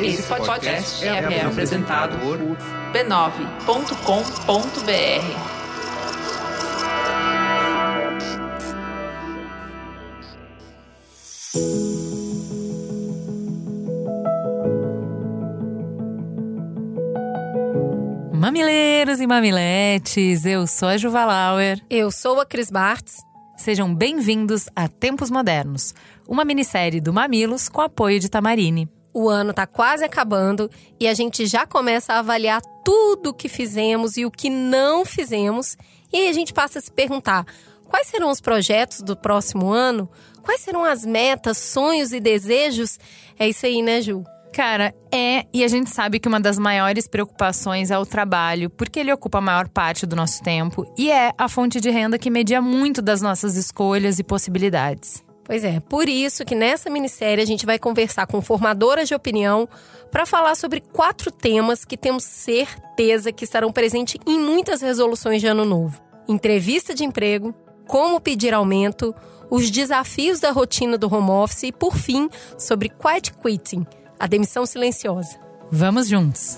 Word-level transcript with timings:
Esse 0.00 0.22
podcast 0.24 1.04
é, 1.04 1.08
é 1.08 1.44
apresentado 1.44 2.18
por 2.18 2.36
b9.com.br. 2.92 3.94
Mamileiros 18.32 19.20
e 19.20 19.26
mamiletes, 19.26 20.44
eu 20.44 20.66
sou 20.66 20.88
a 20.88 20.96
Juva 20.96 21.24
Lauer. 21.24 21.80
Eu 21.88 22.10
sou 22.10 22.40
a 22.40 22.46
Cris 22.46 22.70
Bartz. 22.70 23.22
Sejam 23.56 23.94
bem-vindos 23.94 24.68
a 24.74 24.88
Tempos 24.88 25.30
Modernos, 25.30 25.94
uma 26.26 26.44
minissérie 26.44 27.00
do 27.00 27.12
Mamilos 27.12 27.68
com 27.68 27.80
apoio 27.80 28.18
de 28.18 28.28
Tamarine. 28.28 28.88
O 29.14 29.28
ano 29.28 29.50
está 29.50 29.64
quase 29.64 30.04
acabando 30.04 30.68
e 30.98 31.06
a 31.06 31.14
gente 31.14 31.46
já 31.46 31.64
começa 31.64 32.12
a 32.12 32.18
avaliar 32.18 32.60
tudo 32.84 33.30
o 33.30 33.34
que 33.34 33.48
fizemos 33.48 34.16
e 34.16 34.26
o 34.26 34.30
que 34.30 34.50
não 34.50 35.04
fizemos. 35.04 35.76
E 36.12 36.16
aí 36.16 36.28
a 36.28 36.32
gente 36.32 36.52
passa 36.52 36.80
a 36.80 36.82
se 36.82 36.90
perguntar: 36.90 37.46
quais 37.84 38.08
serão 38.08 38.28
os 38.28 38.40
projetos 38.40 39.00
do 39.00 39.16
próximo 39.16 39.70
ano? 39.70 40.10
Quais 40.42 40.60
serão 40.60 40.84
as 40.84 41.06
metas, 41.06 41.58
sonhos 41.58 42.12
e 42.12 42.18
desejos? 42.18 42.98
É 43.38 43.48
isso 43.48 43.64
aí, 43.64 43.82
né, 43.82 44.02
Ju? 44.02 44.24
Cara, 44.52 44.94
é, 45.12 45.46
e 45.52 45.64
a 45.64 45.68
gente 45.68 45.90
sabe 45.90 46.20
que 46.20 46.28
uma 46.28 46.40
das 46.40 46.58
maiores 46.58 47.08
preocupações 47.08 47.90
é 47.90 47.98
o 47.98 48.06
trabalho, 48.06 48.70
porque 48.70 49.00
ele 49.00 49.12
ocupa 49.12 49.38
a 49.38 49.40
maior 49.40 49.68
parte 49.68 50.06
do 50.06 50.14
nosso 50.14 50.42
tempo 50.42 50.86
e 50.96 51.10
é 51.10 51.32
a 51.36 51.48
fonte 51.48 51.80
de 51.80 51.90
renda 51.90 52.18
que 52.18 52.30
media 52.30 52.60
muito 52.60 53.00
das 53.00 53.20
nossas 53.22 53.56
escolhas 53.56 54.18
e 54.18 54.24
possibilidades. 54.24 55.24
Pois 55.44 55.62
é, 55.62 55.78
por 55.78 56.08
isso 56.08 56.44
que 56.44 56.54
nessa 56.54 56.88
minissérie 56.88 57.42
a 57.42 57.46
gente 57.46 57.66
vai 57.66 57.78
conversar 57.78 58.26
com 58.26 58.40
formadoras 58.40 59.06
de 59.06 59.14
opinião 59.14 59.68
para 60.10 60.24
falar 60.24 60.54
sobre 60.54 60.80
quatro 60.80 61.30
temas 61.30 61.84
que 61.84 61.96
temos 61.98 62.24
certeza 62.24 63.30
que 63.30 63.44
estarão 63.44 63.70
presentes 63.70 64.18
em 64.26 64.38
muitas 64.38 64.80
resoluções 64.80 65.40
de 65.42 65.46
ano 65.46 65.64
novo: 65.64 66.00
entrevista 66.26 66.94
de 66.94 67.04
emprego, 67.04 67.54
como 67.86 68.20
pedir 68.20 68.54
aumento, 68.54 69.14
os 69.50 69.70
desafios 69.70 70.40
da 70.40 70.50
rotina 70.50 70.96
do 70.96 71.12
home 71.14 71.30
office 71.30 71.64
e, 71.64 71.72
por 71.72 71.96
fim, 71.96 72.28
sobre 72.58 72.88
quiet 72.88 73.32
quitting 73.34 73.86
a 74.18 74.26
demissão 74.26 74.64
silenciosa. 74.64 75.38
Vamos 75.70 76.08
juntos! 76.08 76.56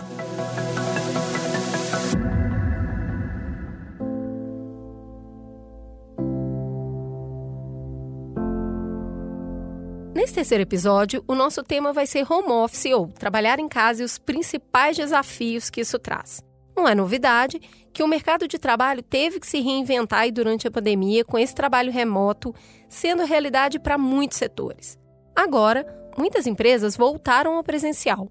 Terceiro 10.36 10.64
episódio, 10.64 11.24
o 11.26 11.34
nosso 11.34 11.62
tema 11.62 11.94
vai 11.94 12.06
ser 12.06 12.30
home 12.30 12.52
office 12.52 12.92
ou 12.92 13.08
trabalhar 13.08 13.58
em 13.58 13.66
casa 13.66 14.02
e 14.02 14.04
os 14.04 14.18
principais 14.18 14.94
desafios 14.94 15.70
que 15.70 15.80
isso 15.80 15.98
traz. 15.98 16.42
Não 16.76 16.86
é 16.86 16.94
novidade 16.94 17.58
que 17.90 18.02
o 18.02 18.06
mercado 18.06 18.46
de 18.46 18.58
trabalho 18.58 19.02
teve 19.02 19.40
que 19.40 19.46
se 19.46 19.62
reinventar 19.62 20.30
durante 20.30 20.68
a 20.68 20.70
pandemia, 20.70 21.24
com 21.24 21.38
esse 21.38 21.54
trabalho 21.54 21.90
remoto 21.90 22.54
sendo 22.86 23.24
realidade 23.24 23.78
para 23.78 23.96
muitos 23.96 24.36
setores. 24.36 24.98
Agora, 25.34 25.86
muitas 26.18 26.46
empresas 26.46 26.98
voltaram 26.98 27.56
ao 27.56 27.64
presencial. 27.64 28.30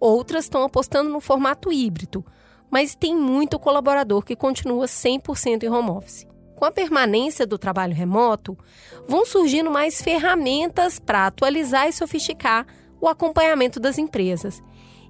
Outras 0.00 0.46
estão 0.46 0.64
apostando 0.64 1.10
no 1.10 1.20
formato 1.20 1.72
híbrido, 1.72 2.26
mas 2.68 2.96
tem 2.96 3.14
muito 3.14 3.56
colaborador 3.56 4.24
que 4.24 4.34
continua 4.34 4.86
100% 4.86 5.62
em 5.62 5.68
home 5.68 5.90
office. 5.90 6.25
Com 6.56 6.64
a 6.64 6.72
permanência 6.72 7.46
do 7.46 7.56
trabalho 7.56 7.94
remoto, 7.94 8.58
vão 9.06 9.24
surgindo 9.24 9.70
mais 9.70 10.02
ferramentas 10.02 10.98
para 10.98 11.26
atualizar 11.26 11.86
e 11.86 11.92
sofisticar 11.92 12.66
o 13.00 13.06
acompanhamento 13.06 13.78
das 13.78 13.98
empresas. 13.98 14.60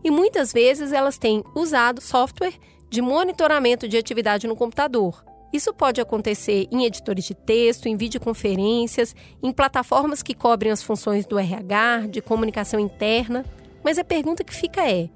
E 0.05 0.11
muitas 0.11 0.53
vezes 0.53 0.93
elas 0.93 1.17
têm 1.17 1.43
usado 1.55 2.03
software 2.03 2.55
de 2.91 3.01
monitoramento 3.01 3.89
de 3.89 3.97
atividade 3.97 4.47
no 4.47 4.55
computador, 4.55 5.25
isso 5.53 5.73
pode 5.73 6.01
acontecer 6.01 6.69
em 6.71 6.85
editores 6.85 7.25
de 7.25 7.35
texto, 7.35 7.87
em 7.87 7.97
videoconferências, 7.97 9.15
em 9.43 9.53
plataformas 9.53 10.23
que 10.23 10.35
cobrem 10.35 10.73
as 10.73 10.83
funções 10.83 11.25
do 11.25 11.39
RH, 11.39 12.09
de 12.11 12.21
comunicação 12.21 12.81
interna. 12.81 13.45
Mas 13.83 13.99
a 13.99 14.05
pergunta 14.05 14.45
que 14.45 14.55
fica 14.55 14.87
é: 14.87 15.09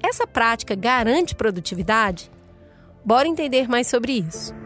essa 0.00 0.26
prática 0.26 0.74
garante 0.74 1.34
produtividade? 1.34 2.30
Bora 3.04 3.26
entender 3.26 3.68
mais 3.68 3.88
sobre 3.88 4.12
isso. 4.12 4.61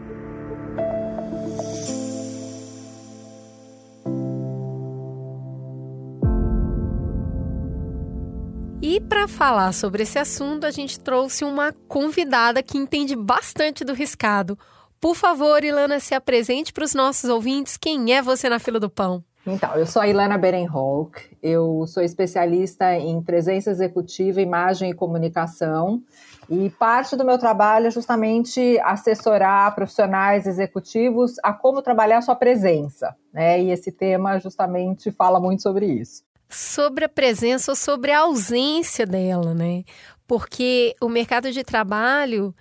Para 9.27 9.35
falar 9.35 9.73
sobre 9.73 10.03
esse 10.03 10.17
assunto, 10.17 10.65
a 10.65 10.71
gente 10.71 10.99
trouxe 10.99 11.43
uma 11.43 11.73
convidada 11.87 12.63
que 12.63 12.77
entende 12.77 13.15
bastante 13.15 13.83
do 13.83 13.93
riscado. 13.93 14.57
Por 15.01 15.15
favor, 15.15 15.63
Ilana, 15.63 15.99
se 15.99 16.15
apresente 16.15 16.71
para 16.71 16.85
os 16.85 16.93
nossos 16.93 17.29
ouvintes. 17.29 17.75
Quem 17.75 18.13
é 18.13 18.21
você 18.21 18.47
na 18.47 18.57
fila 18.57 18.79
do 18.79 18.89
pão? 18.89 19.23
Então, 19.45 19.75
eu 19.75 19.85
sou 19.85 20.01
a 20.01 20.07
Ilana 20.07 20.37
Berenholk, 20.37 21.21
eu 21.41 21.85
sou 21.87 22.03
especialista 22.03 22.95
em 22.95 23.21
presença 23.21 23.69
executiva, 23.69 24.41
imagem 24.41 24.91
e 24.91 24.93
comunicação, 24.93 26.01
e 26.49 26.69
parte 26.69 27.15
do 27.15 27.25
meu 27.25 27.37
trabalho 27.37 27.87
é 27.87 27.91
justamente 27.91 28.79
assessorar 28.79 29.73
profissionais 29.75 30.47
executivos 30.47 31.35
a 31.43 31.53
como 31.53 31.81
trabalhar 31.81 32.17
a 32.17 32.21
sua 32.21 32.35
presença, 32.35 33.15
né? 33.33 33.61
E 33.61 33.71
esse 33.71 33.91
tema 33.91 34.39
justamente 34.39 35.11
fala 35.11 35.39
muito 35.39 35.61
sobre 35.61 35.85
isso. 35.85 36.27
Sobre 36.49 37.05
a 37.05 37.09
presença 37.09 37.71
ou 37.71 37.75
sobre 37.75 38.11
a 38.11 38.19
ausência 38.19 39.05
dela, 39.05 39.53
né? 39.53 39.83
Porque 40.25 40.95
o 41.01 41.09
mercado 41.09 41.51
de 41.51 41.63
trabalho 41.63 42.55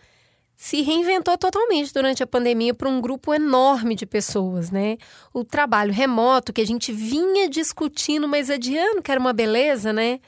se 0.57 0.81
reinventou 0.81 1.37
totalmente 1.37 1.93
durante 1.93 2.23
a 2.23 2.27
pandemia 2.27 2.73
para 2.73 2.89
um 2.89 3.01
grupo 3.01 3.35
enorme 3.35 3.95
de 3.95 4.07
pessoas, 4.07 4.71
né? 4.71 4.97
O 5.33 5.45
trabalho 5.45 5.93
remoto 5.93 6.53
que 6.53 6.63
a 6.63 6.67
gente 6.67 6.93
vinha 6.93 7.49
discutindo, 7.49 8.27
mas 8.27 8.51
adiando 8.51 9.03
que 9.03 9.11
era 9.11 9.21
uma 9.21 9.35
beleza, 9.35 9.93
né? 9.93 10.19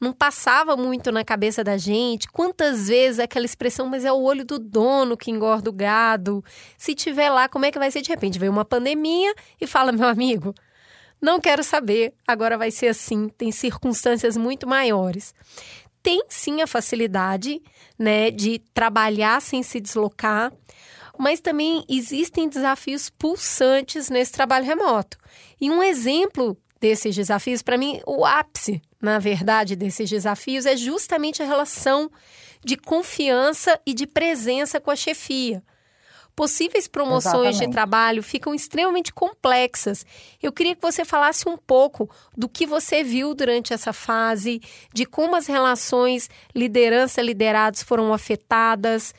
Não 0.00 0.12
passava 0.12 0.76
muito 0.76 1.12
na 1.12 1.22
cabeça 1.22 1.62
da 1.62 1.76
gente. 1.76 2.28
Quantas 2.28 2.88
vezes 2.88 3.20
aquela 3.20 3.44
expressão, 3.44 3.86
mas 3.86 4.04
é 4.04 4.12
o 4.12 4.20
olho 4.20 4.44
do 4.44 4.58
dono 4.58 5.16
que 5.16 5.30
engorda 5.30 5.68
o 5.68 5.72
gado. 5.72 6.42
Se 6.78 6.94
tiver 6.94 7.30
lá, 7.30 7.48
como 7.48 7.66
é 7.66 7.70
que 7.70 7.78
vai 7.78 7.90
ser? 7.90 8.00
De 8.00 8.08
repente 8.08 8.38
veio 8.38 8.50
uma 8.50 8.64
pandemia 8.64 9.34
e 9.60 9.66
fala, 9.66 9.92
meu 9.92 10.08
amigo, 10.08 10.54
não 11.24 11.40
quero 11.40 11.64
saber, 11.64 12.12
agora 12.28 12.58
vai 12.58 12.70
ser 12.70 12.88
assim, 12.88 13.30
tem 13.30 13.50
circunstâncias 13.50 14.36
muito 14.36 14.66
maiores. 14.66 15.34
Tem 16.02 16.22
sim 16.28 16.60
a 16.60 16.66
facilidade, 16.66 17.62
né, 17.98 18.30
de 18.30 18.58
trabalhar 18.74 19.40
sem 19.40 19.62
se 19.62 19.80
deslocar, 19.80 20.52
mas 21.18 21.40
também 21.40 21.82
existem 21.88 22.46
desafios 22.46 23.08
pulsantes 23.08 24.10
nesse 24.10 24.32
trabalho 24.32 24.66
remoto. 24.66 25.16
E 25.58 25.70
um 25.70 25.82
exemplo 25.82 26.58
desses 26.78 27.14
desafios, 27.16 27.62
para 27.62 27.78
mim, 27.78 28.02
o 28.06 28.26
ápice, 28.26 28.82
na 29.00 29.18
verdade, 29.18 29.74
desses 29.74 30.10
desafios 30.10 30.66
é 30.66 30.76
justamente 30.76 31.42
a 31.42 31.46
relação 31.46 32.10
de 32.62 32.76
confiança 32.76 33.80
e 33.86 33.94
de 33.94 34.06
presença 34.06 34.78
com 34.78 34.90
a 34.90 34.96
chefia 34.96 35.62
possíveis 36.36 36.88
promoções 36.88 37.56
Exatamente. 37.56 37.66
de 37.66 37.72
trabalho 37.72 38.22
ficam 38.22 38.54
extremamente 38.54 39.12
complexas. 39.12 40.04
Eu 40.42 40.52
queria 40.52 40.74
que 40.74 40.82
você 40.82 41.04
falasse 41.04 41.48
um 41.48 41.56
pouco 41.56 42.10
do 42.36 42.48
que 42.48 42.66
você 42.66 43.04
viu 43.04 43.34
durante 43.34 43.72
essa 43.72 43.92
fase, 43.92 44.60
de 44.92 45.06
como 45.06 45.36
as 45.36 45.46
relações 45.46 46.28
liderança-liderados 46.54 47.82
foram 47.82 48.12
afetadas. 48.12 49.14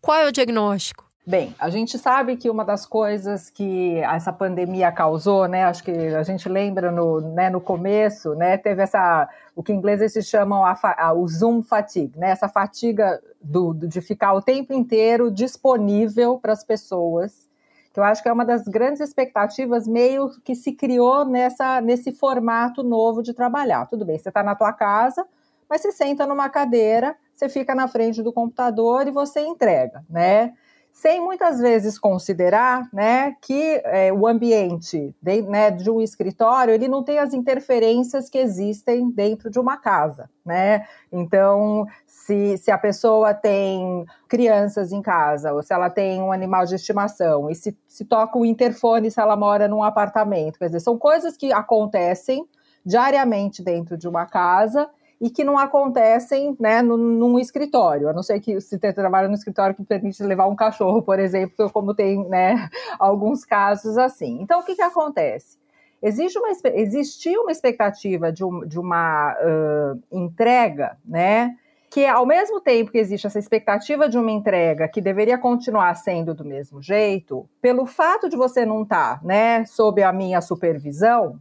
Qual 0.00 0.18
é 0.18 0.26
o 0.26 0.32
diagnóstico? 0.32 1.05
Bem, 1.28 1.56
a 1.58 1.68
gente 1.70 1.98
sabe 1.98 2.36
que 2.36 2.48
uma 2.48 2.64
das 2.64 2.86
coisas 2.86 3.50
que 3.50 3.98
essa 3.98 4.32
pandemia 4.32 4.92
causou, 4.92 5.48
né? 5.48 5.64
Acho 5.64 5.82
que 5.82 5.90
a 5.90 6.22
gente 6.22 6.48
lembra 6.48 6.92
no, 6.92 7.20
né, 7.20 7.50
no 7.50 7.60
começo, 7.60 8.36
né? 8.36 8.56
Teve 8.56 8.82
essa, 8.82 9.28
o 9.52 9.60
que 9.60 9.72
em 9.72 9.76
inglês 9.76 10.00
eles 10.00 10.24
chamam 10.28 10.64
a, 10.64 10.78
a, 10.96 11.12
o 11.12 11.26
Zoom 11.26 11.64
fatigue, 11.64 12.16
né? 12.16 12.30
Essa 12.30 12.48
fatiga 12.48 13.20
do, 13.42 13.74
do, 13.74 13.88
de 13.88 14.00
ficar 14.00 14.34
o 14.34 14.40
tempo 14.40 14.72
inteiro 14.72 15.28
disponível 15.28 16.38
para 16.38 16.52
as 16.52 16.62
pessoas, 16.62 17.48
que 17.92 17.98
eu 17.98 18.04
acho 18.04 18.22
que 18.22 18.28
é 18.28 18.32
uma 18.32 18.44
das 18.44 18.62
grandes 18.62 19.00
expectativas 19.00 19.88
meio 19.88 20.30
que 20.44 20.54
se 20.54 20.74
criou 20.74 21.24
nessa, 21.24 21.80
nesse 21.80 22.12
formato 22.12 22.84
novo 22.84 23.20
de 23.20 23.34
trabalhar. 23.34 23.86
Tudo 23.86 24.04
bem, 24.04 24.16
você 24.16 24.28
está 24.28 24.44
na 24.44 24.54
tua 24.54 24.72
casa, 24.72 25.26
mas 25.68 25.80
você 25.80 25.90
senta 25.90 26.24
numa 26.24 26.48
cadeira, 26.48 27.16
você 27.34 27.48
fica 27.48 27.74
na 27.74 27.88
frente 27.88 28.22
do 28.22 28.32
computador 28.32 29.08
e 29.08 29.10
você 29.10 29.40
entrega, 29.40 30.04
né? 30.08 30.54
Sem 30.96 31.20
muitas 31.20 31.60
vezes 31.60 31.98
considerar 31.98 32.88
né, 32.90 33.36
que 33.42 33.82
é, 33.84 34.10
o 34.10 34.26
ambiente 34.26 35.14
de, 35.20 35.42
né, 35.42 35.70
de 35.70 35.90
um 35.90 36.00
escritório 36.00 36.72
ele 36.72 36.88
não 36.88 37.02
tem 37.02 37.18
as 37.18 37.34
interferências 37.34 38.30
que 38.30 38.38
existem 38.38 39.10
dentro 39.10 39.50
de 39.50 39.58
uma 39.60 39.76
casa. 39.76 40.30
Né? 40.42 40.86
Então, 41.12 41.86
se, 42.06 42.56
se 42.56 42.70
a 42.70 42.78
pessoa 42.78 43.34
tem 43.34 44.06
crianças 44.26 44.90
em 44.90 45.02
casa, 45.02 45.52
ou 45.52 45.62
se 45.62 45.74
ela 45.74 45.90
tem 45.90 46.22
um 46.22 46.32
animal 46.32 46.64
de 46.64 46.76
estimação, 46.76 47.50
e 47.50 47.54
se, 47.54 47.76
se 47.86 48.06
toca 48.06 48.38
o 48.38 48.46
interfone 48.46 49.10
se 49.10 49.20
ela 49.20 49.36
mora 49.36 49.68
num 49.68 49.82
apartamento, 49.82 50.58
quer 50.58 50.66
dizer, 50.66 50.80
são 50.80 50.96
coisas 50.96 51.36
que 51.36 51.52
acontecem 51.52 52.48
diariamente 52.86 53.62
dentro 53.62 53.98
de 53.98 54.08
uma 54.08 54.24
casa 54.24 54.88
e 55.20 55.30
que 55.30 55.44
não 55.44 55.58
acontecem 55.58 56.56
né, 56.60 56.82
num, 56.82 56.96
num 56.96 57.38
escritório, 57.38 58.08
a 58.08 58.12
não 58.12 58.22
ser 58.22 58.40
que 58.40 58.60
se 58.60 58.78
trabalha 58.78 59.28
no 59.28 59.34
escritório 59.34 59.74
que 59.74 59.82
permite 59.82 60.22
levar 60.22 60.46
um 60.46 60.56
cachorro, 60.56 61.02
por 61.02 61.18
exemplo, 61.18 61.70
como 61.70 61.94
tem 61.94 62.28
né, 62.28 62.68
alguns 62.98 63.44
casos 63.44 63.96
assim. 63.96 64.38
Então, 64.40 64.60
o 64.60 64.64
que, 64.64 64.74
que 64.74 64.82
acontece? 64.82 65.58
Existe 66.02 66.38
uma, 66.38 66.48
existia 66.74 67.40
uma 67.40 67.50
expectativa 67.50 68.30
de, 68.30 68.44
um, 68.44 68.66
de 68.66 68.78
uma 68.78 69.34
uh, 69.34 70.02
entrega, 70.12 70.98
né? 71.04 71.56
Que 71.90 72.04
ao 72.04 72.26
mesmo 72.26 72.60
tempo 72.60 72.90
que 72.90 72.98
existe 72.98 73.26
essa 73.26 73.38
expectativa 73.38 74.06
de 74.06 74.18
uma 74.18 74.30
entrega 74.30 74.86
que 74.88 75.00
deveria 75.00 75.38
continuar 75.38 75.94
sendo 75.94 76.34
do 76.34 76.44
mesmo 76.44 76.82
jeito, 76.82 77.48
pelo 77.62 77.86
fato 77.86 78.28
de 78.28 78.36
você 78.36 78.66
não 78.66 78.82
estar, 78.82 79.20
tá, 79.20 79.26
né, 79.26 79.64
sob 79.64 80.02
a 80.02 80.12
minha 80.12 80.42
supervisão, 80.42 81.40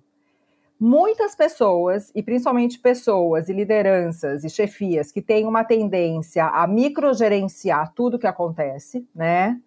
muitas 0.79 1.35
pessoas, 1.35 2.11
e 2.13 2.21
principalmente 2.21 2.79
pessoas 2.79 3.49
e 3.49 3.53
lideranças 3.53 4.43
e 4.43 4.49
chefias 4.49 5.11
que 5.11 5.21
têm 5.21 5.45
uma 5.47 5.63
tendência 5.63 6.45
a 6.45 6.67
microgerenciar 6.67 7.93
tudo 7.93 8.19
que 8.19 8.27
acontece, 8.27 9.07
né? 9.15 9.59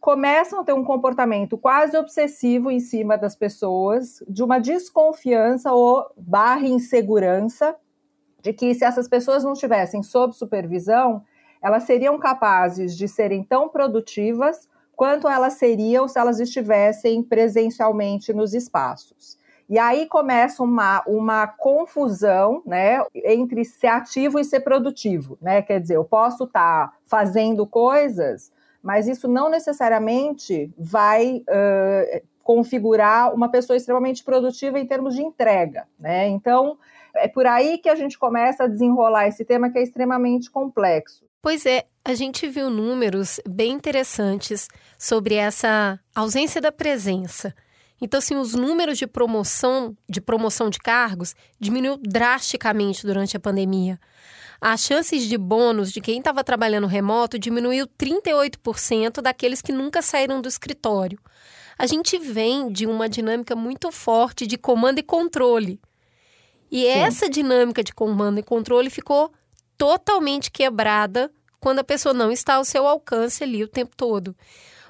Começam 0.00 0.60
a 0.60 0.64
ter 0.64 0.74
um 0.74 0.84
comportamento 0.84 1.56
quase 1.56 1.96
obsessivo 1.96 2.70
em 2.70 2.78
cima 2.78 3.16
das 3.16 3.34
pessoas, 3.34 4.22
de 4.28 4.42
uma 4.42 4.58
desconfiança 4.58 5.72
ou 5.72 6.04
barra 6.16 6.66
insegurança 6.66 7.74
de 8.42 8.52
que 8.52 8.74
se 8.74 8.84
essas 8.84 9.08
pessoas 9.08 9.42
não 9.42 9.54
estivessem 9.54 10.02
sob 10.02 10.34
supervisão, 10.34 11.24
elas 11.62 11.84
seriam 11.84 12.18
capazes 12.18 12.94
de 12.94 13.08
serem 13.08 13.42
tão 13.42 13.70
produtivas 13.70 14.68
quanto 14.94 15.26
elas 15.26 15.54
seriam 15.54 16.06
se 16.06 16.18
elas 16.18 16.38
estivessem 16.38 17.22
presencialmente 17.22 18.34
nos 18.34 18.52
espaços. 18.52 19.38
E 19.68 19.78
aí 19.78 20.06
começa 20.06 20.62
uma, 20.62 21.02
uma 21.06 21.46
confusão 21.46 22.62
né, 22.66 23.02
entre 23.14 23.64
ser 23.64 23.86
ativo 23.86 24.38
e 24.38 24.44
ser 24.44 24.60
produtivo. 24.60 25.38
Né? 25.40 25.62
Quer 25.62 25.80
dizer, 25.80 25.96
eu 25.96 26.04
posso 26.04 26.44
estar 26.44 26.88
tá 26.88 26.92
fazendo 27.06 27.66
coisas, 27.66 28.52
mas 28.82 29.08
isso 29.08 29.26
não 29.26 29.48
necessariamente 29.48 30.70
vai 30.78 31.42
uh, 31.48 32.22
configurar 32.42 33.34
uma 33.34 33.48
pessoa 33.48 33.76
extremamente 33.76 34.22
produtiva 34.22 34.78
em 34.78 34.86
termos 34.86 35.14
de 35.14 35.22
entrega. 35.22 35.88
Né? 35.98 36.28
Então, 36.28 36.76
é 37.16 37.26
por 37.26 37.46
aí 37.46 37.78
que 37.78 37.88
a 37.88 37.94
gente 37.94 38.18
começa 38.18 38.64
a 38.64 38.68
desenrolar 38.68 39.28
esse 39.28 39.44
tema 39.44 39.70
que 39.70 39.78
é 39.78 39.82
extremamente 39.82 40.50
complexo. 40.50 41.24
Pois 41.40 41.66
é, 41.66 41.84
a 42.04 42.14
gente 42.14 42.46
viu 42.46 42.68
números 42.68 43.40
bem 43.48 43.72
interessantes 43.72 44.68
sobre 44.98 45.34
essa 45.34 45.98
ausência 46.14 46.60
da 46.60 46.72
presença. 46.72 47.54
Então, 48.04 48.18
assim, 48.18 48.36
os 48.36 48.52
números 48.52 48.98
de 48.98 49.06
promoção, 49.06 49.96
de 50.06 50.20
promoção 50.20 50.68
de 50.68 50.78
cargos 50.78 51.34
diminuiu 51.58 51.96
drasticamente 51.96 53.06
durante 53.06 53.34
a 53.34 53.40
pandemia. 53.40 53.98
As 54.60 54.82
chances 54.82 55.22
de 55.26 55.38
bônus 55.38 55.90
de 55.90 56.02
quem 56.02 56.18
estava 56.18 56.44
trabalhando 56.44 56.86
remoto 56.86 57.38
diminuiu 57.38 57.86
38% 57.86 59.22
daqueles 59.22 59.62
que 59.62 59.72
nunca 59.72 60.02
saíram 60.02 60.42
do 60.42 60.48
escritório. 60.50 61.18
A 61.78 61.86
gente 61.86 62.18
vem 62.18 62.70
de 62.70 62.86
uma 62.86 63.08
dinâmica 63.08 63.56
muito 63.56 63.90
forte 63.90 64.46
de 64.46 64.58
comando 64.58 64.98
e 64.98 65.02
controle. 65.02 65.80
E 66.70 66.82
Sim. 66.82 66.88
essa 66.88 67.26
dinâmica 67.26 67.82
de 67.82 67.94
comando 67.94 68.38
e 68.38 68.42
controle 68.42 68.90
ficou 68.90 69.32
totalmente 69.78 70.50
quebrada 70.50 71.32
quando 71.58 71.78
a 71.78 71.84
pessoa 71.84 72.12
não 72.12 72.30
está 72.30 72.56
ao 72.56 72.66
seu 72.66 72.86
alcance 72.86 73.42
ali 73.42 73.64
o 73.64 73.68
tempo 73.68 73.96
todo. 73.96 74.36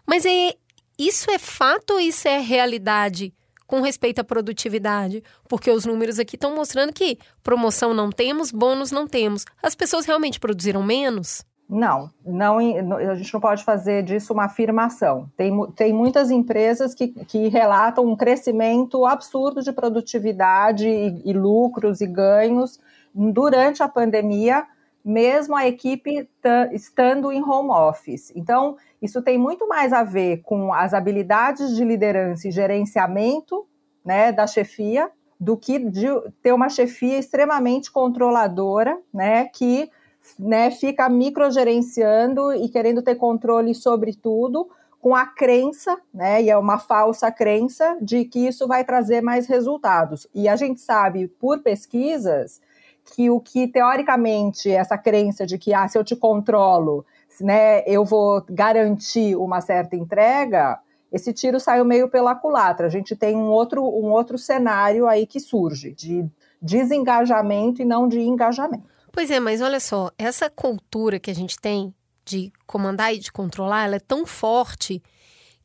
Mas 0.05 0.27
é, 0.27 0.57
isso 0.99 1.31
é 1.31 1.39
fato 1.39 1.95
ou 1.95 2.01
isso 2.01 2.29
é 2.29 2.39
realidade 2.39 3.33
com 3.67 3.81
respeito 3.81 4.21
à 4.21 4.25
produtividade? 4.25 5.23
Porque 5.49 5.71
os 5.71 5.85
números 5.85 6.19
aqui 6.19 6.37
estão 6.37 6.55
mostrando 6.55 6.93
que 6.93 7.19
promoção 7.43 7.95
não 7.95 8.11
temos, 8.11 8.51
bônus 8.51 8.91
não 8.91 9.07
temos. 9.07 9.45
As 9.63 9.75
pessoas 9.75 10.07
realmente 10.07 10.39
produziram 10.39 10.83
menos? 10.83 11.45
Não, 11.69 12.11
não, 12.25 12.59
a 12.59 13.15
gente 13.15 13.33
não 13.33 13.41
pode 13.41 13.65
fazer 13.65 14.03
disso 14.03 14.35
uma 14.35 14.45
afirmação. 14.45 15.31
Tem, 15.35 15.51
tem 15.73 15.93
muitas 15.95 16.31
empresas 16.31 16.95
que, 16.95 17.09
que 17.09 17.49
relatam 17.49 18.05
um 18.05 18.15
crescimento 18.15 19.07
absurdo 19.07 19.63
de 19.63 19.73
produtividade 19.73 20.87
e, 20.87 21.23
e 21.25 21.33
lucros 21.33 22.03
e 22.03 22.07
ganhos 22.07 22.79
durante 23.15 23.83
a 23.83 23.89
pandemia, 23.89 24.67
mesmo 25.05 25.55
a 25.55 25.67
equipe 25.67 26.27
estando 26.73 27.31
em 27.31 27.43
home 27.43 27.71
office. 27.71 28.33
Então, 28.35 28.77
isso 29.03 29.21
tem 29.21 29.37
muito 29.37 29.69
mais 29.69 29.93
a 29.93 30.03
ver 30.03 30.41
com 30.43 30.73
as 30.73 30.95
habilidades 30.95 31.77
de 31.77 31.85
liderança 31.85 32.49
e 32.49 32.51
gerenciamento 32.51 33.67
né, 34.05 34.33
da 34.33 34.47
chefia 34.47 35.11
do 35.39 35.57
que 35.57 35.79
de 35.79 36.07
ter 36.43 36.53
uma 36.53 36.71
chefia 36.71 37.19
extremamente 37.19 37.91
controladora, 37.91 38.99
né, 39.13 39.45
que 39.47 39.91
né, 40.39 40.71
fica 40.71 41.07
microgerenciando 41.09 42.55
e 42.55 42.69
querendo 42.71 43.03
ter 43.03 43.17
controle 43.17 43.75
sobre 43.75 44.15
tudo, 44.15 44.71
com 45.03 45.15
a 45.15 45.27
crença, 45.27 45.99
né, 46.15 46.43
e 46.43 46.49
é 46.49 46.57
uma 46.57 46.79
falsa 46.79 47.31
crença, 47.31 47.99
de 48.01 48.25
que 48.25 48.47
isso 48.47 48.67
vai 48.67 48.85
trazer 48.85 49.21
mais 49.21 49.47
resultados. 49.47 50.27
E 50.35 50.49
a 50.49 50.57
gente 50.57 50.81
sabe 50.81 51.29
por 51.29 51.59
pesquisas 51.59 52.63
que 53.05 53.31
o 53.31 53.41
que 53.41 53.69
teoricamente 53.69 54.71
essa 54.71 54.97
crença 54.97 55.47
de 55.47 55.59
que 55.59 55.75
ah, 55.75 55.87
se 55.87 55.99
eu 55.99 56.05
te 56.05 56.17
controlo, 56.17 57.05
né, 57.41 57.83
eu 57.87 58.05
vou 58.05 58.45
garantir 58.49 59.37
uma 59.37 59.61
certa 59.61 59.97
entrega, 59.97 60.79
esse 61.13 61.33
tiro 61.33 61.61
saiu 61.61 61.85
meio 61.85 62.09
pela 62.09 62.35
culatra. 62.35 62.87
A 62.87 62.91
gente 62.91 63.15
tem 63.15 63.37
um 63.37 63.49
outro, 63.51 63.83
um 63.83 64.11
outro 64.11 64.37
cenário 64.37 65.07
aí 65.07 65.27
que 65.27 65.39
surge 65.39 65.93
de 65.93 66.27
desengajamento 66.61 67.83
e 67.83 67.85
não 67.85 68.09
de 68.09 68.21
engajamento. 68.21 68.85
Pois 69.13 69.31
é, 69.31 69.39
mas 69.39 69.61
olha 69.61 69.79
só, 69.79 70.11
essa 70.19 70.51
cultura 70.51 71.21
que 71.21 71.31
a 71.31 71.35
gente 71.35 71.57
tem 71.61 71.95
de 72.25 72.53
comandar 72.67 73.15
e 73.15 73.19
de 73.19 73.31
controlar, 73.31 73.85
ela 73.85 73.97
é 73.97 74.01
tão 74.01 74.27
forte 74.27 75.03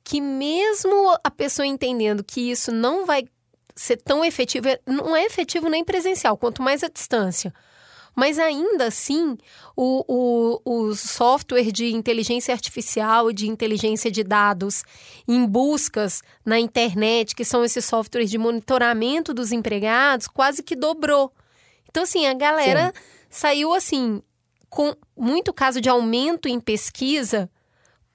que 0.04 0.22
mesmo 0.22 1.18
a 1.24 1.32
pessoa 1.32 1.66
entendendo 1.66 2.24
que 2.24 2.52
isso 2.52 2.72
não 2.72 3.06
vai 3.06 3.26
ser 3.80 3.98
tão 3.98 4.26
efetivo, 4.26 4.68
não 4.86 5.16
é 5.16 5.24
efetivo 5.24 5.70
nem 5.70 5.86
presencial, 5.86 6.38
quanto 6.38 6.62
mais 6.62 6.84
a 6.84 6.90
distância. 6.90 7.54
Mas 8.14 8.38
ainda 8.38 8.88
assim, 8.88 9.38
o, 9.78 10.04
o, 10.06 10.90
o 10.90 10.96
software 10.96 11.72
de 11.72 11.94
inteligência 11.94 12.54
artificial, 12.54 13.32
de 13.32 13.48
inteligência 13.48 14.12
de 14.12 14.22
dados 14.22 14.84
em 15.26 15.46
buscas 15.46 16.22
na 16.44 16.60
internet, 16.60 17.34
que 17.34 17.46
são 17.46 17.64
esses 17.64 17.86
softwares 17.86 18.30
de 18.30 18.38
monitoramento 18.38 19.34
dos 19.34 19.54
empregados, 19.54 20.28
quase 20.28 20.62
que 20.62 20.76
dobrou. 20.76 21.32
Então, 21.90 22.04
assim, 22.04 22.26
a 22.26 22.34
galera 22.34 22.88
Sim. 22.94 23.02
saiu 23.30 23.74
assim, 23.74 24.22
com 24.70 24.94
muito 25.16 25.54
caso 25.54 25.80
de 25.80 25.88
aumento 25.88 26.50
em 26.50 26.60
pesquisa 26.60 27.50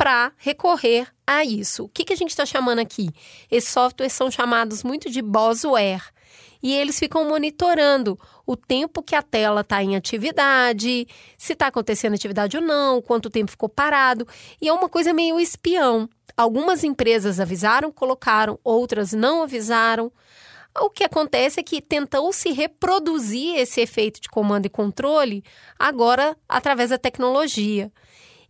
para 0.04 0.32
recorrer 0.37 1.08
a 1.26 1.46
isso. 1.46 1.84
O 1.84 1.88
que, 1.88 2.04
que 2.04 2.12
a 2.12 2.16
gente 2.16 2.28
está 2.28 2.44
chamando 2.44 2.78
aqui? 2.78 3.08
Esses 3.50 3.70
softwares 3.70 4.12
são 4.12 4.30
chamados 4.30 4.82
muito 4.82 5.08
de 5.08 5.23
buzzware 5.23 6.02
e 6.62 6.75
eles 6.75 6.99
ficam 6.99 7.26
monitorando 7.26 8.20
o 8.44 8.54
tempo 8.54 9.02
que 9.02 9.14
a 9.14 9.23
tela 9.23 9.62
está 9.62 9.82
em 9.82 9.96
atividade, 9.96 11.08
se 11.38 11.54
está 11.54 11.68
acontecendo 11.68 12.12
atividade 12.12 12.54
ou 12.54 12.62
não, 12.62 13.00
quanto 13.00 13.30
tempo 13.30 13.50
ficou 13.50 13.66
parado. 13.66 14.28
E 14.61 14.68
é 14.68 14.73
uma 14.75 14.90
coisa 14.90 15.14
meio 15.14 15.40
espião. 15.40 16.06
Algumas 16.37 16.84
empresas 16.84 17.40
avisaram, 17.40 17.90
colocaram, 17.90 18.58
outras 18.62 19.14
não 19.14 19.42
avisaram. 19.42 20.12
O 20.82 20.90
que 20.90 21.04
acontece 21.04 21.61
é 21.61 21.62
que 21.62 21.80
tentou 21.80 22.30
se 22.30 22.50
reproduzir 22.50 23.56
esse 23.56 23.80
efeito 23.80 24.20
de 24.20 24.28
comando 24.28 24.66
e 24.66 24.68
controle 24.68 25.42
agora 25.78 26.37
através 26.46 26.90
da 26.90 26.99
tecnologia. 26.99 27.90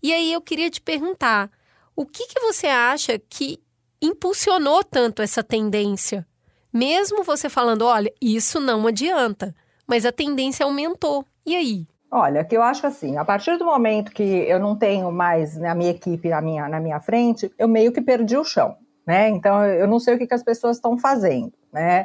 E 0.05 0.13
aí 0.13 0.35
eu 0.35 0.43
queria 0.43 0.69
te 0.69 0.83
perguntar, 0.83 1.51
o 1.97 2.05
que, 2.05 2.27
que 2.27 2.39
você 2.39 2.67
acha 2.67 3.19
que 3.19 3.59
impulsionou 4.03 4.85
tanto 4.85 5.23
essa 5.23 5.43
tendência? 5.43 6.27
Mesmo 6.71 7.25
você 7.25 7.49
falando, 7.49 7.87
olha, 7.87 8.13
isso 8.21 8.61
não 8.61 8.87
adianta, 8.87 9.55
mas 9.87 10.05
a 10.05 10.13
tendência 10.13 10.67
aumentou. 10.67 11.25
E 11.47 11.57
aí? 11.57 11.87
Olha, 12.11 12.45
que 12.45 12.55
eu 12.55 12.63
acho 12.63 12.87
assim, 12.87 13.17
a 13.17 13.25
partir 13.25 13.57
do 13.57 13.65
momento 13.65 14.13
que 14.13 14.23
eu 14.23 14.61
não 14.61 14.77
tenho 14.77 15.11
mais 15.11 15.57
a 15.63 15.75
minha 15.75 15.93
equipe 15.93 16.29
na 16.29 16.43
minha, 16.43 16.69
na 16.69 16.81
minha 16.81 17.01
frente, 17.01 17.51
eu 17.59 17.67
meio 17.67 17.91
que 17.91 18.03
perdi 18.03 18.37
o 18.37 18.45
chão, 18.45 18.77
né? 19.07 19.31
Então 19.31 19.65
eu 19.65 19.89
não 19.89 19.99
sei 19.99 20.17
o 20.17 20.19
que, 20.19 20.27
que 20.27 20.35
as 20.35 20.43
pessoas 20.43 20.77
estão 20.77 20.99
fazendo, 20.99 21.55
né? 21.73 22.05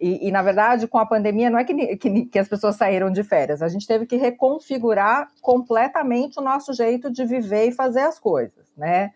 E, 0.00 0.28
e, 0.28 0.30
na 0.30 0.42
verdade, 0.42 0.86
com 0.86 0.98
a 0.98 1.06
pandemia, 1.06 1.50
não 1.50 1.58
é 1.58 1.64
que, 1.64 1.96
que, 1.96 2.26
que, 2.26 2.38
as 2.38 2.48
pessoas 2.48 2.76
saíram 2.76 3.10
de 3.10 3.24
férias, 3.24 3.62
a 3.62 3.68
gente 3.68 3.86
teve 3.86 4.06
que 4.06 4.16
reconfigurar 4.16 5.28
completamente 5.42 6.38
o 6.38 6.42
nosso 6.42 6.72
jeito 6.72 7.10
de 7.10 7.24
viver 7.24 7.66
e 7.66 7.72
fazer 7.72 8.00
as 8.00 8.18
coisas, 8.18 8.66
né? 8.76 9.12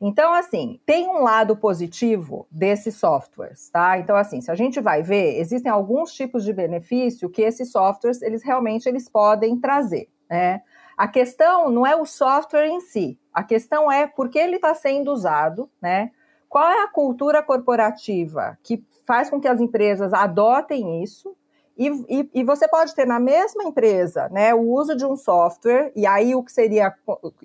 Então, 0.00 0.34
assim, 0.34 0.80
tem 0.84 1.08
um 1.08 1.22
lado 1.22 1.56
positivo 1.56 2.46
desses 2.50 2.96
softwares, 2.96 3.70
tá? 3.70 3.96
Então, 3.98 4.16
assim, 4.16 4.40
se 4.40 4.50
a 4.50 4.54
gente 4.54 4.80
vai 4.80 5.02
ver, 5.02 5.38
existem 5.38 5.70
alguns 5.70 6.12
tipos 6.12 6.44
de 6.44 6.52
benefício 6.52 7.30
que 7.30 7.42
esses 7.42 7.70
softwares, 7.70 8.20
eles 8.20 8.42
realmente 8.42 8.88
eles 8.88 9.08
podem 9.08 9.58
trazer, 9.58 10.08
né? 10.28 10.62
A 10.96 11.08
questão 11.08 11.70
não 11.70 11.86
é 11.86 11.96
o 11.96 12.04
software 12.04 12.66
em 12.66 12.80
si, 12.80 13.18
a 13.32 13.42
questão 13.42 13.90
é 13.90 14.06
por 14.06 14.28
que 14.28 14.38
ele 14.38 14.56
está 14.56 14.74
sendo 14.74 15.12
usado, 15.12 15.70
né? 15.80 16.10
Qual 16.54 16.70
é 16.70 16.84
a 16.84 16.86
cultura 16.86 17.42
corporativa 17.42 18.56
que 18.62 18.80
faz 19.04 19.28
com 19.28 19.40
que 19.40 19.48
as 19.48 19.60
empresas 19.60 20.12
adotem 20.12 21.02
isso 21.02 21.34
E, 21.76 21.88
e, 22.08 22.30
e, 22.32 22.44
você 22.44 22.68
pode 22.68 22.94
ter 22.94 23.04
na 23.04 23.18
mesma 23.18 23.64
empresa 23.64 24.28
né, 24.28 24.54
o 24.54 24.60
uso 24.60 24.94
de 24.94 25.04
um 25.04 25.16
software, 25.16 25.90
e 25.96 26.06
aí 26.06 26.32
o 26.32 26.44
que 26.44 26.52
seria, 26.52 26.94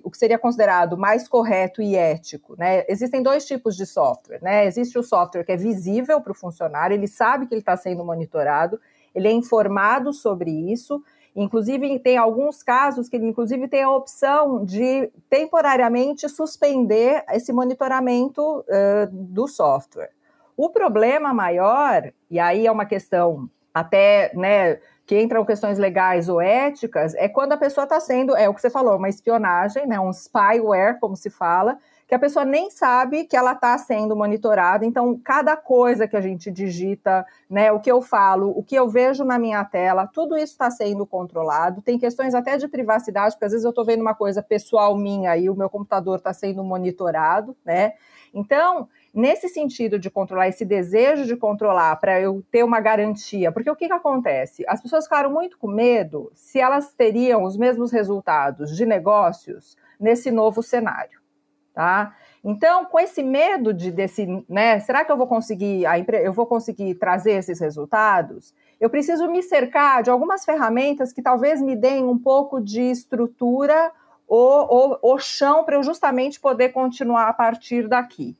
o 0.04 0.08
que 0.08 0.16
seria 0.16 0.38
considerado 0.38 0.96
mais 0.96 1.26
correto 1.26 1.82
e 1.82 1.96
ético. 1.96 2.54
Né? 2.56 2.84
Existem 2.88 3.20
dois 3.20 3.44
tipos 3.44 3.76
de 3.76 3.84
software. 3.84 4.38
Né? 4.40 4.64
Existe 4.66 4.96
o 4.96 5.02
software 5.02 5.42
que 5.42 5.50
é 5.50 5.56
visível 5.56 6.20
para 6.20 6.30
o 6.30 6.34
funcionário, 6.36 6.94
ele 6.94 7.08
sabe 7.08 7.48
que 7.48 7.54
ele 7.54 7.62
está 7.62 7.76
sendo 7.76 8.04
monitorado, 8.04 8.80
ele 9.12 9.26
é 9.26 9.32
informado 9.32 10.12
sobre 10.12 10.52
isso. 10.72 11.02
Inclusive, 11.34 11.98
tem 12.00 12.16
alguns 12.16 12.62
casos 12.62 13.08
que 13.08 13.16
inclusive, 13.16 13.68
tem 13.68 13.82
a 13.82 13.90
opção 13.90 14.64
de 14.64 15.10
temporariamente 15.28 16.28
suspender 16.28 17.24
esse 17.30 17.52
monitoramento 17.52 18.42
uh, 18.60 19.06
do 19.10 19.46
software. 19.46 20.10
O 20.56 20.68
problema 20.68 21.32
maior, 21.32 22.12
e 22.30 22.38
aí 22.38 22.66
é 22.66 22.72
uma 22.72 22.84
questão 22.84 23.48
até, 23.72 24.32
né, 24.34 24.80
que 25.06 25.20
entram 25.20 25.44
questões 25.44 25.78
legais 25.78 26.28
ou 26.28 26.40
éticas, 26.40 27.14
é 27.14 27.28
quando 27.28 27.52
a 27.52 27.56
pessoa 27.56 27.84
está 27.84 27.98
sendo, 28.00 28.36
é 28.36 28.48
o 28.48 28.54
que 28.54 28.60
você 28.60 28.68
falou, 28.68 28.96
uma 28.96 29.08
espionagem, 29.08 29.86
né, 29.86 29.98
um 29.98 30.12
spyware, 30.12 30.98
como 31.00 31.16
se 31.16 31.30
fala, 31.30 31.78
que 32.10 32.14
a 32.16 32.18
pessoa 32.18 32.44
nem 32.44 32.70
sabe 32.70 33.22
que 33.22 33.36
ela 33.36 33.52
está 33.52 33.78
sendo 33.78 34.16
monitorada. 34.16 34.84
Então, 34.84 35.16
cada 35.16 35.56
coisa 35.56 36.08
que 36.08 36.16
a 36.16 36.20
gente 36.20 36.50
digita, 36.50 37.24
né, 37.48 37.70
o 37.70 37.78
que 37.78 37.88
eu 37.88 38.02
falo, 38.02 38.50
o 38.50 38.64
que 38.64 38.74
eu 38.74 38.88
vejo 38.88 39.22
na 39.22 39.38
minha 39.38 39.64
tela, 39.64 40.08
tudo 40.08 40.36
isso 40.36 40.50
está 40.52 40.68
sendo 40.72 41.06
controlado. 41.06 41.80
Tem 41.80 41.96
questões 42.00 42.34
até 42.34 42.56
de 42.56 42.66
privacidade, 42.66 43.36
porque 43.36 43.44
às 43.44 43.52
vezes 43.52 43.64
eu 43.64 43.70
estou 43.70 43.84
vendo 43.84 44.00
uma 44.00 44.12
coisa 44.12 44.42
pessoal 44.42 44.96
minha 44.96 45.36
e 45.36 45.48
o 45.48 45.54
meu 45.54 45.70
computador 45.70 46.16
está 46.16 46.32
sendo 46.32 46.64
monitorado, 46.64 47.56
né? 47.64 47.92
Então, 48.34 48.88
nesse 49.14 49.48
sentido 49.48 49.96
de 49.96 50.10
controlar, 50.10 50.48
esse 50.48 50.64
desejo 50.64 51.24
de 51.24 51.36
controlar 51.36 51.94
para 51.94 52.20
eu 52.20 52.42
ter 52.50 52.64
uma 52.64 52.80
garantia, 52.80 53.52
porque 53.52 53.70
o 53.70 53.76
que, 53.76 53.86
que 53.86 53.92
acontece? 53.92 54.64
As 54.66 54.82
pessoas 54.82 55.04
ficaram 55.04 55.30
muito 55.30 55.56
com 55.56 55.68
medo 55.68 56.32
se 56.34 56.58
elas 56.58 56.92
teriam 56.92 57.44
os 57.44 57.56
mesmos 57.56 57.92
resultados 57.92 58.76
de 58.76 58.84
negócios 58.84 59.76
nesse 60.00 60.30
novo 60.32 60.60
cenário, 60.60 61.19
tá? 61.74 62.14
Então, 62.42 62.84
com 62.86 62.98
esse 62.98 63.22
medo 63.22 63.72
de 63.72 63.90
desse, 63.90 64.26
né, 64.48 64.80
será 64.80 65.04
que 65.04 65.12
eu 65.12 65.16
vou 65.16 65.26
conseguir 65.26 65.84
a 65.86 65.98
eu 65.98 66.32
vou 66.32 66.46
conseguir 66.46 66.94
trazer 66.94 67.32
esses 67.32 67.60
resultados? 67.60 68.54
Eu 68.80 68.88
preciso 68.88 69.28
me 69.28 69.42
cercar 69.42 70.02
de 70.02 70.10
algumas 70.10 70.44
ferramentas 70.44 71.12
que 71.12 71.20
talvez 71.20 71.60
me 71.60 71.76
deem 71.76 72.04
um 72.04 72.18
pouco 72.18 72.60
de 72.60 72.80
estrutura 72.80 73.92
ou, 74.26 74.66
ou, 74.68 74.98
ou 75.02 75.18
chão 75.18 75.64
para 75.64 75.76
eu 75.76 75.82
justamente 75.82 76.40
poder 76.40 76.70
continuar 76.70 77.28
a 77.28 77.32
partir 77.32 77.86
daqui. 77.88 78.34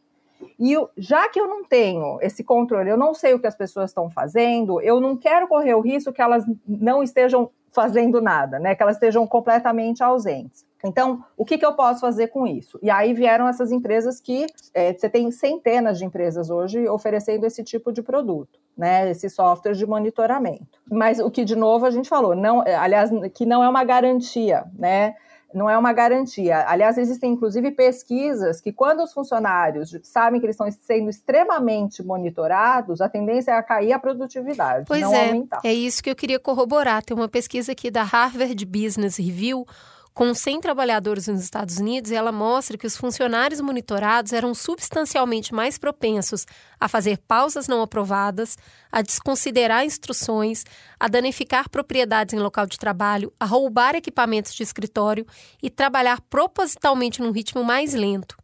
E 0.59 0.73
eu, 0.73 0.89
já 0.97 1.29
que 1.29 1.39
eu 1.39 1.47
não 1.47 1.65
tenho 1.65 2.19
esse 2.23 2.43
controle, 2.43 2.89
eu 2.89 2.97
não 2.97 3.13
sei 3.13 3.35
o 3.35 3.39
que 3.39 3.47
as 3.47 3.55
pessoas 3.55 3.91
estão 3.91 4.09
fazendo, 4.09 4.81
eu 4.81 5.01
não 5.01 5.17
quero 5.17 5.47
correr 5.49 5.75
o 5.75 5.81
risco 5.81 6.13
que 6.13 6.23
elas 6.23 6.45
não 6.67 7.03
estejam 7.03 7.51
fazendo 7.73 8.21
nada, 8.21 8.59
né? 8.59 8.75
Que 8.75 8.83
elas 8.83 8.97
estejam 8.97 9.27
completamente 9.27 10.03
ausentes. 10.03 10.65
Então, 10.85 11.23
o 11.37 11.45
que, 11.45 11.59
que 11.59 11.67
eu 11.67 11.75
posso 11.75 12.01
fazer 12.01 12.29
com 12.29 12.47
isso? 12.47 12.79
E 12.83 12.91
aí 12.91 13.13
vieram 13.13 13.47
essas 13.47 13.71
empresas 13.71 14.21
que 14.21 14.47
é, 14.73 14.93
você 14.93 15.09
tem 15.09 15.31
centenas 15.31 15.99
de 15.99 16.05
empresas 16.05 16.51
hoje 16.51 16.89
oferecendo 16.89 17.45
esse 17.45 17.63
tipo 17.63 17.93
de 17.93 18.03
produto, 18.03 18.59
né? 18.77 19.11
Esse 19.11 19.29
software 19.29 19.75
de 19.75 19.87
monitoramento. 19.87 20.81
Mas 20.91 21.19
o 21.19 21.31
que, 21.31 21.45
de 21.45 21.55
novo, 21.55 21.85
a 21.85 21.91
gente 21.91 22.09
falou, 22.09 22.35
não, 22.35 22.61
aliás, 22.61 23.11
que 23.35 23.45
não 23.45 23.63
é 23.63 23.69
uma 23.69 23.85
garantia, 23.85 24.65
né? 24.79 25.15
não 25.55 25.69
é 25.69 25.77
uma 25.77 25.93
garantia. 25.93 26.65
Aliás, 26.69 26.97
existem 26.97 27.33
inclusive 27.33 27.71
pesquisas 27.73 28.61
que, 28.61 28.73
quando 28.73 29.03
os 29.03 29.13
funcionários 29.13 29.97
sabem 30.03 30.41
que 30.41 30.47
eles 30.47 30.55
estão 30.55 30.71
sendo 30.71 31.11
extremamente 31.11 32.03
monitorados, 32.03 33.01
a 33.01 33.09
tendência 33.09 33.53
é 33.53 33.55
a 33.55 33.63
cair 33.63 33.93
a 33.93 33.99
produtividade, 33.99 34.85
pois 34.87 35.01
não 35.01 35.15
é, 35.15 35.29
aumentar. 35.29 35.61
É 35.65 35.73
isso 35.73 36.03
que 36.03 36.11
eu 36.11 36.17
queria 36.17 36.39
corroborar. 36.39 37.03
Tem 37.03 37.17
uma 37.17 37.29
pesquisa 37.29 37.73
aqui 37.73 37.91
da 37.91 38.03
Harvard 38.03 38.65
Business 38.65 39.17
Review 39.17 39.67
com 40.12 40.35
100 40.35 40.61
trabalhadores 40.61 41.29
nos 41.29 41.40
Estados 41.40 41.79
Unidos, 41.79 42.11
ela 42.11 42.33
mostra 42.33 42.76
que 42.76 42.87
os 42.87 42.97
funcionários 42.97 43.61
monitorados 43.61 44.33
eram 44.33 44.55
substancialmente 44.55 45.55
mais 45.55 45.79
propensos 45.79 46.47
a 46.79 46.88
fazer 46.88 47.19
pausas 47.19 47.69
não 47.69 47.81
aprovadas, 47.81 48.59
a 48.90 49.02
desconsiderar 49.02 49.85
instruções, 49.85 50.64
a 50.99 51.09
danificar 51.09 51.69
propriedades 51.71 52.35
em 52.35 52.38
local 52.38 52.67
de 52.67 52.79
trabalho, 52.79 53.33
a 53.38 53.45
roubar 53.45 53.95
equipamentos 53.95 54.52
de 54.52 54.62
escritório 54.62 55.26
e 55.62 55.71
trabalhar 55.71 56.21
propositalmente 56.23 57.23
num 57.23 57.31
ritmo 57.31 57.62
mais 57.62 57.95
lento. 57.95 58.37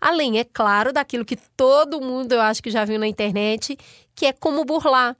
Além, 0.00 0.38
é 0.38 0.44
claro, 0.44 0.92
daquilo 0.92 1.24
que 1.24 1.36
todo 1.56 2.00
mundo 2.00 2.32
eu 2.32 2.40
acho 2.40 2.62
que 2.62 2.70
já 2.70 2.84
viu 2.84 2.98
na 2.98 3.06
internet, 3.06 3.78
que 4.16 4.24
é 4.24 4.32
como 4.32 4.64
burlar. 4.64 5.14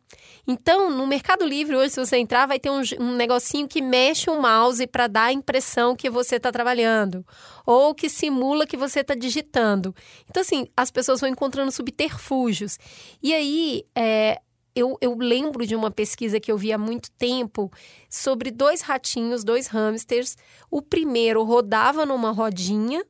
Então, 0.49 0.91
no 0.91 1.07
Mercado 1.07 1.45
Livre, 1.45 1.76
hoje, 1.76 1.91
se 1.91 2.00
você 2.00 2.17
entrar, 2.17 2.47
vai 2.47 2.59
ter 2.59 2.71
um, 2.71 2.81
um 2.99 3.15
negocinho 3.15 3.69
que 3.69 3.83
mexe 3.83 4.31
o 4.31 4.41
mouse 4.41 4.87
para 4.87 5.07
dar 5.07 5.25
a 5.25 5.33
impressão 5.33 5.95
que 5.95 6.09
você 6.09 6.37
está 6.37 6.50
trabalhando, 6.50 7.25
ou 7.67 7.95
que 7.95 8.09
simula 8.09 8.67
que 8.67 8.76
você 8.76 9.00
está 9.00 9.15
digitando. 9.15 9.95
Então, 10.31 10.41
assim, 10.41 10.67
as 10.75 10.91
pessoas 10.91 11.21
vão 11.21 11.29
encontrando 11.29 11.71
subterfúgios. 11.71 12.79
E 13.23 13.35
aí, 13.35 13.85
é, 13.95 14.41
eu, 14.75 14.97
eu, 15.00 15.17
lembro 15.17 15.67
de 15.67 15.75
uma 15.75 15.91
pesquisa 15.91 16.41
que 16.41 16.50
eu 16.50 16.57
vi 16.57 16.73
há 16.73 16.79
muito 16.79 17.11
tempo 17.12 17.71
sobre 18.09 18.50
dois 18.50 18.81
ratinhos, 18.81 19.45
dois 19.45 19.67
hamsters. 19.67 20.37
O 20.71 20.81
primeiro 20.81 21.43
rodava 21.43 22.07
numa 22.07 22.31
rodinha 22.31 23.05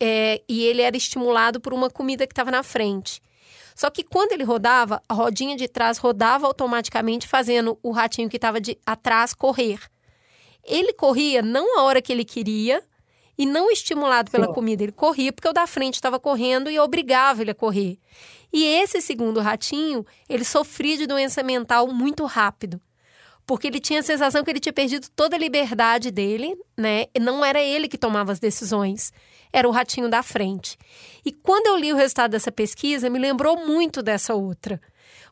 é, 0.00 0.42
e 0.48 0.64
ele 0.64 0.82
era 0.82 0.96
estimulado 0.96 1.60
por 1.60 1.72
uma 1.72 1.88
comida 1.88 2.26
que 2.26 2.32
estava 2.32 2.50
na 2.50 2.62
frente. 2.62 3.20
Só 3.82 3.90
que 3.90 4.04
quando 4.04 4.30
ele 4.30 4.44
rodava, 4.44 5.02
a 5.08 5.12
rodinha 5.12 5.56
de 5.56 5.66
trás 5.66 5.98
rodava 5.98 6.46
automaticamente, 6.46 7.26
fazendo 7.26 7.76
o 7.82 7.90
ratinho 7.90 8.28
que 8.28 8.36
estava 8.36 8.58
atrás 8.86 9.34
correr. 9.34 9.80
Ele 10.62 10.92
corria 10.92 11.42
não 11.42 11.80
a 11.80 11.82
hora 11.82 12.00
que 12.00 12.12
ele 12.12 12.24
queria 12.24 12.80
e 13.36 13.44
não 13.44 13.72
estimulado 13.72 14.30
pela 14.30 14.46
Sim. 14.46 14.52
comida. 14.52 14.84
Ele 14.84 14.92
corria 14.92 15.32
porque 15.32 15.48
o 15.48 15.52
da 15.52 15.66
frente 15.66 15.94
estava 15.94 16.20
correndo 16.20 16.70
e 16.70 16.78
obrigava 16.78 17.42
ele 17.42 17.50
a 17.50 17.56
correr. 17.56 17.98
E 18.52 18.64
esse 18.64 19.00
segundo 19.00 19.40
ratinho, 19.40 20.06
ele 20.28 20.44
sofria 20.44 20.96
de 20.96 21.04
doença 21.04 21.42
mental 21.42 21.88
muito 21.88 22.24
rápido 22.24 22.80
porque 23.46 23.66
ele 23.66 23.80
tinha 23.80 24.00
a 24.00 24.02
sensação 24.02 24.44
que 24.44 24.50
ele 24.50 24.60
tinha 24.60 24.72
perdido 24.72 25.08
toda 25.14 25.36
a 25.36 25.38
liberdade 25.38 26.10
dele, 26.10 26.56
né? 26.76 27.06
E 27.14 27.20
não 27.20 27.44
era 27.44 27.60
ele 27.60 27.88
que 27.88 27.98
tomava 27.98 28.32
as 28.32 28.38
decisões, 28.38 29.12
era 29.52 29.68
o 29.68 29.72
ratinho 29.72 30.08
da 30.08 30.22
frente. 30.22 30.78
E 31.24 31.32
quando 31.32 31.66
eu 31.66 31.76
li 31.76 31.92
o 31.92 31.96
resultado 31.96 32.30
dessa 32.30 32.52
pesquisa, 32.52 33.10
me 33.10 33.18
lembrou 33.18 33.66
muito 33.66 34.02
dessa 34.02 34.34
outra. 34.34 34.80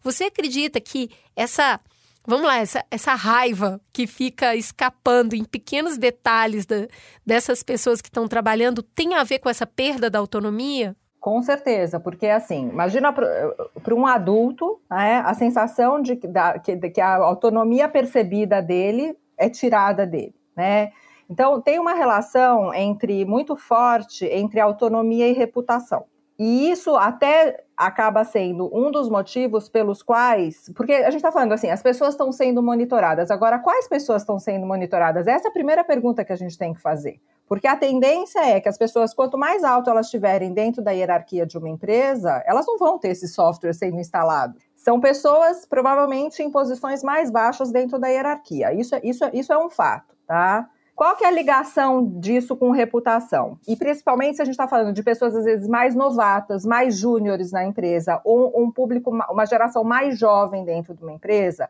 Você 0.03 0.25
acredita 0.25 0.81
que 0.81 1.11
essa 1.37 1.81
Vamos 2.27 2.47
lá, 2.47 2.59
essa, 2.59 2.85
essa 2.91 3.15
raiva 3.15 3.81
que 3.93 4.07
fica 4.07 4.55
escapando 4.55 5.35
em 5.35 5.43
pequenos 5.43 5.97
detalhes 5.97 6.67
da, 6.67 6.87
dessas 7.25 7.63
pessoas 7.63 8.03
que 8.03 8.09
estão 8.09 8.29
trabalhando 8.29 8.83
tem 8.83 9.15
a 9.15 9.25
ver 9.25 9.39
com 9.39 9.49
essa 9.49 9.67
perda 9.67 10.11
da 10.11 10.19
autonomia? 10.19 10.95
Com 11.21 11.43
certeza, 11.43 12.01
porque 12.01 12.27
assim, 12.27 12.71
imagina 12.71 13.13
para 13.13 13.95
um 13.95 14.07
adulto 14.07 14.81
né, 14.91 15.23
a 15.25 15.35
sensação 15.35 16.01
de 16.01 16.15
da, 16.15 16.59
que, 16.59 16.75
de 16.75 16.89
que 16.89 17.01
a 17.01 17.17
autonomia 17.17 17.89
percebida 17.91 18.63
dele 18.63 19.15
é 19.37 19.51
tirada 19.51 20.07
dele, 20.07 20.35
né? 20.57 20.93
Então 21.29 21.61
tem 21.61 21.79
uma 21.79 21.93
relação 21.93 22.73
entre 22.73 23.25
muito 23.27 23.55
forte 23.55 24.25
entre 24.25 24.59
autonomia 24.61 25.29
e 25.29 25.33
reputação. 25.33 26.07
E 26.39 26.71
isso 26.71 26.97
até 26.97 27.65
acaba 27.77 28.25
sendo 28.25 28.71
um 28.75 28.91
dos 28.91 29.11
motivos 29.11 29.69
pelos 29.69 30.03
quais. 30.03 30.73
Porque 30.75 30.95
a 30.95 31.11
gente 31.11 31.17
está 31.17 31.31
falando 31.31 31.53
assim, 31.53 31.69
as 31.69 31.83
pessoas 31.83 32.15
estão 32.15 32.33
sendo 32.33 32.63
monitoradas. 32.63 33.31
Agora, 33.31 33.59
quais 33.59 33.87
pessoas 33.87 34.23
estão 34.23 34.39
sendo 34.39 34.67
monitoradas? 34.67 35.27
Essa 35.27 35.49
é 35.49 35.51
a 35.51 35.53
primeira 35.53 35.85
pergunta 35.85 36.25
que 36.25 36.33
a 36.33 36.37
gente 36.37 36.57
tem 36.57 36.73
que 36.73 36.81
fazer. 36.81 37.21
Porque 37.51 37.67
a 37.67 37.77
tendência 37.77 38.39
é 38.47 38.61
que 38.61 38.69
as 38.69 38.79
pessoas, 38.79 39.13
quanto 39.13 39.37
mais 39.37 39.65
alto 39.65 39.91
elas 39.91 40.07
estiverem 40.07 40.55
dentro 40.55 40.81
da 40.81 40.93
hierarquia 40.93 41.45
de 41.45 41.59
uma 41.59 41.69
empresa, 41.69 42.41
elas 42.47 42.65
não 42.65 42.79
vão 42.79 42.97
ter 42.97 43.09
esse 43.09 43.27
software 43.27 43.73
sendo 43.73 43.99
instalado. 43.99 44.57
São 44.77 45.01
pessoas, 45.01 45.67
provavelmente, 45.67 46.45
em 46.45 46.49
posições 46.49 47.03
mais 47.03 47.29
baixas 47.29 47.73
dentro 47.73 47.99
da 47.99 48.07
hierarquia. 48.07 48.73
Isso, 48.73 48.95
é, 48.95 49.01
isso, 49.03 49.25
é, 49.25 49.31
isso 49.35 49.53
é 49.53 49.59
um 49.59 49.69
fato, 49.69 50.15
tá? 50.29 50.71
Qual 50.95 51.17
que 51.17 51.25
é 51.25 51.27
a 51.27 51.33
ligação 51.33 52.07
disso 52.21 52.55
com 52.55 52.71
reputação? 52.71 53.59
E 53.67 53.75
principalmente 53.75 54.37
se 54.37 54.43
a 54.43 54.45
gente 54.45 54.55
está 54.55 54.69
falando 54.69 54.95
de 54.95 55.03
pessoas 55.03 55.35
às 55.35 55.45
vezes 55.45 55.67
mais 55.67 55.93
novatas, 55.97 56.65
mais 56.65 56.97
júniores 56.97 57.51
na 57.51 57.65
empresa, 57.65 58.21
ou 58.23 58.53
um 58.63 58.71
público, 58.71 59.11
uma 59.11 59.45
geração 59.45 59.83
mais 59.83 60.17
jovem 60.17 60.65
dentro 60.65 60.95
de 60.95 61.03
uma 61.03 61.13
empresa, 61.13 61.69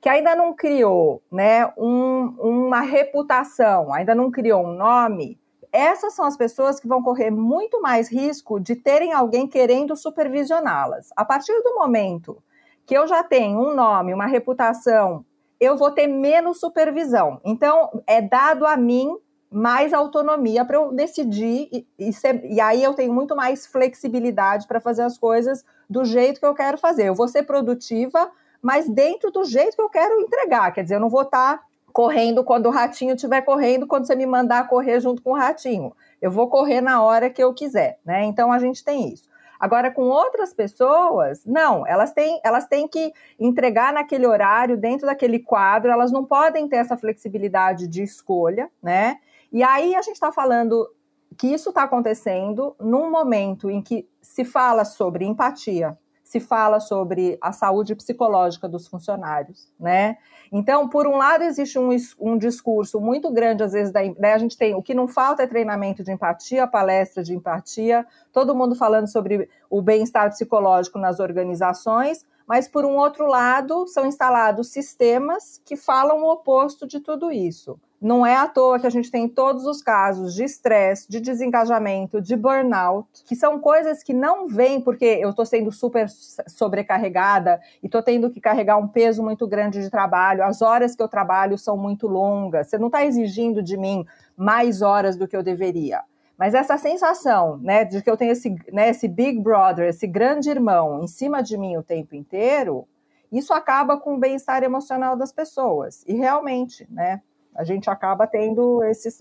que 0.00 0.08
ainda 0.08 0.34
não 0.34 0.54
criou 0.54 1.22
né, 1.30 1.66
um, 1.76 2.34
uma 2.38 2.80
reputação, 2.80 3.92
ainda 3.92 4.14
não 4.14 4.30
criou 4.30 4.64
um 4.64 4.74
nome, 4.74 5.38
essas 5.72 6.14
são 6.14 6.24
as 6.24 6.36
pessoas 6.36 6.80
que 6.80 6.88
vão 6.88 7.02
correr 7.02 7.30
muito 7.30 7.80
mais 7.80 8.10
risco 8.10 8.58
de 8.58 8.74
terem 8.74 9.12
alguém 9.12 9.46
querendo 9.46 9.94
supervisioná-las. 9.94 11.10
A 11.16 11.24
partir 11.24 11.52
do 11.62 11.74
momento 11.74 12.42
que 12.86 12.96
eu 12.96 13.06
já 13.06 13.22
tenho 13.22 13.58
um 13.58 13.74
nome, 13.74 14.14
uma 14.14 14.26
reputação 14.26 15.24
eu 15.60 15.76
vou 15.76 15.90
ter 15.90 16.06
menos 16.06 16.58
supervisão. 16.58 17.38
Então, 17.44 18.02
é 18.06 18.22
dado 18.22 18.66
a 18.66 18.78
mim 18.78 19.14
mais 19.50 19.92
autonomia 19.92 20.64
para 20.64 20.76
eu 20.76 20.92
decidir 20.92 21.68
e, 21.70 21.86
e, 21.98 22.12
ser, 22.12 22.42
e, 22.44 22.60
aí 22.60 22.82
eu 22.82 22.94
tenho 22.94 23.12
muito 23.12 23.36
mais 23.36 23.66
flexibilidade 23.66 24.66
para 24.66 24.80
fazer 24.80 25.02
as 25.02 25.18
coisas 25.18 25.64
do 25.88 26.04
jeito 26.04 26.40
que 26.40 26.46
eu 26.46 26.54
quero 26.54 26.78
fazer. 26.78 27.08
Eu 27.08 27.14
vou 27.14 27.28
ser 27.28 27.42
produtiva, 27.42 28.30
mas 28.62 28.88
dentro 28.88 29.30
do 29.30 29.44
jeito 29.44 29.76
que 29.76 29.82
eu 29.82 29.88
quero 29.88 30.20
entregar. 30.20 30.72
Quer 30.72 30.82
dizer, 30.82 30.96
eu 30.96 31.00
não 31.00 31.08
vou 31.08 31.22
estar 31.22 31.58
tá 31.58 31.64
correndo 31.92 32.44
quando 32.44 32.66
o 32.66 32.70
ratinho 32.70 33.14
estiver 33.14 33.42
correndo, 33.42 33.86
quando 33.86 34.06
você 34.06 34.14
me 34.14 34.26
mandar 34.26 34.68
correr 34.68 35.00
junto 35.00 35.22
com 35.22 35.30
o 35.30 35.36
ratinho. 35.36 35.92
Eu 36.20 36.30
vou 36.30 36.48
correr 36.48 36.80
na 36.80 37.02
hora 37.02 37.30
que 37.30 37.42
eu 37.42 37.52
quiser, 37.52 37.98
né? 38.04 38.24
Então 38.24 38.52
a 38.52 38.58
gente 38.58 38.84
tem 38.84 39.12
isso. 39.12 39.28
Agora, 39.58 39.90
com 39.90 40.04
outras 40.04 40.54
pessoas, 40.54 41.44
não, 41.44 41.86
elas 41.86 42.14
têm, 42.14 42.40
elas 42.42 42.66
têm 42.66 42.88
que 42.88 43.12
entregar 43.38 43.92
naquele 43.92 44.26
horário, 44.26 44.78
dentro 44.78 45.06
daquele 45.06 45.38
quadro, 45.38 45.90
elas 45.90 46.10
não 46.10 46.24
podem 46.24 46.66
ter 46.66 46.76
essa 46.76 46.96
flexibilidade 46.96 47.86
de 47.86 48.02
escolha, 48.02 48.70
né? 48.82 49.18
E 49.52 49.62
aí 49.62 49.94
a 49.94 50.00
gente 50.00 50.14
está 50.14 50.32
falando 50.32 50.88
que 51.36 51.48
isso 51.48 51.68
está 51.68 51.82
acontecendo 51.82 52.74
num 52.80 53.10
momento 53.10 53.68
em 53.68 53.82
que 53.82 54.08
se 54.22 54.46
fala 54.46 54.84
sobre 54.84 55.26
empatia, 55.26 55.98
se 56.30 56.38
fala 56.38 56.78
sobre 56.78 57.36
a 57.40 57.50
saúde 57.50 57.92
psicológica 57.96 58.68
dos 58.68 58.86
funcionários, 58.86 59.68
né? 59.80 60.16
Então, 60.52 60.88
por 60.88 61.04
um 61.04 61.16
lado, 61.16 61.42
existe 61.42 61.76
um, 61.76 61.90
um 62.20 62.38
discurso 62.38 63.00
muito 63.00 63.32
grande, 63.32 63.64
às 63.64 63.72
vezes, 63.72 63.92
da, 63.92 64.00
né, 64.16 64.32
a 64.32 64.38
gente 64.38 64.56
tem 64.56 64.72
o 64.72 64.80
que 64.80 64.94
não 64.94 65.08
falta 65.08 65.42
é 65.42 65.46
treinamento 65.48 66.04
de 66.04 66.12
empatia, 66.12 66.68
palestra 66.68 67.24
de 67.24 67.34
empatia, 67.34 68.06
todo 68.32 68.54
mundo 68.54 68.76
falando 68.76 69.08
sobre 69.08 69.48
o 69.68 69.82
bem-estar 69.82 70.30
psicológico 70.30 71.00
nas 71.00 71.18
organizações, 71.18 72.24
mas 72.50 72.66
por 72.66 72.84
um 72.84 72.96
outro 72.96 73.28
lado, 73.28 73.86
são 73.86 74.04
instalados 74.04 74.72
sistemas 74.72 75.62
que 75.64 75.76
falam 75.76 76.24
o 76.24 76.32
oposto 76.32 76.84
de 76.84 76.98
tudo 76.98 77.30
isso. 77.30 77.78
Não 78.00 78.26
é 78.26 78.34
à 78.34 78.48
toa 78.48 78.80
que 78.80 78.88
a 78.88 78.90
gente 78.90 79.08
tem 79.08 79.28
todos 79.28 79.66
os 79.66 79.80
casos 79.80 80.34
de 80.34 80.42
estresse, 80.42 81.08
de 81.08 81.20
desengajamento, 81.20 82.20
de 82.20 82.34
burnout, 82.34 83.06
que 83.24 83.36
são 83.36 83.60
coisas 83.60 84.02
que 84.02 84.12
não 84.12 84.48
vêm 84.48 84.80
porque 84.80 85.04
eu 85.04 85.30
estou 85.30 85.46
sendo 85.46 85.70
super 85.70 86.08
sobrecarregada 86.48 87.60
e 87.80 87.86
estou 87.86 88.02
tendo 88.02 88.28
que 88.28 88.40
carregar 88.40 88.78
um 88.78 88.88
peso 88.88 89.22
muito 89.22 89.46
grande 89.46 89.80
de 89.80 89.88
trabalho, 89.88 90.42
as 90.42 90.60
horas 90.60 90.96
que 90.96 91.02
eu 91.04 91.08
trabalho 91.08 91.56
são 91.56 91.76
muito 91.76 92.08
longas, 92.08 92.66
você 92.66 92.78
não 92.78 92.88
está 92.88 93.04
exigindo 93.04 93.62
de 93.62 93.76
mim 93.76 94.04
mais 94.36 94.82
horas 94.82 95.16
do 95.16 95.28
que 95.28 95.36
eu 95.36 95.42
deveria. 95.44 96.02
Mas 96.40 96.54
essa 96.54 96.78
sensação, 96.78 97.58
né, 97.58 97.84
de 97.84 98.02
que 98.02 98.10
eu 98.10 98.16
tenho 98.16 98.32
esse, 98.32 98.56
né, 98.72 98.88
esse 98.88 99.06
big 99.06 99.38
brother, 99.38 99.90
esse 99.90 100.06
grande 100.06 100.48
irmão 100.48 101.02
em 101.02 101.06
cima 101.06 101.42
de 101.42 101.58
mim 101.58 101.76
o 101.76 101.82
tempo 101.82 102.14
inteiro, 102.14 102.88
isso 103.30 103.52
acaba 103.52 103.98
com 103.98 104.14
o 104.14 104.18
bem-estar 104.18 104.62
emocional 104.62 105.14
das 105.14 105.30
pessoas. 105.30 106.02
E 106.08 106.14
realmente, 106.14 106.88
né, 106.90 107.20
a 107.54 107.62
gente 107.62 107.90
acaba 107.90 108.26
tendo 108.26 108.82
esses 108.84 109.18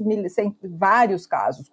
vários 0.64 1.28
casos. 1.28 1.70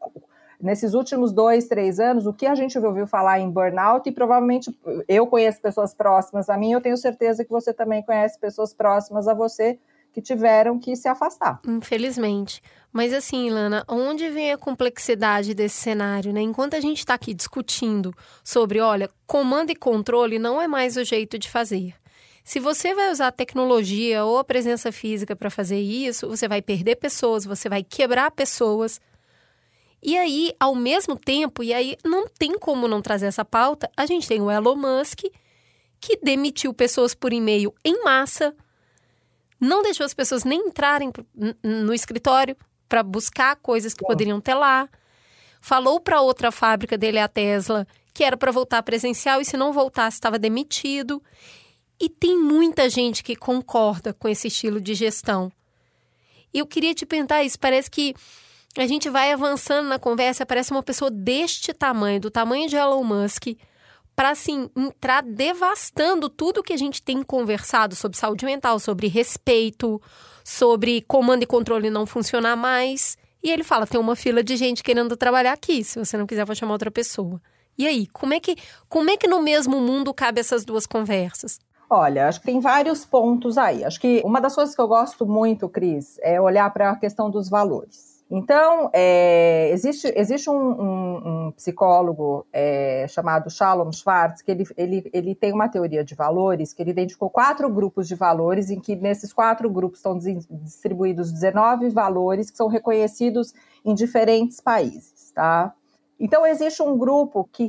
Nesses 0.60 0.94
últimos 0.94 1.30
dois, 1.30 1.68
três 1.68 2.00
anos, 2.00 2.26
o 2.26 2.32
que 2.32 2.46
a 2.46 2.56
gente 2.56 2.76
ouviu 2.76 3.06
falar 3.06 3.38
em 3.38 3.48
burnout, 3.48 4.08
e 4.08 4.12
provavelmente 4.12 4.76
eu 5.06 5.28
conheço 5.28 5.62
pessoas 5.62 5.94
próximas 5.94 6.50
a 6.50 6.56
mim, 6.58 6.72
eu 6.72 6.80
tenho 6.80 6.96
certeza 6.96 7.44
que 7.44 7.50
você 7.52 7.72
também 7.72 8.02
conhece 8.02 8.36
pessoas 8.40 8.74
próximas 8.74 9.28
a 9.28 9.34
você 9.34 9.78
que 10.12 10.22
tiveram 10.22 10.78
que 10.78 10.96
se 10.96 11.06
afastar. 11.06 11.60
Infelizmente. 11.68 12.62
Mas 12.96 13.12
assim, 13.12 13.48
Ilana, 13.48 13.84
onde 13.86 14.30
vem 14.30 14.52
a 14.52 14.56
complexidade 14.56 15.52
desse 15.52 15.76
cenário, 15.76 16.32
né? 16.32 16.40
Enquanto 16.40 16.76
a 16.76 16.80
gente 16.80 17.00
está 17.00 17.12
aqui 17.12 17.34
discutindo 17.34 18.10
sobre, 18.42 18.80
olha, 18.80 19.10
comando 19.26 19.68
e 19.68 19.76
controle 19.76 20.38
não 20.38 20.62
é 20.62 20.66
mais 20.66 20.96
o 20.96 21.04
jeito 21.04 21.38
de 21.38 21.50
fazer. 21.50 21.94
Se 22.42 22.58
você 22.58 22.94
vai 22.94 23.12
usar 23.12 23.32
tecnologia 23.32 24.24
ou 24.24 24.38
a 24.38 24.44
presença 24.44 24.90
física 24.90 25.36
para 25.36 25.50
fazer 25.50 25.78
isso, 25.78 26.26
você 26.26 26.48
vai 26.48 26.62
perder 26.62 26.96
pessoas, 26.96 27.44
você 27.44 27.68
vai 27.68 27.84
quebrar 27.84 28.30
pessoas. 28.30 28.98
E 30.02 30.16
aí, 30.16 30.54
ao 30.58 30.74
mesmo 30.74 31.18
tempo, 31.18 31.62
e 31.62 31.74
aí 31.74 31.98
não 32.02 32.26
tem 32.26 32.58
como 32.58 32.88
não 32.88 33.02
trazer 33.02 33.26
essa 33.26 33.44
pauta, 33.44 33.90
a 33.94 34.06
gente 34.06 34.26
tem 34.26 34.40
o 34.40 34.50
Elon 34.50 34.74
Musk, 34.74 35.24
que 36.00 36.18
demitiu 36.22 36.72
pessoas 36.72 37.14
por 37.14 37.30
e-mail 37.30 37.74
em 37.84 38.02
massa, 38.02 38.56
não 39.60 39.82
deixou 39.82 40.06
as 40.06 40.14
pessoas 40.14 40.44
nem 40.44 40.68
entrarem 40.68 41.12
no 41.62 41.92
escritório 41.92 42.56
para 42.88 43.02
buscar 43.02 43.56
coisas 43.56 43.94
que 43.94 44.04
poderiam 44.04 44.40
ter 44.40 44.54
lá. 44.54 44.88
Falou 45.60 46.00
para 46.00 46.20
outra 46.20 46.52
fábrica 46.52 46.96
dele, 46.96 47.18
a 47.18 47.28
Tesla, 47.28 47.86
que 48.14 48.24
era 48.24 48.36
para 48.36 48.52
voltar 48.52 48.82
presencial 48.82 49.40
e 49.40 49.44
se 49.44 49.56
não 49.56 49.72
voltasse 49.72 50.16
estava 50.16 50.38
demitido. 50.38 51.22
E 52.00 52.08
tem 52.08 52.38
muita 52.38 52.88
gente 52.88 53.22
que 53.22 53.34
concorda 53.34 54.12
com 54.12 54.28
esse 54.28 54.48
estilo 54.48 54.80
de 54.80 54.94
gestão. 54.94 55.50
E 56.52 56.58
eu 56.58 56.66
queria 56.66 56.94
te 56.94 57.04
perguntar 57.04 57.42
isso, 57.42 57.58
parece 57.58 57.90
que 57.90 58.14
a 58.78 58.86
gente 58.86 59.08
vai 59.08 59.32
avançando 59.32 59.88
na 59.88 59.98
conversa, 59.98 60.46
parece 60.46 60.70
uma 60.70 60.82
pessoa 60.82 61.10
deste 61.10 61.72
tamanho, 61.72 62.20
do 62.20 62.30
tamanho 62.30 62.68
de 62.68 62.76
Elon 62.76 63.02
Musk, 63.02 63.48
para 64.14 64.30
assim 64.30 64.70
entrar 64.74 65.22
devastando 65.22 66.28
tudo 66.28 66.62
que 66.62 66.72
a 66.72 66.76
gente 66.78 67.02
tem 67.02 67.22
conversado 67.22 67.94
sobre 67.94 68.16
saúde 68.16 68.44
mental, 68.44 68.78
sobre 68.78 69.08
respeito, 69.08 70.00
sobre 70.46 71.00
comando 71.08 71.42
e 71.42 71.46
controle 71.46 71.90
não 71.90 72.06
funcionar 72.06 72.54
mais. 72.54 73.18
E 73.42 73.50
ele 73.50 73.64
fala: 73.64 73.84
tem 73.84 73.98
uma 73.98 74.14
fila 74.14 74.44
de 74.44 74.56
gente 74.56 74.80
querendo 74.80 75.16
trabalhar 75.16 75.52
aqui. 75.52 75.82
Se 75.82 75.98
você 75.98 76.16
não 76.16 76.24
quiser, 76.24 76.44
vou 76.44 76.54
chamar 76.54 76.74
outra 76.74 76.90
pessoa. 76.90 77.42
E 77.76 77.84
aí, 77.84 78.06
como 78.06 78.32
é 78.32 78.38
que, 78.38 78.56
como 78.88 79.10
é 79.10 79.16
que 79.16 79.26
no 79.26 79.42
mesmo 79.42 79.80
mundo 79.80 80.14
cabe 80.14 80.38
essas 80.38 80.64
duas 80.64 80.86
conversas? 80.86 81.58
Olha, 81.90 82.28
acho 82.28 82.40
que 82.40 82.46
tem 82.46 82.60
vários 82.60 83.04
pontos 83.04 83.58
aí. 83.58 83.84
Acho 83.84 84.00
que 84.00 84.22
uma 84.24 84.40
das 84.40 84.54
coisas 84.54 84.74
que 84.74 84.80
eu 84.80 84.86
gosto 84.86 85.26
muito, 85.26 85.68
Cris, 85.68 86.16
é 86.22 86.40
olhar 86.40 86.72
para 86.72 86.92
a 86.92 86.96
questão 86.96 87.28
dos 87.28 87.48
valores. 87.48 88.15
Então, 88.28 88.90
é, 88.92 89.70
existe, 89.70 90.12
existe 90.16 90.50
um, 90.50 90.54
um, 90.54 91.46
um 91.46 91.52
psicólogo 91.52 92.44
é, 92.52 93.06
chamado 93.08 93.48
Shalom 93.48 93.92
Schwartz, 93.92 94.42
que 94.42 94.50
ele, 94.50 94.64
ele, 94.76 95.10
ele 95.12 95.34
tem 95.34 95.52
uma 95.52 95.68
teoria 95.68 96.02
de 96.02 96.14
valores, 96.16 96.72
que 96.72 96.82
ele 96.82 96.90
identificou 96.90 97.30
quatro 97.30 97.70
grupos 97.70 98.08
de 98.08 98.16
valores, 98.16 98.68
em 98.68 98.80
que 98.80 98.96
nesses 98.96 99.32
quatro 99.32 99.70
grupos 99.70 100.00
estão 100.00 100.18
distribuídos 100.18 101.30
19 101.30 101.88
valores 101.90 102.50
que 102.50 102.56
são 102.56 102.66
reconhecidos 102.66 103.54
em 103.84 103.94
diferentes 103.94 104.60
países, 104.60 105.30
tá? 105.32 105.72
Então, 106.18 106.44
existe 106.44 106.82
um 106.82 106.98
grupo 106.98 107.48
que, 107.52 107.68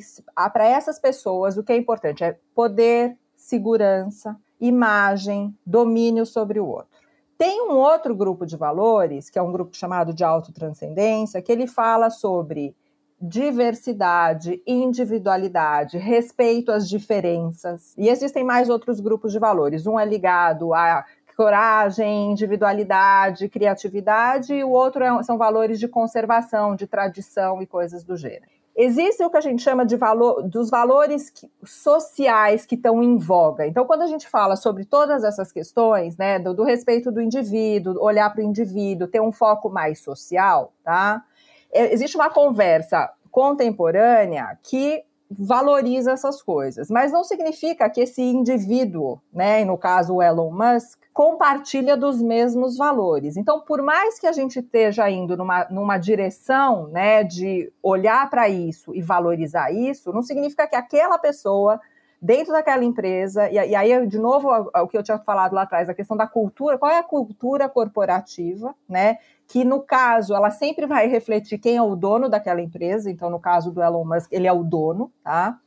para 0.51 0.65
essas 0.65 0.97
pessoas, 0.97 1.57
o 1.57 1.63
que 1.63 1.73
é 1.73 1.77
importante 1.77 2.23
é 2.23 2.35
poder, 2.55 3.15
segurança, 3.35 4.35
imagem, 4.59 5.55
domínio 5.63 6.25
sobre 6.25 6.59
o 6.59 6.65
outro. 6.65 7.06
Tem 7.37 7.61
um 7.61 7.75
outro 7.75 8.15
grupo 8.15 8.45
de 8.45 8.57
valores, 8.57 9.29
que 9.29 9.37
é 9.37 9.41
um 9.41 9.51
grupo 9.51 9.75
chamado 9.75 10.13
de 10.13 10.23
autotranscendência, 10.23 11.41
que 11.41 11.51
ele 11.51 11.67
fala 11.67 12.09
sobre 12.09 12.75
diversidade, 13.19 14.61
individualidade, 14.65 15.97
respeito 15.97 16.71
às 16.71 16.87
diferenças. 16.87 17.93
E 17.97 18.09
existem 18.09 18.43
mais 18.43 18.69
outros 18.69 18.99
grupos 18.99 19.31
de 19.31 19.39
valores. 19.39 19.85
Um 19.85 19.99
é 19.99 20.05
ligado 20.05 20.73
a 20.73 21.05
coragem, 21.35 22.31
individualidade, 22.31 23.47
criatividade, 23.47 24.55
e 24.55 24.63
o 24.63 24.71
outro 24.71 25.03
é, 25.03 25.23
são 25.23 25.37
valores 25.37 25.79
de 25.79 25.87
conservação, 25.87 26.75
de 26.75 26.87
tradição 26.87 27.61
e 27.61 27.67
coisas 27.67 28.03
do 28.03 28.17
gênero. 28.17 28.56
Existe 28.79 29.23
o 29.23 29.29
que 29.31 29.37
a 29.37 29.41
gente 29.41 29.63
chama 29.63 29.83
de 29.83 29.95
valor, 29.95 30.43
dos 30.43 30.69
valores 30.69 31.31
que, 31.31 31.49
sociais 31.65 32.63
que 32.63 32.75
estão 32.75 33.01
em 33.01 33.17
voga. 33.17 33.65
Então, 33.65 33.85
quando 33.85 34.03
a 34.03 34.07
gente 34.07 34.29
fala 34.29 34.55
sobre 34.55 34.85
todas 34.85 35.23
essas 35.23 35.51
questões, 35.51 36.15
né, 36.15 36.37
do, 36.37 36.53
do 36.53 36.63
respeito 36.63 37.11
do 37.11 37.19
indivíduo, 37.19 37.99
olhar 37.99 38.29
para 38.29 38.39
o 38.39 38.45
indivíduo, 38.45 39.07
ter 39.07 39.19
um 39.19 39.31
foco 39.31 39.67
mais 39.67 39.99
social, 39.99 40.73
tá? 40.83 41.23
É, 41.71 41.91
existe 41.91 42.15
uma 42.15 42.29
conversa 42.29 43.11
contemporânea 43.31 44.59
que 44.61 45.03
valoriza 45.29 46.11
essas 46.11 46.41
coisas, 46.41 46.89
mas 46.89 47.11
não 47.11 47.23
significa 47.23 47.89
que 47.89 48.01
esse 48.01 48.21
indivíduo, 48.21 49.19
né, 49.33 49.65
no 49.65 49.77
caso 49.77 50.15
o 50.15 50.21
Elon 50.21 50.51
Musk, 50.51 50.99
compartilha 51.13 51.97
dos 51.97 52.21
mesmos 52.21 52.77
valores. 52.77 53.37
Então, 53.37 53.59
por 53.59 53.81
mais 53.81 54.19
que 54.19 54.27
a 54.27 54.31
gente 54.31 54.59
esteja 54.59 55.09
indo 55.09 55.35
numa, 55.35 55.65
numa 55.69 55.97
direção, 55.97 56.87
né, 56.87 57.23
de 57.23 57.71
olhar 57.81 58.29
para 58.29 58.47
isso 58.47 58.93
e 58.95 59.01
valorizar 59.01 59.71
isso, 59.71 60.13
não 60.13 60.21
significa 60.21 60.67
que 60.67 60.75
aquela 60.75 61.17
pessoa 61.17 61.79
dentro 62.21 62.51
daquela 62.51 62.83
empresa, 62.83 63.49
e, 63.49 63.55
e 63.55 63.75
aí, 63.75 64.07
de 64.07 64.17
novo, 64.17 64.49
o 64.49 64.87
que 64.87 64.97
eu 64.97 65.03
tinha 65.03 65.19
falado 65.19 65.53
lá 65.53 65.63
atrás, 65.63 65.87
a 65.87 65.93
questão 65.93 66.17
da 66.17 66.27
cultura, 66.27 66.77
qual 66.77 66.91
é 66.91 66.97
a 66.97 67.03
cultura 67.03 67.69
corporativa, 67.69 68.73
né? 68.89 69.17
Que 69.47 69.63
no 69.63 69.81
caso, 69.81 70.35
ela 70.35 70.49
sempre 70.49 70.85
vai 70.85 71.07
refletir 71.07 71.57
quem 71.57 71.77
é 71.77 71.81
o 71.81 71.95
dono 71.95 72.27
daquela 72.29 72.61
empresa, 72.61 73.09
então, 73.09 73.29
no 73.29 73.39
caso 73.39 73.71
do 73.71 73.81
Elon 73.81 74.03
Musk, 74.03 74.31
ele 74.31 74.47
é 74.47 74.51
o 74.51 74.63
dono, 74.63 75.11
tá? 75.23 75.57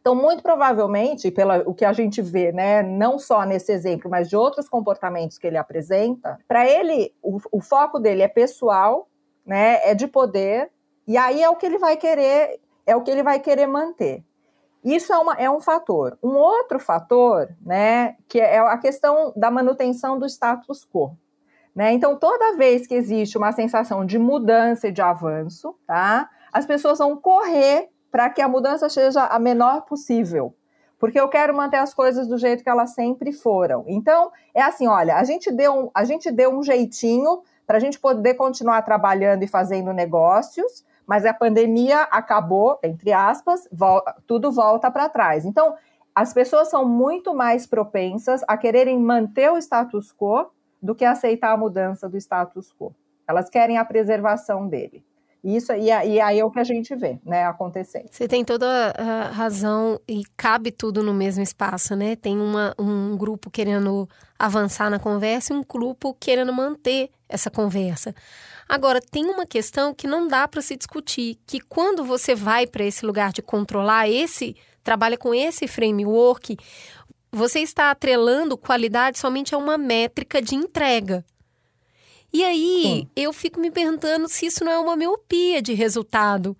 Então, 0.00 0.14
muito 0.14 0.42
provavelmente, 0.42 1.30
pelo 1.30 1.74
que 1.74 1.84
a 1.84 1.92
gente 1.92 2.22
vê, 2.22 2.50
né, 2.50 2.82
não 2.82 3.18
só 3.18 3.44
nesse 3.44 3.70
exemplo, 3.72 4.10
mas 4.10 4.28
de 4.28 4.36
outros 4.36 4.68
comportamentos 4.68 5.36
que 5.36 5.46
ele 5.46 5.58
apresenta, 5.58 6.38
para 6.48 6.66
ele, 6.66 7.14
o, 7.22 7.38
o, 7.52 7.60
foco 7.60 7.98
dele 7.98 8.22
é 8.22 8.28
pessoal, 8.28 9.08
né, 9.44 9.80
é 9.82 9.94
de 9.94 10.06
poder, 10.06 10.70
e 11.06 11.16
aí 11.18 11.42
é 11.42 11.50
o 11.50 11.56
que 11.56 11.66
ele 11.66 11.78
vai 11.78 11.96
querer, 11.96 12.58
é 12.86 12.96
o 12.96 13.02
que 13.02 13.10
ele 13.10 13.22
vai 13.22 13.38
querer 13.38 13.66
manter. 13.66 14.24
Isso 14.82 15.12
é, 15.12 15.18
uma, 15.18 15.34
é 15.34 15.50
um 15.50 15.60
fator. 15.60 16.16
Um 16.22 16.36
outro 16.36 16.78
fator, 16.78 17.48
né, 17.60 18.16
que 18.28 18.40
é 18.40 18.58
a 18.58 18.78
questão 18.78 19.32
da 19.36 19.50
manutenção 19.50 20.18
do 20.18 20.24
status 20.26 20.86
quo. 20.90 21.16
Né? 21.78 21.92
Então, 21.92 22.16
toda 22.16 22.56
vez 22.56 22.88
que 22.88 22.94
existe 22.94 23.38
uma 23.38 23.52
sensação 23.52 24.04
de 24.04 24.18
mudança 24.18 24.88
e 24.88 24.92
de 24.92 25.00
avanço, 25.00 25.76
tá, 25.86 26.28
as 26.52 26.66
pessoas 26.66 26.98
vão 26.98 27.16
correr 27.16 27.88
para 28.10 28.28
que 28.28 28.42
a 28.42 28.48
mudança 28.48 28.88
seja 28.88 29.26
a 29.26 29.38
menor 29.38 29.82
possível. 29.82 30.52
porque 30.98 31.20
eu 31.20 31.28
quero 31.28 31.54
manter 31.54 31.76
as 31.76 31.94
coisas 31.94 32.26
do 32.26 32.36
jeito 32.36 32.64
que 32.64 32.68
elas 32.68 32.94
sempre 32.94 33.32
foram. 33.32 33.84
Então, 33.86 34.32
é 34.52 34.60
assim, 34.60 34.88
olha, 34.88 35.14
a 35.14 35.22
gente 35.22 35.52
deu 35.52 35.72
um, 35.72 35.90
a 35.94 36.02
gente 36.02 36.32
deu 36.32 36.52
um 36.52 36.64
jeitinho 36.64 37.42
para 37.64 37.76
a 37.76 37.80
gente 37.80 38.00
poder 38.00 38.34
continuar 38.34 38.82
trabalhando 38.82 39.44
e 39.44 39.46
fazendo 39.46 39.92
negócios, 39.92 40.84
mas 41.06 41.24
a 41.24 41.32
pandemia 41.32 42.00
acabou, 42.10 42.80
entre 42.82 43.12
aspas, 43.12 43.68
vol 43.70 44.02
tudo 44.26 44.50
volta 44.50 44.90
para 44.90 45.08
trás. 45.08 45.44
Então, 45.44 45.76
as 46.12 46.32
pessoas 46.32 46.68
são 46.68 46.84
muito 46.84 47.32
mais 47.32 47.64
propensas 47.64 48.42
a 48.48 48.56
quererem 48.56 48.98
manter 48.98 49.52
o 49.52 49.58
status 49.58 50.12
quo 50.12 50.50
do 50.80 50.94
que 50.94 51.04
aceitar 51.04 51.52
a 51.52 51.56
mudança 51.56 52.08
do 52.08 52.16
status 52.16 52.72
quo. 52.72 52.94
Elas 53.26 53.50
querem 53.50 53.78
a 53.78 53.84
preservação 53.84 54.68
dele. 54.68 55.04
Isso 55.42 55.72
e, 55.72 55.86
e 55.86 56.20
aí 56.20 56.38
é 56.38 56.44
o 56.44 56.50
que 56.50 56.58
a 56.58 56.64
gente 56.64 56.94
vê, 56.96 57.18
né, 57.24 57.44
acontecendo. 57.44 58.08
Você 58.10 58.26
tem 58.26 58.44
toda 58.44 58.66
a 58.98 59.30
razão 59.30 60.00
e 60.08 60.22
cabe 60.36 60.72
tudo 60.72 61.02
no 61.02 61.14
mesmo 61.14 61.42
espaço, 61.42 61.94
né? 61.94 62.16
Tem 62.16 62.38
uma, 62.38 62.74
um 62.78 63.16
grupo 63.16 63.48
querendo 63.50 64.08
avançar 64.38 64.90
na 64.90 64.98
conversa 64.98 65.52
e 65.52 65.56
um 65.56 65.62
grupo 65.62 66.14
querendo 66.18 66.52
manter 66.52 67.10
essa 67.28 67.50
conversa. 67.50 68.14
Agora, 68.68 69.00
tem 69.00 69.26
uma 69.26 69.46
questão 69.46 69.94
que 69.94 70.06
não 70.06 70.26
dá 70.26 70.46
para 70.48 70.60
se 70.60 70.76
discutir, 70.76 71.38
que 71.46 71.60
quando 71.60 72.04
você 72.04 72.34
vai 72.34 72.66
para 72.66 72.84
esse 72.84 73.06
lugar 73.06 73.32
de 73.32 73.40
controlar 73.40 74.08
esse, 74.08 74.56
trabalha 74.82 75.16
com 75.16 75.34
esse 75.34 75.68
framework, 75.68 76.56
você 77.30 77.60
está 77.60 77.90
atrelando 77.90 78.56
qualidade 78.56 79.18
somente 79.18 79.54
a 79.54 79.58
uma 79.58 79.78
métrica 79.78 80.40
de 80.40 80.54
entrega. 80.54 81.24
E 82.32 82.44
aí 82.44 82.82
Sim. 82.82 83.08
eu 83.16 83.32
fico 83.32 83.58
me 83.58 83.70
perguntando 83.70 84.28
se 84.28 84.46
isso 84.46 84.64
não 84.64 84.72
é 84.72 84.78
uma 84.78 84.96
miopia 84.96 85.62
de 85.62 85.72
resultado. 85.72 86.56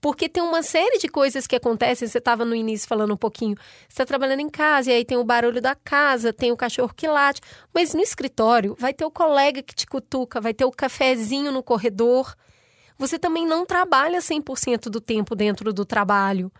Porque 0.00 0.28
tem 0.28 0.42
uma 0.42 0.62
série 0.62 0.98
de 0.98 1.08
coisas 1.08 1.46
que 1.46 1.56
acontecem. 1.56 2.06
Você 2.06 2.18
estava 2.18 2.44
no 2.44 2.54
início 2.54 2.86
falando 2.86 3.14
um 3.14 3.16
pouquinho. 3.16 3.56
Você 3.88 3.94
está 3.94 4.06
trabalhando 4.06 4.40
em 4.40 4.48
casa, 4.48 4.90
e 4.90 4.94
aí 4.94 5.04
tem 5.04 5.16
o 5.16 5.24
barulho 5.24 5.60
da 5.60 5.74
casa, 5.74 6.32
tem 6.32 6.52
o 6.52 6.56
cachorro 6.56 6.92
que 6.94 7.08
late. 7.08 7.40
Mas 7.72 7.94
no 7.94 8.00
escritório, 8.00 8.76
vai 8.78 8.92
ter 8.92 9.04
o 9.04 9.10
colega 9.10 9.62
que 9.62 9.74
te 9.74 9.86
cutuca, 9.86 10.40
vai 10.40 10.52
ter 10.52 10.64
o 10.64 10.70
cafezinho 10.70 11.50
no 11.50 11.62
corredor. 11.62 12.34
Você 12.98 13.18
também 13.18 13.46
não 13.46 13.66
trabalha 13.66 14.20
100% 14.20 14.88
do 14.88 15.00
tempo 15.00 15.34
dentro 15.34 15.72
do 15.72 15.84
trabalho. 15.84 16.50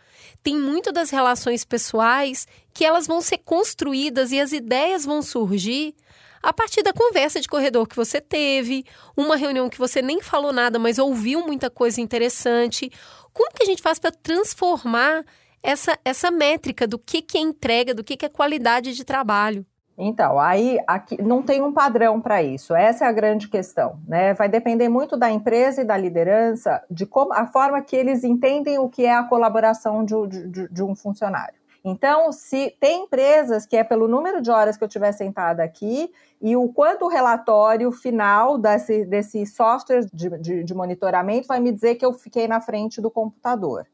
Tem 0.43 0.57
muito 0.57 0.93
das 0.93 1.11
relações 1.11 1.65
pessoais 1.65 2.47
que 2.75 2.85
elas 2.85 3.07
vão 3.07 3.21
ser 3.21 3.39
construídas 3.39 4.33
e 4.33 4.41
as 4.41 4.53
ideias 4.53 5.05
vão 5.05 5.23
surgir 5.23 5.95
a 6.43 6.53
partir 6.53 6.83
da 6.83 6.93
conversa 6.93 7.41
de 7.41 7.49
corredor 7.49 7.89
que 7.89 7.97
você 7.97 8.21
teve, 8.21 8.85
uma 9.17 9.35
reunião 9.35 9.69
que 9.69 9.79
você 9.79 10.01
nem 10.01 10.23
falou 10.23 10.53
nada, 10.53 10.79
mas 10.79 10.99
ouviu 10.99 11.45
muita 11.45 11.69
coisa 11.69 12.01
interessante. 12.01 12.91
Como 13.33 13.53
que 13.53 13.65
a 13.65 13.67
gente 13.67 13.83
faz 13.83 13.99
para 13.99 14.13
transformar 14.13 15.25
essa, 15.63 15.99
essa 16.05 16.31
métrica 16.31 16.87
do 16.87 16.99
que, 16.99 17.21
que 17.21 17.37
é 17.37 17.41
entrega, 17.41 17.93
do 17.93 18.05
que, 18.05 18.17
que 18.17 18.25
é 18.25 18.29
qualidade 18.29 18.95
de 18.95 19.05
trabalho? 19.05 19.67
Então, 19.99 20.39
aí 20.39 20.79
aqui, 20.87 21.21
não 21.23 21.43
tem 21.43 21.63
um 21.63 21.73
padrão 21.73 22.21
para 22.21 22.43
isso. 22.43 22.75
Essa 22.75 23.07
é 23.07 23.09
a 23.09 23.13
grande 23.13 23.49
questão, 23.49 23.99
né? 24.07 24.35
Vai 24.35 24.49
depender 24.49 24.89
muito 24.89 25.17
da 25.17 25.31
empresa 25.31 25.81
e 25.81 25.85
da 25.85 25.97
liderança, 25.97 26.83
de 26.91 27.07
como 27.07 27.33
a 27.33 27.47
forma 27.47 27.81
que 27.81 27.97
eles 27.97 28.23
entendem 28.23 28.79
o 28.79 28.89
que 28.91 29.07
é 29.07 29.15
a 29.15 29.25
colaboração 29.25 30.05
de, 30.05 30.49
de, 30.49 30.69
de 30.69 30.83
um 30.83 30.95
funcionário. 30.95 31.55
Então, 31.83 32.33
se 32.33 32.75
tem 32.81 33.05
empresas 33.05 33.65
que 33.65 33.77
é 33.77 33.85
pelo 33.85 34.09
número 34.09 34.43
de 34.43 34.51
horas 34.51 34.77
que 34.77 34.83
eu 34.83 34.89
tiver 34.89 35.13
sentada 35.13 35.63
aqui 35.63 36.11
e 36.43 36.57
o 36.57 36.69
quanto 36.69 37.05
o 37.05 37.09
relatório 37.09 37.93
final 37.93 38.59
desse, 38.59 39.05
desse 39.05 39.47
software 39.47 40.05
de, 40.13 40.29
de, 40.39 40.65
de 40.65 40.75
monitoramento 40.75 41.47
vai 41.47 41.61
me 41.61 41.71
dizer 41.71 41.95
que 41.95 42.05
eu 42.05 42.13
fiquei 42.13 42.49
na 42.49 42.61
frente 42.61 43.01
do 43.01 43.09
computador. 43.09 43.87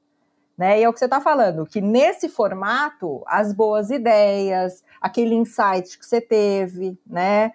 Né? 0.63 0.79
E 0.79 0.85
é 0.85 0.89
o 0.89 0.93
que 0.93 1.01
você 1.01 1.07
está 1.07 1.21
falando, 1.21 1.67
que 1.67 1.81
nesse 1.81 2.29
formato, 2.29 3.21
as 3.27 3.53
boas 3.53 3.91
ideias, 3.91 4.85
aquele 5.01 5.35
insight 5.35 5.99
que 5.99 6.07
você 6.07 6.21
teve, 6.21 6.97
né? 7.05 7.51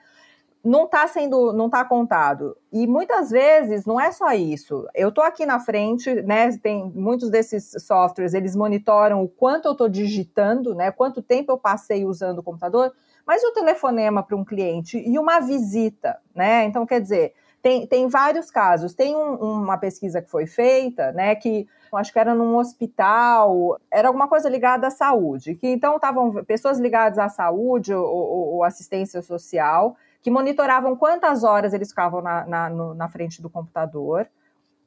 não 0.61 0.83
está 0.83 1.07
sendo, 1.07 1.53
não 1.53 1.67
está 1.67 1.85
contado. 1.85 2.57
E 2.69 2.85
muitas 2.85 3.29
vezes 3.29 3.85
não 3.85 3.97
é 3.97 4.11
só 4.11 4.33
isso. 4.33 4.85
Eu 4.93 5.07
estou 5.07 5.23
aqui 5.23 5.45
na 5.45 5.57
frente, 5.57 6.13
né? 6.23 6.51
Tem 6.57 6.91
muitos 6.93 7.29
desses 7.29 7.71
softwares, 7.79 8.33
eles 8.33 8.57
monitoram 8.57 9.23
o 9.23 9.29
quanto 9.29 9.69
eu 9.69 9.71
estou 9.71 9.87
digitando, 9.87 10.75
né? 10.75 10.91
Quanto 10.91 11.21
tempo 11.21 11.53
eu 11.53 11.57
passei 11.57 12.03
usando 12.03 12.39
o 12.39 12.43
computador, 12.43 12.91
mas 13.25 13.41
o 13.41 13.53
telefonema 13.53 14.21
para 14.21 14.35
um 14.35 14.43
cliente 14.43 14.97
e 14.97 15.17
uma 15.17 15.39
visita, 15.39 16.19
né? 16.35 16.65
Então, 16.65 16.85
quer 16.85 16.99
dizer, 16.99 17.33
tem, 17.67 17.85
tem 17.85 18.07
vários 18.07 18.49
casos. 18.49 18.93
Tem 18.93 19.13
um, 19.13 19.33
uma 19.35 19.77
pesquisa 19.77 20.21
que 20.21 20.29
foi 20.29 20.47
feita, 20.47 21.11
né? 21.11 21.35
Que 21.35 21.67
acho 21.93 22.13
que 22.13 22.19
era 22.19 22.33
num 22.33 22.55
hospital, 22.55 23.77
era 23.91 24.07
alguma 24.07 24.27
coisa 24.27 24.49
ligada 24.49 24.87
à 24.87 24.89
saúde. 24.89 25.53
Que 25.55 25.67
então 25.67 25.95
estavam 25.95 26.45
pessoas 26.45 26.79
ligadas 26.79 27.19
à 27.19 27.27
saúde 27.27 27.93
ou, 27.93 28.55
ou, 28.55 28.63
assistência 28.63 29.21
social 29.21 29.97
que 30.21 30.31
monitoravam 30.31 30.95
quantas 30.95 31.43
horas 31.43 31.73
eles 31.73 31.89
ficavam 31.89 32.21
na, 32.21 32.45
na, 32.45 32.69
no, 32.69 32.93
na 32.93 33.09
frente 33.09 33.41
do 33.41 33.49
computador. 33.49 34.27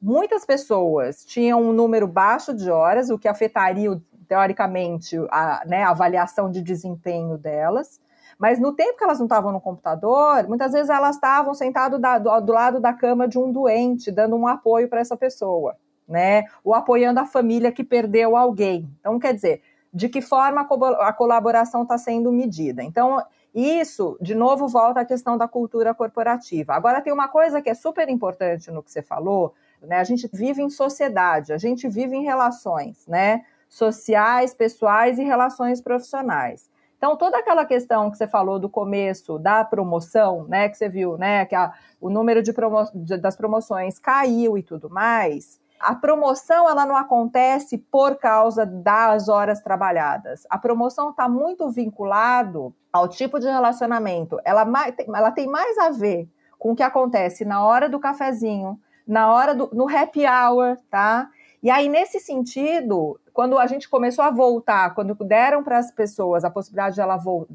Muitas 0.01 0.43
pessoas 0.43 1.23
tinham 1.23 1.61
um 1.61 1.71
número 1.71 2.07
baixo 2.07 2.51
de 2.51 2.69
horas, 2.71 3.11
o 3.11 3.19
que 3.19 3.27
afetaria, 3.27 4.01
teoricamente, 4.27 5.17
a, 5.29 5.63
né, 5.67 5.83
a 5.83 5.91
avaliação 5.91 6.49
de 6.49 6.61
desempenho 6.61 7.37
delas. 7.37 7.99
Mas 8.41 8.57
no 8.57 8.73
tempo 8.73 8.97
que 8.97 9.03
elas 9.03 9.19
não 9.19 9.27
estavam 9.27 9.51
no 9.51 9.61
computador, 9.61 10.47
muitas 10.47 10.71
vezes 10.71 10.89
elas 10.89 11.13
estavam 11.13 11.53
sentadas 11.53 12.01
do, 12.01 12.41
do, 12.41 12.51
lado 12.51 12.79
da 12.79 12.91
cama 12.91 13.27
de 13.27 13.37
um 13.37 13.51
doente, 13.51 14.11
dando 14.11 14.35
um 14.35 14.47
apoio 14.47 14.89
para 14.89 14.99
essa 14.99 15.15
pessoa, 15.15 15.77
né? 16.07 16.45
Ou 16.63 16.73
apoiando 16.73 17.19
a 17.19 17.25
família 17.27 17.71
que 17.71 17.83
perdeu 17.83 18.35
alguém. 18.35 18.89
Então, 18.99 19.19
quer 19.19 19.35
dizer, 19.35 19.61
de 19.93 20.09
que 20.09 20.23
forma 20.23 20.67
a 21.01 21.13
colaboração 21.13 21.83
está 21.83 21.99
sendo 21.99 22.31
medida? 22.31 22.81
Então, 22.81 23.23
isso, 23.53 24.17
de 24.19 24.33
novo, 24.33 24.67
volta 24.67 25.01
à 25.01 25.05
questão 25.05 25.37
da 25.37 25.47
cultura 25.47 25.93
corporativa. 25.93 26.73
Agora, 26.73 26.99
tem 26.99 27.13
uma 27.13 27.27
coisa 27.27 27.61
que 27.61 27.69
é 27.69 27.75
super 27.75 28.09
importante 28.09 28.71
no 28.71 28.81
que 28.81 28.91
você 28.91 29.03
falou, 29.03 29.53
né? 29.83 29.99
A 29.99 30.03
gente 30.03 30.27
vive 30.33 30.63
em 30.63 30.69
sociedade, 30.71 31.53
a 31.53 31.59
gente 31.59 31.87
vive 31.87 32.15
em 32.15 32.23
relações, 32.23 33.05
né? 33.05 33.45
Sociais, 33.69 34.51
pessoais 34.51 35.19
e 35.19 35.23
relações 35.23 35.79
profissionais. 35.79 36.70
Então, 37.01 37.17
toda 37.17 37.39
aquela 37.39 37.65
questão 37.65 38.11
que 38.11 38.17
você 38.17 38.27
falou 38.27 38.59
do 38.59 38.69
começo 38.69 39.39
da 39.39 39.65
promoção, 39.65 40.45
né? 40.47 40.69
Que 40.69 40.77
você 40.77 40.87
viu, 40.87 41.17
né? 41.17 41.47
Que 41.47 41.55
a, 41.55 41.73
o 41.99 42.11
número 42.11 42.43
de 42.43 42.53
promo, 42.53 42.77
de, 42.93 43.17
das 43.17 43.35
promoções 43.35 43.97
caiu 43.97 44.55
e 44.55 44.61
tudo 44.61 44.87
mais 44.87 45.59
a 45.79 45.95
promoção 45.95 46.69
ela 46.69 46.85
não 46.85 46.95
acontece 46.95 47.75
por 47.75 48.15
causa 48.17 48.65
das 48.65 49.27
horas 49.27 49.61
trabalhadas. 49.61 50.45
A 50.47 50.57
promoção 50.57 51.09
está 51.09 51.27
muito 51.27 51.69
vinculado 51.71 52.73
ao 52.93 53.07
tipo 53.07 53.39
de 53.39 53.47
relacionamento. 53.47 54.39
Ela, 54.45 54.63
ela 55.07 55.31
tem 55.31 55.47
mais 55.47 55.77
a 55.79 55.89
ver 55.89 56.29
com 56.59 56.73
o 56.73 56.75
que 56.75 56.83
acontece 56.83 57.43
na 57.43 57.65
hora 57.65 57.89
do 57.89 57.99
cafezinho, 57.99 58.79
na 59.07 59.33
hora 59.33 59.55
do 59.55 59.71
no 59.73 59.89
happy 59.89 60.23
hour, 60.27 60.77
tá? 60.89 61.27
E 61.63 61.69
aí, 61.69 61.89
nesse 61.89 62.19
sentido, 62.19 63.19
quando 63.33 63.57
a 63.57 63.67
gente 63.67 63.89
começou 63.89 64.23
a 64.23 64.29
voltar, 64.29 64.93
quando 64.93 65.15
deram 65.15 65.63
para 65.63 65.77
as 65.77 65.91
pessoas 65.91 66.43
a 66.43 66.49
possibilidade 66.49 66.95
de 66.95 67.01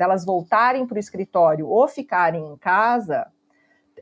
elas 0.02 0.24
voltarem 0.24 0.86
para 0.86 0.96
o 0.96 1.00
escritório 1.00 1.68
ou 1.68 1.86
ficarem 1.86 2.44
em 2.52 2.56
casa, 2.56 3.26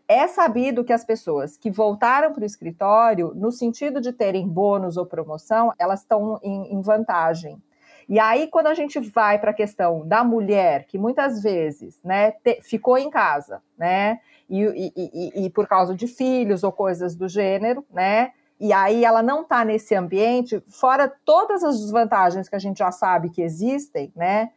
é 0.06 0.26
sabido 0.26 0.84
que 0.84 0.92
as 0.92 1.04
pessoas 1.04 1.56
que 1.56 1.70
voltaram 1.70 2.32
para 2.32 2.42
o 2.42 2.46
escritório, 2.46 3.32
no 3.34 3.50
sentido 3.50 4.00
de 4.00 4.12
terem 4.12 4.46
bônus 4.46 4.96
ou 4.96 5.06
promoção, 5.06 5.72
elas 5.78 6.00
estão 6.00 6.38
em, 6.42 6.74
em 6.74 6.80
vantagem. 6.80 7.60
E 8.08 8.18
aí, 8.20 8.48
quando 8.48 8.66
a 8.66 8.74
gente 8.74 9.00
vai 9.00 9.38
para 9.38 9.50
a 9.50 9.54
questão 9.54 10.06
da 10.06 10.22
mulher, 10.22 10.84
que 10.86 10.98
muitas 10.98 11.42
vezes 11.42 11.98
né, 12.04 12.32
te, 12.32 12.60
ficou 12.62 12.98
em 12.98 13.08
casa, 13.08 13.62
né, 13.78 14.20
e, 14.48 14.60
e, 14.60 14.92
e, 14.94 15.46
e, 15.46 15.50
por 15.50 15.66
causa 15.66 15.94
de 15.94 16.06
filhos 16.06 16.62
ou 16.62 16.70
coisas 16.70 17.16
do 17.16 17.26
gênero, 17.26 17.84
né, 17.90 18.32
e 18.64 18.72
aí 18.72 19.04
ela 19.04 19.22
não 19.22 19.42
está 19.42 19.64
nesse 19.64 19.94
ambiente, 19.94 20.62
fora 20.68 21.12
todas 21.24 21.62
as 21.62 21.78
desvantagens 21.78 22.48
que 22.48 22.56
a 22.56 22.58
gente 22.58 22.78
já 22.78 22.90
sabe 22.90 23.28
que 23.28 23.42
existem, 23.42 24.10
né, 24.16 24.50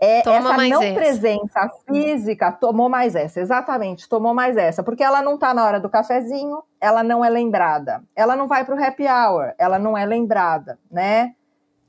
é, 0.00 0.20
Toma 0.22 0.52
essa 0.52 0.68
não 0.68 0.82
essa. 0.82 0.94
presença 0.94 1.70
física 1.86 2.52
tomou 2.52 2.88
mais 2.88 3.14
essa, 3.14 3.40
exatamente, 3.40 4.08
tomou 4.08 4.34
mais 4.34 4.56
essa, 4.56 4.82
porque 4.82 5.02
ela 5.02 5.22
não 5.22 5.34
está 5.34 5.54
na 5.54 5.64
hora 5.64 5.80
do 5.80 5.88
cafezinho, 5.88 6.62
ela 6.80 7.02
não 7.02 7.24
é 7.24 7.30
lembrada. 7.30 8.02
Ela 8.14 8.36
não 8.36 8.46
vai 8.46 8.64
para 8.64 8.74
o 8.74 8.84
happy 8.84 9.04
hour, 9.04 9.54
ela 9.56 9.78
não 9.78 9.96
é 9.96 10.04
lembrada, 10.04 10.78
né? 10.90 11.34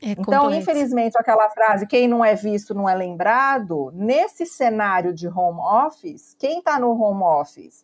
É 0.01 0.11
então, 0.11 0.53
infelizmente, 0.53 1.17
aquela 1.17 1.49
frase, 1.49 1.87
quem 1.87 2.07
não 2.07 2.23
é 2.23 2.35
visto 2.35 2.73
não 2.75 2.87
é 2.87 2.93
lembrado, 2.93 3.91
nesse 3.93 4.45
cenário 4.45 5.11
de 5.11 5.27
home 5.27 5.59
office, 5.59 6.35
quem 6.37 6.59
está 6.59 6.79
no 6.79 6.91
home 6.91 7.23
office 7.23 7.83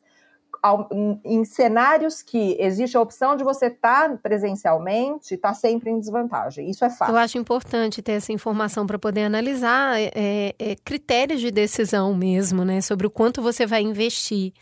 em 1.26 1.44
cenários 1.44 2.22
que 2.22 2.56
existe 2.60 2.96
a 2.96 3.02
opção 3.02 3.36
de 3.36 3.44
você 3.44 3.68
estar 3.68 4.10
tá 4.10 4.18
presencialmente, 4.18 5.36
está 5.36 5.54
sempre 5.54 5.90
em 5.90 6.00
desvantagem. 6.00 6.70
Isso 6.70 6.86
é 6.86 6.90
fato. 6.90 7.12
Eu 7.12 7.18
acho 7.18 7.38
importante 7.38 8.02
ter 8.02 8.14
essa 8.14 8.32
informação 8.32 8.88
para 8.88 8.98
poder 8.98 9.24
analisar 9.24 10.00
é, 10.00 10.12
é, 10.16 10.56
é, 10.58 10.76
critérios 10.76 11.42
de 11.42 11.52
decisão 11.52 12.16
mesmo, 12.16 12.64
né? 12.64 12.80
Sobre 12.80 13.06
o 13.06 13.12
quanto 13.12 13.42
você 13.42 13.66
vai 13.66 13.82
investir. 13.82 14.54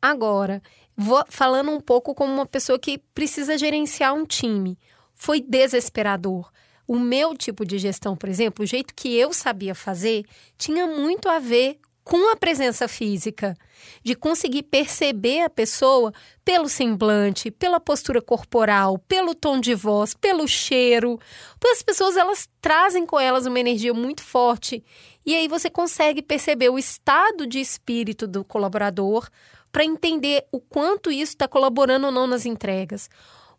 Agora, 0.00 0.62
vou 0.96 1.24
falando 1.28 1.72
um 1.72 1.80
pouco 1.80 2.14
como 2.14 2.32
uma 2.32 2.46
pessoa 2.46 2.78
que 2.78 2.98
precisa 3.12 3.58
gerenciar 3.58 4.14
um 4.14 4.24
time. 4.24 4.78
Foi 5.12 5.40
desesperador 5.40 6.50
o 6.86 6.98
meu 6.98 7.36
tipo 7.36 7.64
de 7.64 7.78
gestão, 7.78 8.16
por 8.16 8.28
exemplo, 8.28 8.64
o 8.64 8.66
jeito 8.66 8.94
que 8.94 9.16
eu 9.16 9.32
sabia 9.32 9.74
fazer, 9.74 10.24
tinha 10.58 10.86
muito 10.86 11.28
a 11.28 11.38
ver 11.38 11.78
com 12.04 12.32
a 12.32 12.36
presença 12.36 12.88
física, 12.88 13.56
de 14.02 14.14
conseguir 14.14 14.64
perceber 14.64 15.42
a 15.42 15.50
pessoa 15.50 16.12
pelo 16.44 16.68
semblante, 16.68 17.50
pela 17.50 17.78
postura 17.78 18.20
corporal, 18.20 18.98
pelo 18.98 19.34
tom 19.34 19.60
de 19.60 19.74
voz, 19.74 20.14
pelo 20.14 20.46
cheiro. 20.48 21.18
Porque 21.58 21.74
as 21.74 21.82
pessoas 21.82 22.16
elas 22.16 22.48
trazem 22.60 23.06
com 23.06 23.18
elas 23.18 23.46
uma 23.46 23.60
energia 23.60 23.94
muito 23.94 24.22
forte 24.22 24.84
e 25.24 25.34
aí 25.34 25.46
você 25.46 25.70
consegue 25.70 26.22
perceber 26.22 26.68
o 26.68 26.78
estado 26.78 27.46
de 27.46 27.60
espírito 27.60 28.26
do 28.26 28.44
colaborador 28.44 29.28
para 29.70 29.84
entender 29.84 30.44
o 30.52 30.60
quanto 30.60 31.10
isso 31.10 31.32
está 31.32 31.48
colaborando 31.48 32.06
ou 32.06 32.12
não 32.12 32.26
nas 32.26 32.44
entregas. 32.44 33.08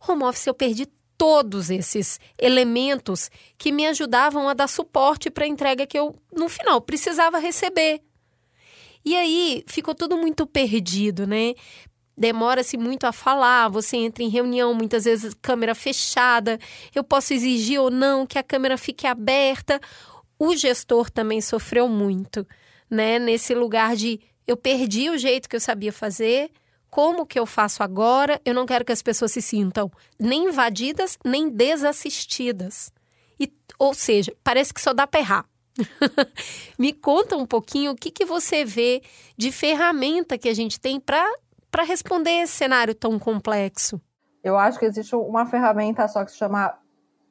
Home 0.07 0.23
office 0.23 0.47
eu 0.47 0.53
perdi 0.53 0.85
todos 1.17 1.69
esses 1.69 2.19
elementos 2.37 3.31
que 3.57 3.71
me 3.71 3.87
ajudavam 3.87 4.49
a 4.49 4.53
dar 4.53 4.67
suporte 4.67 5.31
para 5.31 5.45
a 5.45 5.47
entrega 5.47 5.87
que 5.87 5.97
eu, 5.97 6.15
no 6.35 6.49
final, 6.49 6.81
precisava 6.81 7.39
receber. 7.39 8.01
E 9.05 9.15
aí 9.15 9.63
ficou 9.67 9.93
tudo 9.93 10.17
muito 10.17 10.45
perdido, 10.47 11.27
né? 11.27 11.53
Demora-se 12.15 12.77
muito 12.77 13.05
a 13.05 13.11
falar, 13.11 13.69
você 13.69 13.97
entra 13.97 14.23
em 14.23 14.29
reunião, 14.29 14.73
muitas 14.73 15.05
vezes 15.05 15.33
câmera 15.41 15.73
fechada, 15.73 16.59
eu 16.93 17.03
posso 17.03 17.33
exigir 17.33 17.81
ou 17.81 17.89
não 17.89 18.25
que 18.25 18.37
a 18.37 18.43
câmera 18.43 18.77
fique 18.77 19.07
aberta. 19.07 19.79
O 20.37 20.55
gestor 20.55 21.09
também 21.09 21.41
sofreu 21.41 21.87
muito, 21.87 22.47
né? 22.89 23.17
Nesse 23.17 23.55
lugar 23.55 23.95
de 23.95 24.19
eu 24.45 24.55
perdi 24.55 25.09
o 25.09 25.17
jeito 25.17 25.49
que 25.49 25.55
eu 25.55 25.59
sabia 25.59 25.91
fazer, 25.91 26.51
como 26.89 27.25
que 27.25 27.39
eu 27.39 27.45
faço 27.47 27.81
agora? 27.81 28.39
Eu 28.45 28.53
não 28.53 28.67
quero 28.67 28.85
que 28.85 28.91
as 28.91 29.01
pessoas 29.01 29.31
se 29.31 29.41
sintam 29.41 29.91
nem 30.19 30.49
invadidas, 30.49 31.17
nem 31.25 31.49
desassistidas. 31.49 32.91
E, 33.39 33.51
ou 33.79 33.95
seja, 33.95 34.31
parece 34.43 34.71
que 34.71 34.79
só 34.79 34.93
dá 34.93 35.07
para 35.07 35.19
errar. 35.19 35.45
Me 36.77 36.93
conta 36.93 37.35
um 37.35 37.45
pouquinho 37.45 37.91
o 37.91 37.95
que, 37.95 38.11
que 38.11 38.25
você 38.25 38.63
vê 38.63 39.01
de 39.37 39.51
ferramenta 39.51 40.37
que 40.37 40.49
a 40.49 40.53
gente 40.53 40.79
tem 40.79 40.99
para 40.99 41.83
responder 41.83 42.41
esse 42.41 42.53
cenário 42.53 42.93
tão 42.93 43.17
complexo. 43.17 44.01
Eu 44.43 44.57
acho 44.57 44.77
que 44.77 44.85
existe 44.85 45.15
uma 45.15 45.45
ferramenta 45.45 46.07
só 46.07 46.23
que 46.23 46.31
se 46.31 46.37
chama 46.37 46.77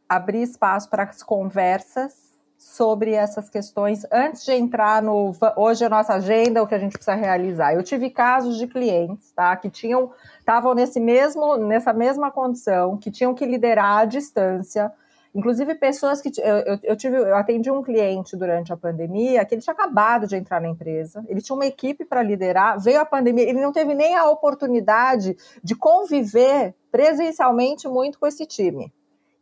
abrir 0.08 0.42
espaço 0.42 0.88
para 0.90 1.04
as 1.04 1.22
conversas 1.22 2.32
sobre 2.58 3.12
essas 3.12 3.50
questões 3.50 4.06
antes 4.10 4.44
de 4.44 4.52
entrar 4.52 5.02
no 5.02 5.32
hoje 5.56 5.84
a 5.84 5.88
nossa 5.88 6.14
agenda, 6.14 6.62
o 6.62 6.66
que 6.66 6.74
a 6.74 6.78
gente 6.78 6.92
precisa 6.92 7.14
realizar. 7.14 7.74
Eu 7.74 7.82
tive 7.82 8.08
casos 8.08 8.56
de 8.56 8.66
clientes, 8.66 9.32
tá, 9.32 9.54
que 9.56 9.68
tinham 9.68 10.12
estavam 10.38 10.72
nesse 10.74 11.00
mesmo 11.00 11.56
nessa 11.56 11.92
mesma 11.92 12.30
condição, 12.30 12.96
que 12.96 13.10
tinham 13.10 13.34
que 13.34 13.44
liderar 13.44 13.98
à 13.98 14.04
distância, 14.04 14.92
Inclusive, 15.34 15.74
pessoas 15.76 16.20
que. 16.20 16.30
Eu, 16.40 16.56
eu, 16.58 16.78
eu, 16.82 16.96
tive, 16.96 17.16
eu 17.16 17.34
atendi 17.36 17.70
um 17.70 17.82
cliente 17.82 18.36
durante 18.36 18.72
a 18.72 18.76
pandemia 18.76 19.44
que 19.44 19.54
ele 19.54 19.62
tinha 19.62 19.72
acabado 19.72 20.26
de 20.26 20.36
entrar 20.36 20.60
na 20.60 20.68
empresa, 20.68 21.24
ele 21.26 21.40
tinha 21.40 21.56
uma 21.56 21.64
equipe 21.64 22.04
para 22.04 22.22
liderar, 22.22 22.78
veio 22.78 23.00
a 23.00 23.04
pandemia, 23.06 23.48
ele 23.48 23.60
não 23.60 23.72
teve 23.72 23.94
nem 23.94 24.14
a 24.14 24.28
oportunidade 24.28 25.36
de 25.64 25.74
conviver 25.74 26.74
presencialmente 26.90 27.88
muito 27.88 28.18
com 28.18 28.26
esse 28.26 28.44
time. 28.44 28.92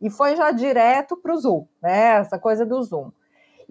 E 0.01 0.09
foi 0.09 0.35
já 0.35 0.51
direto 0.51 1.17
para 1.17 1.33
o 1.33 1.37
Zoom, 1.37 1.65
né? 1.81 2.19
Essa 2.19 2.39
coisa 2.39 2.65
do 2.65 2.81
Zoom. 2.81 3.11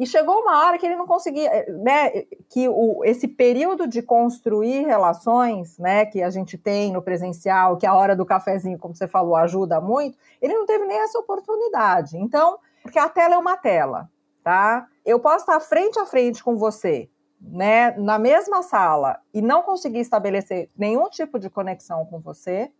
E 0.01 0.07
chegou 0.07 0.41
uma 0.41 0.65
hora 0.65 0.79
que 0.79 0.87
ele 0.87 0.97
não 0.97 1.07
conseguia, 1.07 1.67
né, 1.69 2.23
que 2.49 2.67
o, 2.67 3.05
esse 3.05 3.29
período 3.29 3.87
de 3.87 4.01
construir 4.01 4.87
relações, 4.87 5.77
né, 5.77 6.07
que 6.07 6.23
a 6.23 6.31
gente 6.31 6.57
tem 6.57 6.91
no 6.91 7.03
presencial, 7.03 7.77
que 7.77 7.85
a 7.85 7.95
hora 7.95 8.17
do 8.17 8.25
cafezinho, 8.25 8.79
como 8.79 8.97
você 8.97 9.07
falou, 9.07 9.37
ajuda 9.37 9.79
muito, 9.79 10.17
ele 10.41 10.55
não 10.55 10.65
teve 10.65 10.87
nem 10.87 10.99
essa 11.01 11.19
oportunidade. 11.19 12.17
Então, 12.17 12.59
porque 12.83 12.99
a 12.99 13.11
tela 13.11 13.35
é 13.35 13.37
uma 13.39 13.59
tela, 13.59 14.09
tá? 14.43 14.89
Eu 15.05 15.21
posso 15.21 15.41
estar 15.41 15.61
frente 15.61 15.99
a 15.99 16.07
frente 16.07 16.43
com 16.43 16.57
você, 16.57 17.11
né, 17.39 17.91
na 17.99 18.19
mesma 18.19 18.63
sala 18.63 19.21
e 19.35 19.43
não 19.43 19.61
conseguir 19.61 20.01
estabelecer 20.01 20.71
nenhum 20.75 21.11
tipo 21.11 21.39
de 21.39 21.51
conexão 21.51 22.07
com 22.07 22.21
você, 22.21 22.73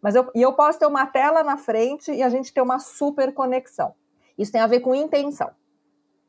mas 0.00 0.14
eu, 0.14 0.30
e 0.32 0.40
eu 0.40 0.52
posso 0.52 0.78
ter 0.78 0.86
uma 0.86 1.06
tela 1.06 1.42
na 1.42 1.56
frente 1.56 2.12
e 2.12 2.22
a 2.22 2.28
gente 2.28 2.54
ter 2.54 2.60
uma 2.60 2.78
super 2.78 3.34
conexão. 3.34 3.96
Isso 4.38 4.52
tem 4.52 4.60
a 4.60 4.68
ver 4.68 4.78
com 4.78 4.94
intenção. 4.94 5.50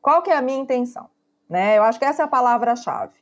Qual 0.00 0.22
que 0.22 0.30
é 0.30 0.36
a 0.36 0.42
minha 0.42 0.58
intenção? 0.58 1.08
Né? 1.48 1.76
Eu 1.76 1.82
acho 1.82 1.98
que 1.98 2.04
essa 2.04 2.22
é 2.22 2.24
a 2.24 2.28
palavra-chave. 2.28 3.14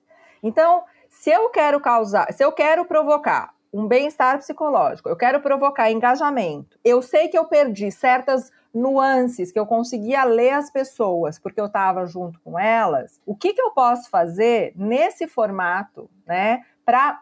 Então, 0.43 0.85
se 1.09 1.31
eu 1.31 1.49
quero 1.51 1.81
causar, 1.81 2.33
se 2.33 2.45
eu 2.45 2.53
quero 2.53 2.85
provocar 2.85 3.55
um 3.73 3.87
bem-estar 3.87 4.39
psicológico, 4.39 5.09
eu 5.09 5.17
quero 5.17 5.41
provocar 5.41 5.91
engajamento, 5.91 6.79
eu 6.85 7.03
sei 7.03 7.29
que 7.29 7.39
eu 7.39 7.45
perdi 7.45 7.91
certas 7.91 8.51
nuances, 8.73 9.53
que 9.53 9.59
eu 9.59 9.67
conseguia 9.67 10.25
ler 10.25 10.51
as 10.51 10.71
pessoas 10.71 11.39
porque 11.39 11.61
eu 11.61 11.67
estava 11.67 12.07
junto 12.07 12.41
com 12.41 12.59
elas, 12.59 13.21
o 13.27 13.35
que, 13.35 13.53
que 13.53 13.61
eu 13.61 13.71
posso 13.71 14.09
fazer 14.09 14.73
nesse 14.77 15.27
formato, 15.27 16.09
né, 16.27 16.65
para 16.85 17.21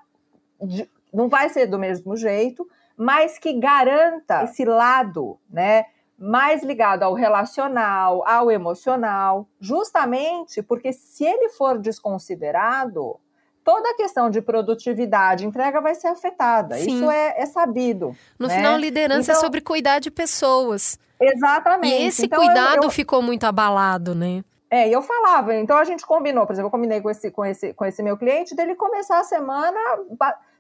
não 1.13 1.29
vai 1.29 1.49
ser 1.49 1.67
do 1.67 1.79
mesmo 1.79 2.17
jeito, 2.17 2.69
mas 2.97 3.39
que 3.39 3.53
garanta 3.55 4.45
esse 4.45 4.65
lado, 4.65 5.39
né, 5.51 5.87
mais 6.19 6.63
ligado 6.63 7.03
ao 7.03 7.15
relacional, 7.15 8.27
ao 8.27 8.51
emocional, 8.51 9.49
justamente 9.61 10.63
porque 10.63 10.93
se 10.93 11.25
ele 11.25 11.51
for 11.51 11.79
desconsiderado, 11.79 13.21
toda 13.63 13.91
a 13.91 13.95
questão 13.97 14.31
de 14.31 14.41
produtividade, 14.41 15.45
entrega 15.45 15.81
vai 15.81 15.95
ser 15.95 16.09
afetada. 16.09 16.77
Sim. 16.77 16.97
Isso 16.97 17.11
é, 17.11 17.35
é, 17.37 17.47
sabido. 17.47 18.17
No 18.39 18.47
né? 18.47 18.57
final, 18.57 18.79
liderança 18.79 19.33
é 19.33 19.35
então, 19.35 19.43
é 19.43 19.45
sobre 19.45 19.61
cuidar 19.61 19.99
de 19.99 20.11
pessoas. 20.11 20.99
Exatamente. 21.21 21.95
E 21.95 22.07
esse 22.07 22.27
então, 22.27 22.39
cuidado 22.39 22.79
eu, 22.79 22.85
eu... 22.85 22.91
ficou 22.91 23.21
muito 23.21 23.45
abalado, 23.45 24.15
né? 24.15 24.43
É, 24.69 24.89
e 24.89 24.93
eu 24.93 25.01
falava, 25.01 25.55
então 25.55 25.77
a 25.77 25.85
gente 25.85 26.05
combinou, 26.05 26.45
por 26.45 26.53
exemplo, 26.53 26.67
eu 26.67 26.73
combinei 26.73 27.01
com 27.01 27.09
esse, 27.09 27.31
com 27.31 27.45
esse, 27.45 27.73
com 27.73 27.85
esse 27.85 28.03
meu 28.03 28.17
cliente 28.17 28.55
dele 28.55 28.75
começar 28.75 29.21
a 29.21 29.25
semana 29.25 29.79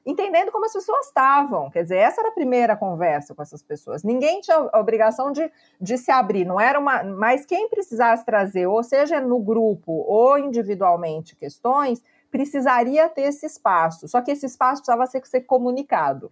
entendendo 0.06 0.52
como 0.52 0.64
as 0.64 0.72
pessoas 0.72 1.06
estavam. 1.06 1.68
Quer 1.70 1.82
dizer, 1.82 1.96
essa 1.96 2.20
era 2.20 2.28
a 2.28 2.32
primeira 2.32 2.76
conversa 2.76 3.34
com 3.34 3.42
essas 3.42 3.60
pessoas. 3.60 4.04
Ninguém 4.04 4.40
tinha 4.40 4.56
a 4.72 4.78
obrigação 4.78 5.32
de, 5.32 5.50
de 5.80 5.98
se 5.98 6.12
abrir, 6.12 6.44
não 6.44 6.60
era 6.60 6.78
uma. 6.78 7.02
Mas 7.02 7.44
quem 7.44 7.68
precisasse 7.68 8.24
trazer, 8.24 8.68
ou 8.68 8.84
seja, 8.84 9.20
no 9.20 9.40
grupo 9.40 9.92
ou 9.92 10.38
individualmente, 10.38 11.34
questões, 11.34 12.00
precisaria 12.30 13.08
ter 13.08 13.22
esse 13.22 13.44
espaço. 13.44 14.06
Só 14.06 14.20
que 14.20 14.30
esse 14.30 14.46
espaço 14.46 14.82
precisava 14.82 15.06
ser, 15.06 15.26
ser 15.26 15.40
comunicado. 15.40 16.30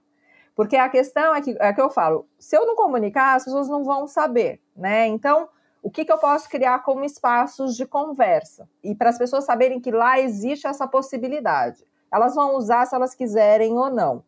Porque 0.54 0.76
a 0.76 0.88
questão 0.88 1.34
é 1.34 1.42
que, 1.42 1.56
é 1.58 1.72
que 1.72 1.80
eu 1.80 1.90
falo, 1.90 2.28
se 2.38 2.56
eu 2.56 2.64
não 2.64 2.76
comunicar, 2.76 3.34
as 3.34 3.44
pessoas 3.44 3.68
não 3.68 3.82
vão 3.82 4.06
saber, 4.06 4.60
né? 4.76 5.08
Então, 5.08 5.48
o 5.84 5.90
que, 5.90 6.02
que 6.02 6.10
eu 6.10 6.16
posso 6.16 6.48
criar 6.48 6.78
como 6.78 7.04
espaços 7.04 7.76
de 7.76 7.84
conversa? 7.84 8.66
E 8.82 8.94
para 8.94 9.10
as 9.10 9.18
pessoas 9.18 9.44
saberem 9.44 9.78
que 9.78 9.90
lá 9.90 10.18
existe 10.18 10.66
essa 10.66 10.86
possibilidade. 10.86 11.84
Elas 12.10 12.34
vão 12.34 12.56
usar 12.56 12.86
se 12.86 12.94
elas 12.94 13.14
quiserem 13.14 13.74
ou 13.74 13.90
não. 13.90 14.24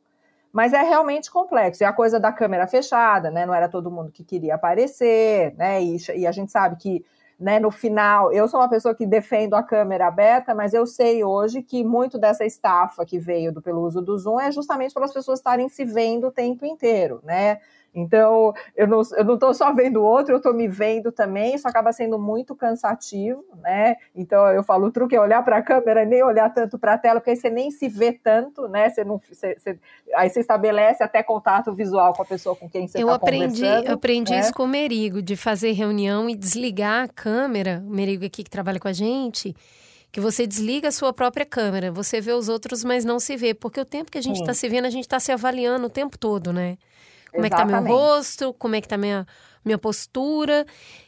Mas 0.52 0.74
é 0.74 0.82
realmente 0.82 1.30
complexo. 1.30 1.82
E 1.82 1.86
a 1.86 1.94
coisa 1.94 2.20
da 2.20 2.30
câmera 2.30 2.66
fechada, 2.66 3.30
né? 3.30 3.46
Não 3.46 3.54
era 3.54 3.70
todo 3.70 3.90
mundo 3.90 4.12
que 4.12 4.22
queria 4.22 4.56
aparecer, 4.56 5.54
né? 5.56 5.82
E, 5.82 5.96
e 6.16 6.26
a 6.26 6.30
gente 6.30 6.52
sabe 6.52 6.76
que 6.76 7.02
né, 7.40 7.58
no 7.58 7.70
final, 7.70 8.30
eu 8.32 8.46
sou 8.48 8.60
uma 8.60 8.68
pessoa 8.68 8.94
que 8.94 9.06
defendo 9.06 9.54
a 9.54 9.62
câmera 9.62 10.08
aberta, 10.08 10.54
mas 10.54 10.74
eu 10.74 10.86
sei 10.86 11.24
hoje 11.24 11.62
que 11.62 11.82
muito 11.82 12.18
dessa 12.18 12.44
estafa 12.44 13.04
que 13.04 13.18
veio 13.18 13.52
do, 13.52 13.62
pelo 13.62 13.80
uso 13.80 14.02
do 14.02 14.16
Zoom 14.18 14.40
é 14.40 14.52
justamente 14.52 14.92
para 14.92 15.06
as 15.06 15.12
pessoas 15.12 15.38
estarem 15.38 15.68
se 15.70 15.84
vendo 15.86 16.28
o 16.28 16.32
tempo 16.32 16.66
inteiro, 16.66 17.20
né? 17.22 17.60
Então, 17.96 18.52
eu 18.76 18.86
não 18.86 19.00
estou 19.00 19.54
só 19.54 19.72
vendo 19.72 20.02
o 20.02 20.04
outro, 20.04 20.34
eu 20.34 20.36
estou 20.36 20.52
me 20.52 20.68
vendo 20.68 21.10
também, 21.10 21.54
isso 21.54 21.66
acaba 21.66 21.90
sendo 21.94 22.18
muito 22.18 22.54
cansativo, 22.54 23.42
né? 23.62 23.96
Então, 24.14 24.46
eu 24.48 24.62
falo, 24.62 24.88
o 24.88 24.92
truque 24.92 25.16
é 25.16 25.20
olhar 25.20 25.42
para 25.42 25.56
a 25.56 25.62
câmera 25.62 26.02
e 26.02 26.06
nem 26.06 26.22
olhar 26.22 26.52
tanto 26.52 26.78
para 26.78 26.92
a 26.92 26.98
tela, 26.98 27.20
porque 27.20 27.30
aí 27.30 27.36
você 27.36 27.48
nem 27.48 27.70
se 27.70 27.88
vê 27.88 28.12
tanto, 28.12 28.68
né? 28.68 28.90
Você 28.90 29.02
não, 29.02 29.18
você, 29.18 29.56
você, 29.58 29.78
aí 30.14 30.28
você 30.28 30.40
estabelece 30.40 31.02
até 31.02 31.22
contato 31.22 31.72
visual 31.72 32.12
com 32.12 32.20
a 32.20 32.26
pessoa 32.26 32.54
com 32.54 32.68
quem 32.68 32.86
você 32.86 32.98
está 32.98 33.18
conversando. 33.18 33.86
Eu 33.86 33.94
aprendi 33.94 34.32
né? 34.32 34.40
isso 34.40 34.52
com 34.52 34.64
o 34.64 34.68
Merigo, 34.68 35.22
de 35.22 35.34
fazer 35.34 35.72
reunião 35.72 36.28
e 36.28 36.36
desligar 36.36 37.04
a 37.04 37.08
câmera, 37.08 37.82
o 37.86 37.90
Merigo 37.90 38.26
aqui 38.26 38.44
que 38.44 38.50
trabalha 38.50 38.78
com 38.78 38.88
a 38.88 38.92
gente, 38.92 39.56
que 40.12 40.20
você 40.20 40.46
desliga 40.46 40.88
a 40.88 40.92
sua 40.92 41.14
própria 41.14 41.46
câmera, 41.46 41.90
você 41.90 42.20
vê 42.20 42.34
os 42.34 42.50
outros, 42.50 42.84
mas 42.84 43.06
não 43.06 43.18
se 43.18 43.38
vê, 43.38 43.54
porque 43.54 43.80
o 43.80 43.86
tempo 43.86 44.10
que 44.10 44.18
a 44.18 44.22
gente 44.22 44.40
está 44.40 44.52
se 44.52 44.68
vendo, 44.68 44.84
a 44.84 44.90
gente 44.90 45.04
está 45.04 45.18
se 45.18 45.32
avaliando 45.32 45.86
o 45.86 45.90
tempo 45.90 46.18
todo, 46.18 46.52
né? 46.52 46.76
Como 47.30 47.44
Exatamente. 47.44 47.44
é 47.44 47.66
que 47.66 47.72
tá 47.72 47.80
meu 47.80 47.96
rosto, 47.96 48.54
como 48.54 48.74
é 48.74 48.80
que 48.80 48.88
tá 48.88 48.96
minha, 48.96 49.26
minha 49.64 49.78
postura. 49.78 50.64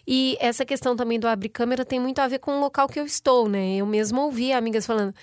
E 0.07 0.37
essa 0.41 0.65
questão 0.65 0.97
também 0.97 1.19
do 1.19 1.29
abrir 1.29 1.49
câmera 1.49 1.85
tem 1.85 2.01
muito 2.01 2.19
a 2.19 2.29
ver 2.29 2.39
com 2.39 2.57
o 2.57 2.61
local 2.61 2.89
que 2.89 2.99
eu 2.99 3.05
estou, 3.05 3.49
né? 3.49 3.77
Eu 3.77 3.87
mesmo 3.87 4.21
ouvi 4.23 4.53
amigas 4.53 4.87
falando. 4.87 5.15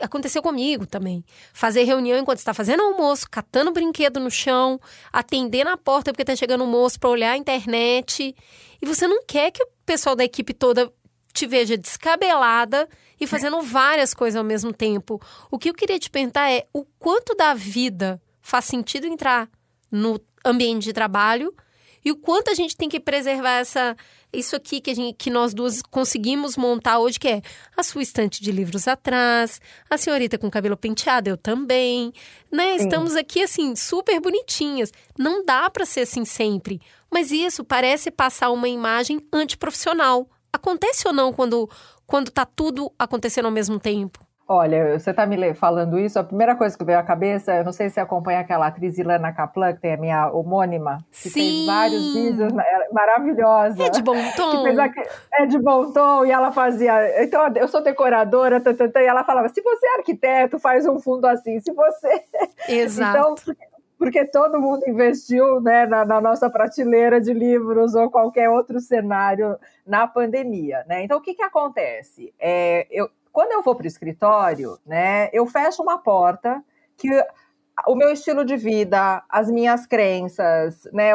Aconteceu 0.00 0.42
comigo 0.42 0.86
também. 0.86 1.24
Fazer 1.52 1.84
reunião 1.84 2.18
enquanto 2.18 2.38
está 2.38 2.54
fazendo 2.54 2.82
almoço, 2.82 3.28
catando 3.30 3.72
brinquedo 3.72 4.20
no 4.20 4.30
chão, 4.30 4.80
atender 5.12 5.64
na 5.64 5.76
porta 5.76 6.12
porque 6.12 6.24
tá 6.24 6.36
chegando 6.36 6.64
o 6.64 6.66
moço 6.66 6.98
para 6.98 7.10
olhar 7.10 7.32
a 7.32 7.36
internet. 7.36 8.34
E 8.80 8.86
você 8.86 9.06
não 9.06 9.24
quer 9.24 9.50
que 9.50 9.62
o 9.62 9.68
pessoal 9.84 10.14
da 10.14 10.24
equipe 10.24 10.54
toda 10.54 10.92
te 11.32 11.46
veja 11.46 11.76
descabelada 11.76 12.88
e 13.20 13.26
fazendo 13.26 13.60
várias 13.60 14.14
coisas 14.14 14.38
ao 14.38 14.44
mesmo 14.44 14.72
tempo. 14.72 15.20
O 15.50 15.58
que 15.58 15.68
eu 15.68 15.74
queria 15.74 15.98
te 15.98 16.08
perguntar 16.08 16.50
é 16.50 16.66
o 16.72 16.84
quanto 16.98 17.34
da 17.34 17.54
vida 17.54 18.22
faz 18.40 18.66
sentido 18.66 19.06
entrar 19.06 19.48
no 19.90 20.20
ambiente 20.44 20.84
de 20.84 20.92
trabalho 20.92 21.54
E 22.04 22.10
o 22.10 22.16
quanto 22.16 22.50
a 22.50 22.54
gente 22.54 22.76
tem 22.76 22.88
que 22.88 23.00
preservar 23.00 23.58
essa 23.58 23.96
isso 24.34 24.56
aqui 24.56 24.80
que, 24.80 24.90
a 24.90 24.94
gente, 24.94 25.16
que 25.16 25.30
nós 25.30 25.54
duas 25.54 25.80
conseguimos 25.80 26.56
montar 26.56 26.98
hoje, 26.98 27.18
que 27.18 27.28
é 27.28 27.42
a 27.76 27.82
sua 27.82 28.02
estante 28.02 28.42
de 28.42 28.50
livros 28.50 28.88
atrás, 28.88 29.60
a 29.88 29.96
senhorita 29.96 30.36
com 30.36 30.50
cabelo 30.50 30.76
penteado, 30.76 31.30
eu 31.30 31.36
também, 31.36 32.12
né? 32.50 32.78
Sim. 32.78 32.84
Estamos 32.84 33.16
aqui, 33.16 33.42
assim, 33.42 33.76
super 33.76 34.20
bonitinhas. 34.20 34.92
Não 35.18 35.44
dá 35.44 35.70
para 35.70 35.86
ser 35.86 36.00
assim 36.00 36.24
sempre. 36.24 36.80
Mas 37.10 37.30
isso 37.30 37.64
parece 37.64 38.10
passar 38.10 38.50
uma 38.50 38.68
imagem 38.68 39.20
antiprofissional. 39.32 40.28
Acontece 40.52 41.06
ou 41.06 41.14
não 41.14 41.32
quando, 41.32 41.70
quando 42.06 42.30
tá 42.30 42.44
tudo 42.44 42.92
acontecendo 42.98 43.46
ao 43.46 43.52
mesmo 43.52 43.78
tempo? 43.78 44.18
Olha, 44.46 44.98
você 44.98 45.10
está 45.10 45.24
me 45.24 45.54
falando 45.54 45.98
isso, 45.98 46.18
a 46.18 46.24
primeira 46.24 46.54
coisa 46.54 46.76
que 46.76 46.84
veio 46.84 46.98
à 46.98 47.02
cabeça, 47.02 47.54
eu 47.54 47.64
não 47.64 47.72
sei 47.72 47.88
se 47.88 47.94
você 47.94 48.00
acompanha 48.00 48.40
aquela 48.40 48.66
atriz 48.66 48.98
Ilana 48.98 49.32
Kaplan, 49.32 49.72
que 49.72 49.80
tem 49.80 49.94
a 49.94 49.96
minha 49.96 50.30
homônima, 50.30 50.98
que 51.10 51.30
Sim. 51.30 51.40
fez 51.40 51.66
vários 51.66 52.12
vídeos, 52.12 52.52
né, 52.52 52.64
maravilhosa. 52.92 53.82
É 53.82 53.88
de 53.88 54.02
bom 54.02 54.16
tom. 54.36 54.66
é 55.32 55.46
de 55.46 55.58
bom 55.58 55.92
tom, 55.92 56.26
e 56.26 56.30
ela 56.30 56.52
fazia, 56.52 57.24
então 57.24 57.46
eu 57.56 57.66
sou 57.68 57.82
decoradora, 57.82 58.60
tata, 58.60 59.00
e 59.00 59.06
ela 59.06 59.24
falava, 59.24 59.48
se 59.48 59.62
você 59.62 59.86
é 59.86 59.96
arquiteto, 59.96 60.58
faz 60.58 60.86
um 60.86 61.00
fundo 61.00 61.24
assim, 61.24 61.58
se 61.60 61.72
você... 61.72 62.22
Exato. 62.68 63.42
Então, 63.44 63.56
porque 63.96 64.26
todo 64.26 64.60
mundo 64.60 64.82
investiu 64.86 65.62
né, 65.62 65.86
na, 65.86 66.04
na, 66.04 66.20
nossa 66.20 66.50
prateleira 66.50 67.18
de 67.18 67.32
livros 67.32 67.94
ou 67.94 68.10
qualquer 68.10 68.50
outro 68.50 68.78
cenário 68.78 69.56
na 69.86 70.06
pandemia. 70.06 70.84
Né? 70.86 71.02
Então, 71.04 71.16
o 71.16 71.22
que, 71.22 71.32
que 71.32 71.42
acontece? 71.42 72.34
É, 72.38 72.86
eu, 72.90 73.08
quando 73.34 73.50
eu 73.50 73.62
vou 73.62 73.74
para 73.74 73.82
o 73.82 73.88
escritório, 73.88 74.78
né, 74.86 75.28
eu 75.32 75.44
fecho 75.44 75.82
uma 75.82 75.98
porta 75.98 76.62
que 76.96 77.10
o 77.88 77.96
meu 77.96 78.12
estilo 78.12 78.44
de 78.44 78.56
vida, 78.56 79.24
as 79.28 79.50
minhas 79.50 79.88
crenças, 79.88 80.84
né, 80.92 81.10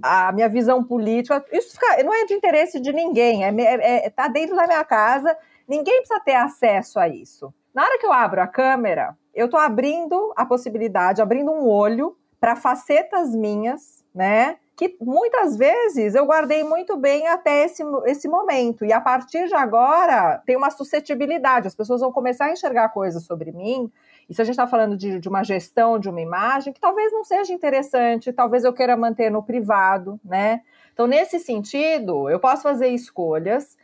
a 0.00 0.30
minha 0.30 0.48
visão 0.48 0.84
política, 0.84 1.44
isso 1.50 1.76
não 2.04 2.14
é 2.14 2.26
de 2.26 2.34
interesse 2.34 2.78
de 2.78 2.92
ninguém, 2.92 3.44
é, 3.44 3.48
é, 3.48 4.06
é, 4.06 4.10
tá 4.10 4.28
dentro 4.28 4.54
da 4.54 4.68
minha 4.68 4.84
casa, 4.84 5.36
ninguém 5.66 5.98
precisa 5.98 6.20
ter 6.20 6.36
acesso 6.36 7.00
a 7.00 7.08
isso. 7.08 7.52
Na 7.74 7.82
hora 7.82 7.98
que 7.98 8.06
eu 8.06 8.12
abro 8.12 8.40
a 8.40 8.46
câmera, 8.46 9.16
eu 9.34 9.46
estou 9.46 9.58
abrindo 9.58 10.32
a 10.36 10.46
possibilidade, 10.46 11.20
abrindo 11.20 11.50
um 11.50 11.66
olho 11.66 12.16
para 12.38 12.54
facetas 12.54 13.34
minhas, 13.34 14.04
né? 14.14 14.58
Que 14.76 14.96
muitas 15.00 15.56
vezes 15.56 16.14
eu 16.14 16.26
guardei 16.26 16.64
muito 16.64 16.96
bem 16.96 17.28
até 17.28 17.64
esse, 17.64 17.82
esse 18.06 18.28
momento. 18.28 18.84
E 18.84 18.92
a 18.92 19.00
partir 19.00 19.46
de 19.46 19.54
agora, 19.54 20.42
tem 20.44 20.56
uma 20.56 20.70
suscetibilidade, 20.70 21.68
as 21.68 21.74
pessoas 21.74 22.00
vão 22.00 22.10
começar 22.10 22.46
a 22.46 22.52
enxergar 22.52 22.88
coisas 22.88 23.24
sobre 23.24 23.52
mim. 23.52 23.90
E 24.28 24.34
se 24.34 24.42
a 24.42 24.44
gente 24.44 24.54
está 24.54 24.66
falando 24.66 24.96
de, 24.96 25.20
de, 25.20 25.28
uma 25.28 25.44
gestão 25.44 25.98
de 25.98 26.08
uma 26.08 26.20
imagem, 26.20 26.72
que 26.72 26.80
talvez 26.80 27.12
não 27.12 27.22
seja 27.22 27.52
interessante, 27.52 28.32
talvez 28.32 28.64
eu 28.64 28.72
queira 28.72 28.96
manter 28.96 29.30
no 29.30 29.42
privado, 29.42 30.18
né? 30.24 30.62
Então, 30.92 31.06
nesse 31.06 31.38
sentido, 31.38 32.28
eu 32.28 32.40
posso 32.40 32.62
fazer 32.62 32.88
escolhas 32.88 33.76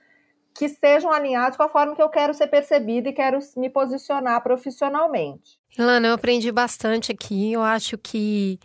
que 0.54 0.64
estejam 0.64 1.12
alinhadas 1.12 1.56
com 1.56 1.62
a 1.62 1.68
forma 1.68 1.94
que 1.94 2.02
eu 2.02 2.08
quero 2.08 2.34
ser 2.34 2.48
percebida 2.48 3.08
e 3.08 3.12
quero 3.12 3.38
me 3.56 3.70
posicionar 3.70 4.42
profissionalmente. 4.42 5.58
Ilana, 5.78 6.08
eu 6.08 6.14
aprendi 6.14 6.50
bastante 6.50 7.12
aqui. 7.12 7.52
Eu 7.52 7.62
acho 7.62 7.96
que 7.96 8.58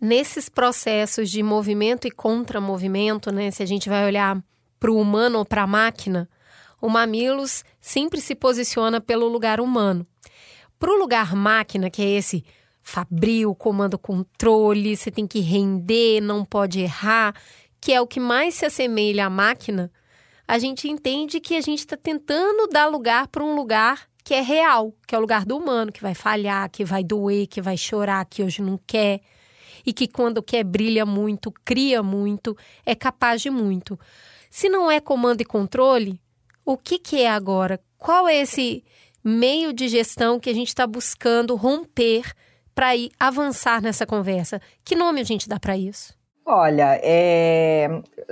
nesses 0.00 0.48
processos 0.48 1.30
de 1.30 1.42
movimento 1.42 2.06
e 2.06 2.10
contramovimento, 2.10 3.32
né, 3.32 3.50
se 3.50 3.62
a 3.62 3.66
gente 3.66 3.88
vai 3.88 4.04
olhar 4.06 4.42
para 4.78 4.90
o 4.90 5.00
humano 5.00 5.38
ou 5.38 5.44
para 5.44 5.62
a 5.62 5.66
máquina, 5.66 6.28
o 6.80 6.88
Mamilos 6.88 7.64
sempre 7.80 8.20
se 8.20 8.34
posiciona 8.34 9.00
pelo 9.00 9.26
lugar 9.28 9.60
humano. 9.60 10.06
Para 10.78 10.92
o 10.92 10.98
lugar 10.98 11.34
máquina, 11.34 11.88
que 11.88 12.02
é 12.02 12.10
esse 12.10 12.44
fabril, 12.82 13.54
comando, 13.54 13.98
controle, 13.98 14.96
você 14.96 15.10
tem 15.10 15.26
que 15.26 15.40
render, 15.40 16.20
não 16.20 16.44
pode 16.44 16.80
errar, 16.80 17.34
que 17.80 17.92
é 17.92 18.00
o 18.00 18.06
que 18.06 18.20
mais 18.20 18.54
se 18.54 18.66
assemelha 18.66 19.26
à 19.26 19.30
máquina, 19.30 19.90
a 20.46 20.58
gente 20.58 20.88
entende 20.88 21.40
que 21.40 21.56
a 21.56 21.60
gente 21.60 21.80
está 21.80 21.96
tentando 21.96 22.68
dar 22.68 22.86
lugar 22.86 23.26
para 23.28 23.42
um 23.42 23.56
lugar 23.56 24.06
que 24.22 24.34
é 24.34 24.40
real, 24.40 24.94
que 25.06 25.14
é 25.14 25.18
o 25.18 25.20
lugar 25.20 25.44
do 25.44 25.56
humano, 25.56 25.90
que 25.90 26.02
vai 26.02 26.14
falhar, 26.14 26.70
que 26.70 26.84
vai 26.84 27.02
doer, 27.02 27.46
que 27.46 27.60
vai 27.60 27.76
chorar, 27.76 28.24
que 28.26 28.42
hoje 28.42 28.62
não 28.62 28.78
quer 28.86 29.20
e 29.86 29.92
que 29.92 30.08
quando 30.08 30.42
quer 30.42 30.64
brilha 30.64 31.06
muito, 31.06 31.52
cria 31.64 32.02
muito, 32.02 32.56
é 32.84 32.94
capaz 32.94 33.40
de 33.40 33.48
muito. 33.48 33.98
Se 34.50 34.68
não 34.68 34.90
é 34.90 35.00
comando 35.00 35.40
e 35.40 35.44
controle, 35.44 36.20
o 36.64 36.76
que, 36.76 36.98
que 36.98 37.22
é 37.22 37.30
agora? 37.30 37.80
Qual 37.96 38.26
é 38.26 38.36
esse 38.36 38.84
meio 39.22 39.72
de 39.72 39.88
gestão 39.88 40.40
que 40.40 40.50
a 40.50 40.54
gente 40.54 40.68
está 40.68 40.86
buscando 40.86 41.54
romper 41.54 42.32
para 42.74 42.88
avançar 43.18 43.80
nessa 43.80 44.04
conversa? 44.04 44.60
Que 44.84 44.96
nome 44.96 45.20
a 45.20 45.24
gente 45.24 45.48
dá 45.48 45.60
para 45.60 45.76
isso? 45.76 46.12
Olha, 46.48 47.00
é, 47.02 47.88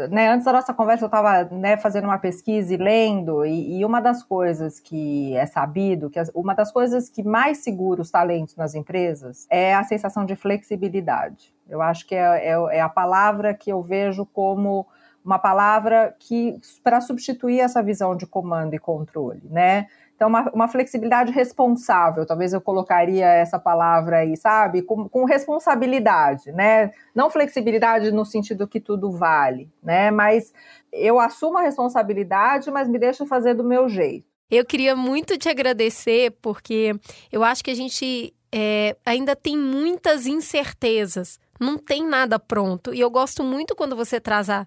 né, 0.09 0.29
antes 0.29 0.45
da 0.45 0.53
nossa 0.53 0.73
conversa 0.73 1.03
eu 1.05 1.07
estava 1.07 1.43
né, 1.53 1.77
fazendo 1.77 2.05
uma 2.05 2.17
pesquisa 2.17 2.73
e 2.73 2.77
lendo, 2.77 3.45
e, 3.45 3.81
e, 3.81 3.85
uma 3.85 4.01
das 4.01 4.23
coisas 4.23 4.79
que 4.79 5.37
é 5.37 5.45
sabido, 5.47 6.09
que 6.09 6.21
as, 6.21 6.31
uma 6.33 6.55
das 6.55 6.71
coisas 6.71 7.11
que 7.11 7.25
mais 7.25 7.59
segura 7.59 8.01
os 8.01 8.13
talentos 8.13 8.55
nas 8.55 8.77
empresas 8.77 9.49
é 9.51 9.75
a 9.75 9.83
sensação 9.83 10.25
de 10.25 10.37
flexibilidade. 10.37 11.53
Eu 11.69 11.83
acho 11.83 12.07
que 12.07 12.15
é, 12.15 12.51
é, 12.51 12.77
é 12.77 12.81
a 12.81 12.89
palavra 12.89 13.53
que 13.53 13.73
eu 13.73 13.83
vejo 13.83 14.25
como 14.27 14.87
uma 15.25 15.39
palavra 15.39 16.15
que 16.21 16.61
para 16.85 17.01
substituir 17.01 17.59
essa 17.59 17.83
visão 17.83 18.17
de 18.17 18.27
comando 18.27 18.75
e 18.75 18.79
controle, 18.79 19.43
né? 19.51 19.89
Então, 20.17 20.29
uma, 20.29 20.51
uma, 20.53 20.69
flexibilidade 20.69 21.33
responsável, 21.33 22.25
talvez 22.25 22.53
eu 22.53 22.61
colocaria 22.61 23.27
essa 23.27 23.59
palavra 23.59 24.19
aí, 24.19 24.37
sabe? 24.37 24.81
Com, 24.81 25.09
com, 25.09 25.25
responsabilidade, 25.25 26.53
né? 26.53 26.93
Não 27.15 27.29
flexibilidade 27.29 28.13
no 28.13 28.25
sentido 28.25 28.69
que 28.69 28.79
tudo 28.79 29.11
vale, 29.11 29.69
né? 29.83 30.13
Mas 30.13 30.53
eu 30.93 31.19
assumo 31.19 31.59
a 31.59 31.63
responsabilidade, 31.63 32.71
mas 32.71 32.89
me 32.89 32.99
deixo 32.99 33.27
fazer 33.27 33.55
do 33.55 33.65
meu 33.65 33.89
jeito. 33.89 34.25
Eu 34.49 34.65
queria 34.65 34.95
muito 34.95 35.37
te 35.37 35.49
agradecer, 35.49 36.31
porque 36.41 36.95
eu 37.33 37.43
acho 37.43 37.65
que 37.65 37.73
a 37.73 37.75
gente 37.75 38.33
é, 38.55 38.97
ainda 39.05 39.35
tem 39.35 39.59
muitas 39.59 40.27
incertezas, 40.27 41.41
não 41.59 41.77
tem 41.77 42.07
nada 42.07 42.39
pronto. 42.39 42.95
E 42.95 43.01
eu 43.01 43.11
gosto 43.11 43.43
muito 43.43 43.75
quando 43.75 43.97
você 43.97 44.21
traz 44.21 44.49
a 44.49 44.65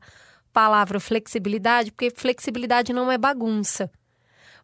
palavra 0.51 0.99
flexibilidade, 0.99 1.91
porque 1.91 2.09
flexibilidade 2.09 2.91
não 2.91 3.09
é 3.09 3.17
bagunça. 3.17 3.89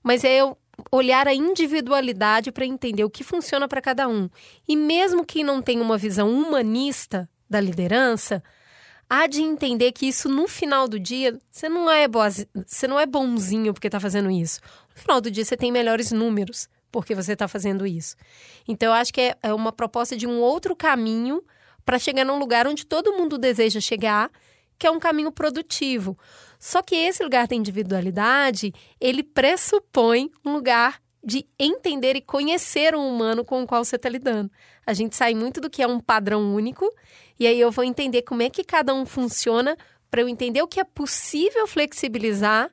Mas 0.04 0.26
eu 0.26 0.58
olhar 0.92 1.28
a 1.28 1.34
individualidade 1.34 2.52
para 2.52 2.66
entender 2.66 3.04
o 3.04 3.10
que 3.10 3.24
funciona 3.24 3.68
para 3.68 3.82
cada 3.82 4.08
um. 4.08 4.30
E 4.68 4.76
mesmo 4.76 5.26
que 5.26 5.44
não 5.44 5.62
tenha 5.62 5.82
uma 5.82 5.98
visão 5.98 6.32
humanista 6.32 7.30
da 7.50 7.60
liderança, 7.60 8.44
há 9.10 9.28
de 9.28 9.42
entender 9.42 9.92
que 9.92 10.08
isso 10.08 10.28
no 10.28 10.48
final 10.48 10.88
do 10.88 11.00
dia, 11.00 11.40
você 11.52 11.70
não 11.70 11.90
é 11.90 12.08
você 12.08 12.88
não 12.88 13.00
é 13.00 13.06
bonzinho 13.06 13.74
porque 13.74 13.88
está 13.88 14.00
fazendo 14.00 14.30
isso. 14.30 14.60
No 14.96 15.02
final 15.02 15.22
do 15.22 15.30
dia 15.30 15.46
você 15.46 15.56
tem 15.56 15.72
melhores 15.72 16.12
números 16.12 16.68
porque 16.92 17.16
você 17.16 17.34
está 17.34 17.48
fazendo 17.48 17.86
isso. 17.88 18.16
Então 18.68 18.90
eu 18.90 18.94
acho 18.94 19.14
que 19.14 19.22
é, 19.22 19.38
é 19.42 19.54
uma 19.54 19.72
proposta 19.72 20.16
de 20.16 20.28
um 20.28 20.40
outro 20.40 20.76
caminho 20.76 21.44
para 21.84 22.00
chegar 22.00 22.24
num 22.24 22.40
lugar 22.40 22.68
onde 22.68 22.86
todo 22.86 23.14
mundo 23.14 23.38
deseja 23.38 23.80
chegar, 23.82 24.32
que 24.78 24.88
é 24.88 24.92
um 24.92 25.00
caminho 25.00 25.32
produtivo. 25.32 26.18
Só 26.64 26.82
que 26.82 26.96
esse 26.96 27.22
lugar 27.22 27.46
da 27.46 27.58
individualidade, 27.58 28.74
ele 28.98 29.22
pressupõe 29.22 30.32
um 30.46 30.54
lugar 30.54 31.02
de 31.22 31.46
entender 31.60 32.16
e 32.16 32.22
conhecer 32.22 32.96
um 32.96 33.06
humano 33.06 33.44
com 33.44 33.62
o 33.62 33.68
qual 33.68 33.84
você 33.84 33.98
está 33.98 34.08
lidando. 34.08 34.50
A 34.86 34.94
gente 34.94 35.14
sai 35.14 35.36
muito 35.36 35.60
do 35.60 35.70
que 35.70 35.84
é 35.84 35.88
um 35.88 36.00
padrão 36.00 36.56
único, 36.56 36.90
e 37.38 37.46
aí 37.46 37.60
eu 37.60 37.70
vou 37.70 37.84
entender 37.84 38.22
como 38.22 38.44
é 38.44 38.50
que 38.50 38.64
cada 38.64 38.94
um 38.94 39.06
funciona 39.06 39.76
para 40.10 40.22
eu 40.22 40.30
entender 40.30 40.62
o 40.62 40.68
que 40.68 40.80
é 40.80 40.86
possível 40.86 41.68
flexibilizar 41.68 42.72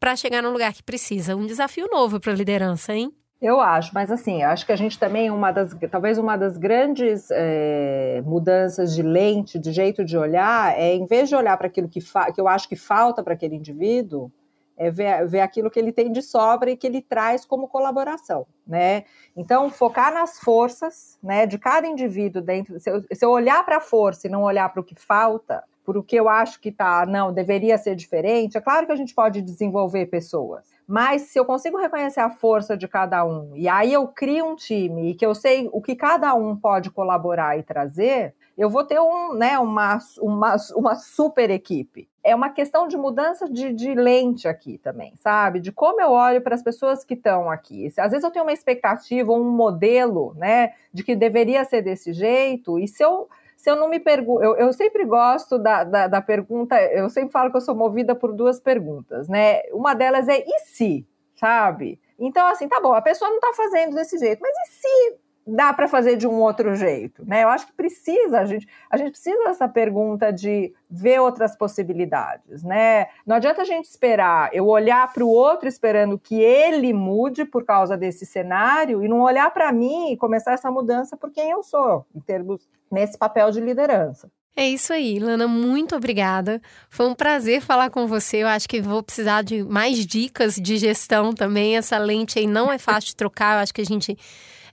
para 0.00 0.16
chegar 0.16 0.42
no 0.42 0.50
lugar 0.50 0.72
que 0.72 0.82
precisa. 0.82 1.36
Um 1.36 1.44
desafio 1.44 1.88
novo 1.92 2.18
para 2.18 2.32
a 2.32 2.34
liderança, 2.34 2.94
hein? 2.94 3.14
Eu 3.42 3.60
acho, 3.60 3.90
mas 3.92 4.08
assim, 4.08 4.44
acho 4.44 4.64
que 4.64 4.70
a 4.70 4.76
gente 4.76 4.96
também, 4.96 5.28
uma 5.28 5.50
das, 5.50 5.74
talvez 5.90 6.16
uma 6.16 6.36
das 6.36 6.56
grandes 6.56 7.28
é, 7.32 8.22
mudanças 8.24 8.94
de 8.94 9.02
lente, 9.02 9.58
de 9.58 9.72
jeito 9.72 10.04
de 10.04 10.16
olhar, 10.16 10.78
é 10.78 10.94
em 10.94 11.04
vez 11.06 11.28
de 11.28 11.34
olhar 11.34 11.56
para 11.56 11.66
aquilo 11.66 11.88
que, 11.88 11.98
que 12.00 12.40
eu 12.40 12.46
acho 12.46 12.68
que 12.68 12.76
falta 12.76 13.20
para 13.20 13.34
aquele 13.34 13.56
indivíduo, 13.56 14.30
é 14.76 14.92
ver, 14.92 15.26
ver 15.26 15.40
aquilo 15.40 15.72
que 15.72 15.78
ele 15.80 15.90
tem 15.90 16.12
de 16.12 16.22
sobra 16.22 16.70
e 16.70 16.76
que 16.76 16.86
ele 16.86 17.02
traz 17.02 17.44
como 17.44 17.66
colaboração, 17.66 18.46
né? 18.64 19.02
Então, 19.36 19.68
focar 19.70 20.14
nas 20.14 20.38
forças, 20.38 21.18
né, 21.20 21.44
de 21.44 21.58
cada 21.58 21.88
indivíduo 21.88 22.40
dentro. 22.40 22.78
Se 22.78 22.90
eu, 22.90 23.02
se 23.12 23.24
eu 23.24 23.30
olhar 23.30 23.64
para 23.64 23.78
a 23.78 23.80
força 23.80 24.28
e 24.28 24.30
não 24.30 24.44
olhar 24.44 24.68
para 24.68 24.80
o 24.80 24.84
que 24.84 24.94
falta, 24.94 25.64
por 25.84 25.96
o 25.96 26.02
que 26.02 26.14
eu 26.14 26.28
acho 26.28 26.60
que 26.60 26.70
tá, 26.70 27.04
não, 27.06 27.32
deveria 27.32 27.76
ser 27.76 27.96
diferente, 27.96 28.56
é 28.56 28.60
claro 28.60 28.86
que 28.86 28.92
a 28.92 28.96
gente 28.96 29.14
pode 29.14 29.42
desenvolver 29.42 30.06
pessoas. 30.06 30.64
Mas 30.92 31.22
se 31.22 31.38
eu 31.38 31.46
consigo 31.46 31.78
reconhecer 31.78 32.20
a 32.20 32.28
força 32.28 32.76
de 32.76 32.86
cada 32.86 33.24
um, 33.24 33.56
e 33.56 33.66
aí 33.66 33.94
eu 33.94 34.06
crio 34.06 34.44
um 34.44 34.54
time 34.54 35.10
e 35.10 35.14
que 35.14 35.24
eu 35.24 35.34
sei 35.34 35.66
o 35.72 35.80
que 35.80 35.96
cada 35.96 36.34
um 36.34 36.54
pode 36.54 36.90
colaborar 36.90 37.58
e 37.58 37.62
trazer, 37.62 38.34
eu 38.58 38.68
vou 38.68 38.84
ter 38.84 39.00
um, 39.00 39.32
né, 39.32 39.58
uma, 39.58 39.98
uma, 40.20 40.56
uma 40.76 40.94
super 40.94 41.48
equipe. 41.48 42.10
É 42.22 42.34
uma 42.34 42.50
questão 42.50 42.86
de 42.86 42.98
mudança 42.98 43.48
de, 43.48 43.72
de 43.72 43.94
lente 43.94 44.46
aqui 44.46 44.76
também, 44.76 45.14
sabe? 45.18 45.60
De 45.60 45.72
como 45.72 45.98
eu 45.98 46.10
olho 46.10 46.42
para 46.42 46.54
as 46.54 46.62
pessoas 46.62 47.02
que 47.02 47.14
estão 47.14 47.50
aqui. 47.50 47.86
Às 47.96 48.10
vezes 48.10 48.22
eu 48.22 48.30
tenho 48.30 48.44
uma 48.44 48.52
expectativa, 48.52 49.32
um 49.32 49.50
modelo, 49.50 50.34
né, 50.36 50.74
de 50.92 51.02
que 51.02 51.16
deveria 51.16 51.64
ser 51.64 51.80
desse 51.80 52.12
jeito, 52.12 52.78
e 52.78 52.86
se 52.86 53.02
eu 53.02 53.30
se 53.62 53.70
eu 53.70 53.76
não 53.76 53.88
me 53.88 54.00
pergunto, 54.00 54.42
eu, 54.42 54.56
eu, 54.56 54.72
sempre 54.72 55.04
gosto 55.04 55.56
da, 55.56 55.84
da, 55.84 56.08
da, 56.08 56.20
pergunta, 56.20 56.74
eu 56.90 57.08
sempre 57.08 57.30
falo 57.30 57.48
que 57.48 57.56
eu 57.56 57.60
sou 57.60 57.76
movida 57.76 58.12
por 58.12 58.32
duas 58.32 58.58
perguntas, 58.58 59.28
né? 59.28 59.62
Uma 59.70 59.94
delas 59.94 60.26
é 60.26 60.40
e 60.44 60.58
se, 60.64 61.06
sabe? 61.36 62.00
Então, 62.18 62.44
assim, 62.48 62.66
tá 62.66 62.80
bom, 62.80 62.92
a 62.92 63.00
pessoa 63.00 63.30
não 63.30 63.36
está 63.36 63.52
fazendo 63.52 63.94
desse 63.94 64.18
jeito, 64.18 64.40
mas 64.42 64.50
e 64.50 64.72
se 64.72 65.16
dá 65.46 65.72
para 65.72 65.88
fazer 65.88 66.16
de 66.16 66.26
um 66.26 66.40
outro 66.40 66.74
jeito, 66.74 67.24
né? 67.26 67.42
Eu 67.42 67.48
acho 67.48 67.66
que 67.66 67.72
precisa, 67.72 68.40
a 68.40 68.44
gente, 68.44 68.68
a 68.90 68.96
gente 68.96 69.10
precisa 69.10 69.44
dessa 69.44 69.68
pergunta 69.68 70.32
de 70.32 70.72
ver 70.90 71.20
outras 71.20 71.56
possibilidades, 71.56 72.62
né? 72.62 73.06
Não 73.26 73.36
adianta 73.36 73.62
a 73.62 73.64
gente 73.64 73.86
esperar, 73.86 74.50
eu 74.52 74.66
olhar 74.66 75.12
para 75.12 75.24
o 75.24 75.28
outro 75.28 75.68
esperando 75.68 76.18
que 76.18 76.40
ele 76.40 76.92
mude 76.92 77.44
por 77.44 77.64
causa 77.64 77.96
desse 77.96 78.24
cenário 78.24 79.02
e 79.02 79.08
não 79.08 79.20
olhar 79.20 79.50
para 79.52 79.72
mim 79.72 80.12
e 80.12 80.16
começar 80.16 80.52
essa 80.52 80.70
mudança 80.70 81.16
por 81.16 81.30
quem 81.30 81.50
eu 81.50 81.62
sou, 81.62 82.06
em 82.14 82.20
termos 82.20 82.68
nesse 82.90 83.18
papel 83.18 83.50
de 83.50 83.60
liderança. 83.60 84.30
É 84.54 84.68
isso 84.68 84.92
aí, 84.92 85.18
Lana, 85.18 85.48
muito 85.48 85.96
obrigada. 85.96 86.60
Foi 86.90 87.06
um 87.08 87.14
prazer 87.14 87.62
falar 87.62 87.88
com 87.88 88.06
você. 88.06 88.42
Eu 88.42 88.48
acho 88.48 88.68
que 88.68 88.82
vou 88.82 89.02
precisar 89.02 89.42
de 89.42 89.64
mais 89.64 90.04
dicas 90.04 90.56
de 90.56 90.76
gestão 90.76 91.32
também. 91.32 91.78
Essa 91.78 91.96
lente 91.96 92.38
aí 92.38 92.46
não 92.46 92.70
é 92.70 92.76
fácil 92.76 93.08
de 93.08 93.16
trocar. 93.16 93.56
Eu 93.56 93.62
acho 93.62 93.72
que 93.72 93.80
a 93.80 93.84
gente 93.84 94.14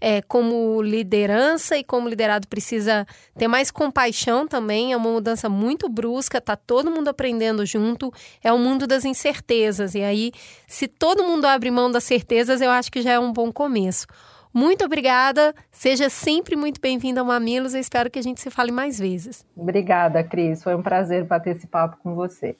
é, 0.02 0.22
como 0.22 0.82
liderança 0.82 1.78
e 1.78 1.84
como 1.84 2.08
liderado 2.08 2.48
precisa 2.48 3.06
ter 3.38 3.48
mais 3.48 3.72
compaixão 3.72 4.48
também. 4.48 4.94
É 4.94 4.98
uma 4.98 5.10
mudança 5.10 5.50
muito 5.50 5.90
brusca, 5.90 6.40
tá 6.40 6.56
todo 6.56 6.92
mundo 6.92 7.10
aprendendo 7.10 7.66
junto. 7.66 8.12
É 8.44 8.52
o 8.52 8.58
mundo 8.58 8.88
das 8.88 9.06
incertezas. 9.06 9.96
E 9.96 10.02
aí, 10.02 10.32
se 10.68 10.88
todo 10.88 11.24
mundo 11.24 11.46
abre 11.46 11.72
mão 11.72 11.92
das 11.92 12.04
certezas, 12.04 12.62
eu 12.62 12.70
acho 12.70 12.92
que 12.92 13.02
já 13.02 13.12
é 13.12 13.20
um 13.20 13.34
bom 13.34 13.52
começo. 13.52 14.08
Muito 14.54 14.84
obrigada. 14.84 15.54
Seja 15.72 16.10
sempre 16.10 16.56
muito 16.56 16.82
bem-vinda 16.82 17.22
ao 17.22 17.26
Mamilos. 17.26 17.74
Eu 17.74 17.80
espero 17.80 18.10
que 18.10 18.18
a 18.18 18.22
gente 18.22 18.42
se 18.42 18.50
fale 18.50 18.72
mais 18.72 18.98
vezes. 18.98 19.46
Obrigada, 19.56 20.24
Cris. 20.24 20.64
Foi 20.64 20.76
um 20.76 20.82
prazer 20.82 21.24
bater 21.24 21.56
esse 21.56 21.68
papo 21.68 21.98
com 22.02 22.16
você. 22.16 22.56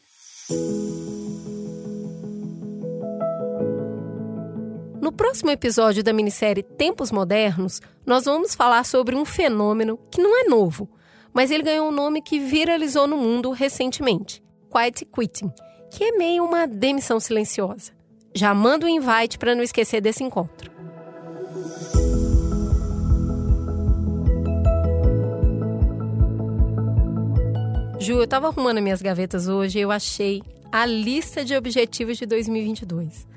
No 5.10 5.14
próximo 5.14 5.50
episódio 5.50 6.04
da 6.04 6.14
minissérie 6.14 6.62
Tempos 6.62 7.12
Modernos, 7.12 7.82
nós 8.06 8.26
vamos 8.26 8.54
falar 8.54 8.86
sobre 8.86 9.16
um 9.16 9.26
fenômeno 9.26 9.98
que 10.12 10.22
não 10.22 10.40
é 10.40 10.48
novo, 10.48 10.88
mas 11.34 11.50
ele 11.50 11.64
ganhou 11.64 11.88
um 11.88 11.92
nome 11.92 12.22
que 12.22 12.38
viralizou 12.38 13.08
no 13.08 13.18
mundo 13.18 13.50
recentemente: 13.50 14.40
Quiet 14.72 15.06
Quitting, 15.06 15.52
que 15.90 16.04
é 16.04 16.12
meio 16.12 16.46
uma 16.46 16.68
demissão 16.68 17.20
silenciosa. 17.20 17.92
Já 18.36 18.54
manda 18.54 18.86
o 18.86 18.88
um 18.88 18.92
invite 18.92 19.40
para 19.40 19.56
não 19.56 19.64
esquecer 19.64 20.00
desse 20.00 20.24
encontro. 20.24 20.72
Ju, 28.00 28.14
eu 28.14 28.26
estava 28.26 28.50
arrumando 28.50 28.80
minhas 28.80 29.02
gavetas 29.02 29.48
hoje 29.48 29.80
e 29.80 29.82
eu 29.82 29.90
achei 29.90 30.44
a 30.72 30.86
lista 30.86 31.44
de 31.44 31.56
objetivos 31.56 32.16
de 32.16 32.28
2022. 32.28 33.28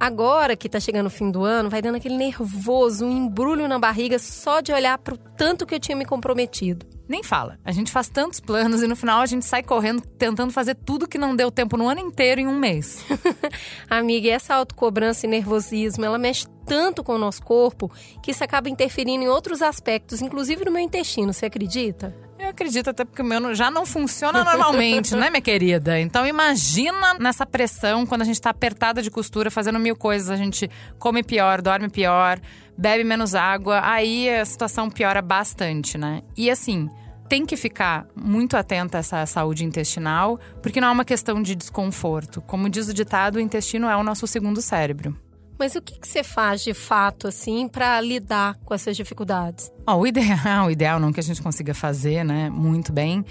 Agora 0.00 0.56
que 0.56 0.68
tá 0.68 0.78
chegando 0.78 1.06
o 1.06 1.10
fim 1.10 1.30
do 1.30 1.42
ano, 1.44 1.68
vai 1.68 1.82
dando 1.82 1.96
aquele 1.96 2.16
nervoso, 2.16 3.04
um 3.04 3.10
embrulho 3.10 3.66
na 3.66 3.78
barriga 3.78 4.18
só 4.18 4.60
de 4.60 4.72
olhar 4.72 4.96
pro 4.98 5.18
tanto 5.18 5.66
que 5.66 5.74
eu 5.74 5.80
tinha 5.80 5.96
me 5.96 6.04
comprometido. 6.04 6.86
Nem 7.08 7.24
fala. 7.24 7.58
A 7.64 7.72
gente 7.72 7.90
faz 7.90 8.08
tantos 8.08 8.38
planos 8.38 8.82
e 8.82 8.86
no 8.86 8.94
final 8.94 9.20
a 9.20 9.26
gente 9.26 9.44
sai 9.44 9.62
correndo 9.62 10.02
tentando 10.02 10.52
fazer 10.52 10.74
tudo 10.74 11.08
que 11.08 11.16
não 11.16 11.34
deu 11.34 11.50
tempo 11.50 11.76
no 11.76 11.88
ano 11.88 12.00
inteiro 12.00 12.40
em 12.40 12.46
um 12.46 12.56
mês. 12.56 13.04
Amiga, 13.88 14.28
essa 14.28 14.54
autocobrança 14.54 15.26
e 15.26 15.28
nervosismo, 15.28 16.04
ela 16.04 16.18
mexe 16.18 16.46
tanto 16.66 17.02
com 17.02 17.14
o 17.14 17.18
nosso 17.18 17.42
corpo 17.42 17.90
que 18.22 18.30
isso 18.30 18.44
acaba 18.44 18.68
interferindo 18.68 19.24
em 19.24 19.28
outros 19.28 19.62
aspectos, 19.62 20.20
inclusive 20.20 20.64
no 20.66 20.70
meu 20.70 20.82
intestino, 20.82 21.32
você 21.32 21.46
acredita? 21.46 22.27
Eu 22.38 22.50
acredito, 22.50 22.88
até 22.88 23.04
porque 23.04 23.20
o 23.20 23.24
meu 23.24 23.52
já 23.52 23.68
não 23.70 23.84
funciona 23.84 24.44
normalmente, 24.44 25.16
né, 25.16 25.28
minha 25.28 25.42
querida? 25.42 25.98
Então 25.98 26.24
imagina 26.24 27.14
nessa 27.18 27.44
pressão 27.44 28.06
quando 28.06 28.22
a 28.22 28.24
gente 28.24 28.40
tá 28.40 28.50
apertada 28.50 29.02
de 29.02 29.10
costura, 29.10 29.50
fazendo 29.50 29.78
mil 29.78 29.96
coisas, 29.96 30.30
a 30.30 30.36
gente 30.36 30.70
come 30.98 31.24
pior, 31.24 31.60
dorme 31.60 31.88
pior, 31.88 32.38
bebe 32.76 33.02
menos 33.02 33.34
água, 33.34 33.80
aí 33.82 34.30
a 34.30 34.44
situação 34.44 34.88
piora 34.88 35.20
bastante, 35.20 35.98
né? 35.98 36.22
E 36.36 36.48
assim, 36.48 36.88
tem 37.28 37.44
que 37.44 37.56
ficar 37.56 38.06
muito 38.14 38.56
atenta 38.56 38.98
a 38.98 39.00
essa 39.00 39.26
saúde 39.26 39.64
intestinal, 39.64 40.38
porque 40.62 40.80
não 40.80 40.88
é 40.88 40.90
uma 40.92 41.04
questão 41.04 41.42
de 41.42 41.56
desconforto. 41.56 42.40
Como 42.42 42.70
diz 42.70 42.88
o 42.88 42.94
ditado, 42.94 43.36
o 43.36 43.40
intestino 43.40 43.88
é 43.88 43.96
o 43.96 44.04
nosso 44.04 44.26
segundo 44.28 44.62
cérebro. 44.62 45.27
Mas 45.58 45.74
o 45.74 45.82
que, 45.82 45.98
que 45.98 46.06
você 46.06 46.22
faz 46.22 46.62
de 46.62 46.72
fato, 46.72 47.26
assim, 47.26 47.68
para 47.68 48.00
lidar 48.00 48.56
com 48.64 48.74
essas 48.74 48.96
dificuldades? 48.96 49.72
Oh, 49.86 49.94
o 49.94 50.06
ideal, 50.06 50.66
o 50.68 50.70
ideal 50.70 51.00
não 51.00 51.12
que 51.12 51.20
a 51.20 51.22
gente 51.22 51.42
consiga 51.42 51.74
fazer, 51.74 52.24
né, 52.24 52.48
muito 52.48 52.92
bem, 52.92 53.24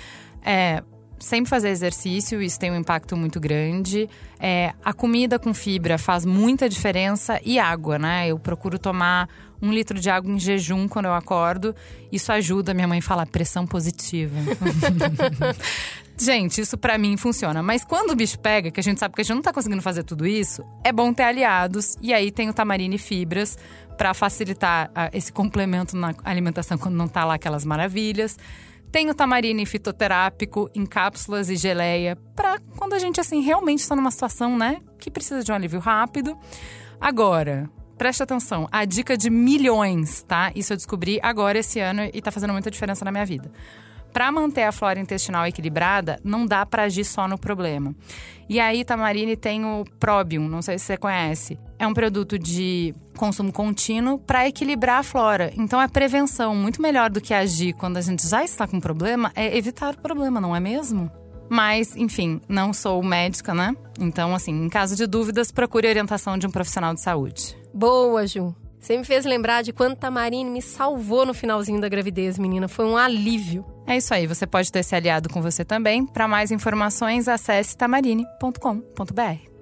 é 0.44 0.84
sempre 1.20 1.50
fazer 1.50 1.70
exercício, 1.70 2.42
isso 2.42 2.60
tem 2.60 2.72
um 2.72 2.76
impacto 2.76 3.16
muito 3.16 3.40
grande. 3.40 4.10
É, 4.40 4.74
a 4.84 4.94
comida 4.94 5.40
com 5.40 5.54
fibra 5.54 5.98
faz 5.98 6.26
muita 6.26 6.70
diferença 6.70 7.40
e 7.44 7.58
água, 7.58 7.98
né? 7.98 8.28
Eu 8.28 8.38
procuro 8.38 8.78
tomar 8.78 9.28
um 9.62 9.72
litro 9.72 10.00
de 10.00 10.10
água 10.10 10.32
em 10.32 10.40
jejum 10.40 10.88
quando 10.88 11.06
eu 11.06 11.14
acordo. 11.14 11.76
Isso 12.12 12.32
ajuda, 12.32 12.74
minha 12.74 12.88
mãe 12.88 13.02
fala, 13.02 13.26
pressão 13.26 13.66
positiva. 13.66 14.36
gente, 16.20 16.62
isso 16.62 16.78
para 16.78 16.98
mim 16.98 17.18
funciona. 17.18 17.62
Mas 17.62 17.84
quando 17.84 18.12
o 18.12 18.16
bicho 18.16 18.40
pega, 18.40 18.72
que 18.72 18.80
a 18.80 18.84
gente 18.84 19.00
sabe 19.00 19.16
que 19.16 19.22
a 19.22 19.24
gente 19.24 19.36
não 19.36 19.42
tá 19.42 19.54
conseguindo 19.54 19.82
fazer 19.82 20.04
tudo 20.04 20.26
isso, 20.26 20.64
é 20.84 20.92
bom 20.92 21.14
ter 21.14 21.24
aliados. 21.24 21.96
E 22.02 22.14
aí 22.14 22.32
tem 22.32 22.50
o 22.50 22.54
tamarine 22.54 22.96
e 22.96 23.00
fibras 23.00 23.58
para 23.98 24.14
facilitar 24.14 24.92
ah, 24.94 25.10
esse 25.14 25.32
complemento 25.32 25.96
na 25.96 26.14
alimentação 26.24 26.78
quando 26.78 26.96
não 26.96 27.08
tá 27.08 27.26
lá 27.26 27.36
aquelas 27.36 27.66
maravilhas. 27.66 28.38
Tem 28.92 29.10
o 29.10 29.14
tamarine 29.14 29.66
fitoterápico 29.66 30.70
em 30.74 30.86
cápsulas 30.86 31.50
e 31.50 31.56
geleia 31.56 32.16
para 32.36 32.58
quando 32.78 32.94
a 32.94 33.00
gente 33.00 33.20
assim 33.20 33.42
realmente 33.42 33.80
está 33.80 33.96
numa 33.96 34.12
situação, 34.12 34.58
né, 34.58 34.80
que 34.98 35.12
precisa 35.12 35.44
de 35.44 35.52
um 35.52 35.56
alívio 35.56 35.80
rápido. 35.80 36.38
Agora, 37.00 37.70
preste 37.98 38.24
atenção, 38.24 38.68
a 38.72 38.86
dica 38.86 39.18
de 39.18 39.30
milhões, 39.30 40.22
tá? 40.22 40.52
Isso 40.56 40.72
eu 40.72 40.78
descobri 40.78 41.20
agora 41.22 41.60
esse 41.60 41.80
ano 41.80 42.10
e 42.14 42.22
tá 42.22 42.32
fazendo 42.32 42.54
muita 42.54 42.72
diferença 42.72 43.04
na 43.04 43.12
minha 43.12 43.26
vida. 43.26 43.52
Para 44.12 44.32
manter 44.32 44.64
a 44.64 44.72
flora 44.72 45.00
intestinal 45.00 45.46
equilibrada, 45.46 46.20
não 46.24 46.46
dá 46.46 46.66
para 46.66 46.84
agir 46.84 47.06
só 47.06 47.28
no 47.28 47.38
problema. 47.38 47.94
E 48.50 48.60
aí, 48.60 48.84
Tamarine 48.84 49.36
tem 49.36 49.66
o 49.66 49.86
Probium, 50.00 50.48
não 50.48 50.62
sei 50.62 50.80
se 50.80 50.86
você 50.86 50.98
conhece. 50.98 51.60
É 51.78 51.86
um 51.86 51.94
produto 51.94 52.40
de 52.40 52.96
consumo 53.16 53.52
contínuo 53.52 54.18
para 54.18 54.48
equilibrar 54.48 55.00
a 55.00 55.04
flora. 55.04 55.52
Então 55.58 55.82
é 55.82 55.88
prevenção, 55.88 56.56
muito 56.56 56.82
melhor 56.82 57.10
do 57.10 57.22
que 57.22 57.34
agir 57.34 57.74
quando 57.74 57.98
a 57.98 58.02
gente 58.02 58.28
já 58.28 58.44
está 58.44 58.68
com 58.68 58.80
problema, 58.80 59.32
é 59.36 59.56
evitar 59.58 59.94
o 59.94 60.02
problema, 60.02 60.40
não 60.40 60.56
é 60.56 60.60
mesmo? 60.60 61.12
Mas, 61.50 61.96
enfim, 61.96 62.42
não 62.48 62.74
sou 62.74 63.02
médica, 63.04 63.54
né? 63.54 63.76
Então, 64.00 64.36
assim, 64.36 64.52
em 64.52 64.70
caso 64.70 64.96
de 64.96 65.08
dúvidas, 65.08 65.52
procure 65.52 65.88
orientação 65.88 66.38
de 66.38 66.46
um 66.46 66.52
profissional 66.52 66.94
de 66.94 67.02
saúde. 67.02 67.58
Boa, 67.74 68.28
Ju. 68.28 68.54
Você 68.80 68.98
me 68.98 69.04
fez 69.04 69.26
lembrar 69.26 69.64
de 69.64 69.74
quando 69.74 69.96
Tamarine 69.96 70.50
me 70.50 70.62
salvou 70.62 71.26
no 71.26 71.34
finalzinho 71.34 71.82
da 71.82 71.90
gravidez, 71.90 72.38
menina. 72.38 72.68
Foi 72.68 72.86
um 72.86 72.96
alívio. 72.96 73.66
É 73.86 73.98
isso 73.98 74.14
aí, 74.14 74.28
você 74.28 74.46
pode 74.46 74.72
ter 74.72 74.84
se 74.84 74.96
aliado 74.96 75.30
com 75.30 75.42
você 75.42 75.66
também. 75.66 76.06
Para 76.06 76.28
mais 76.28 76.52
informações, 76.52 77.28
acesse 77.28 77.76
tamarine.com.br. 77.76 79.57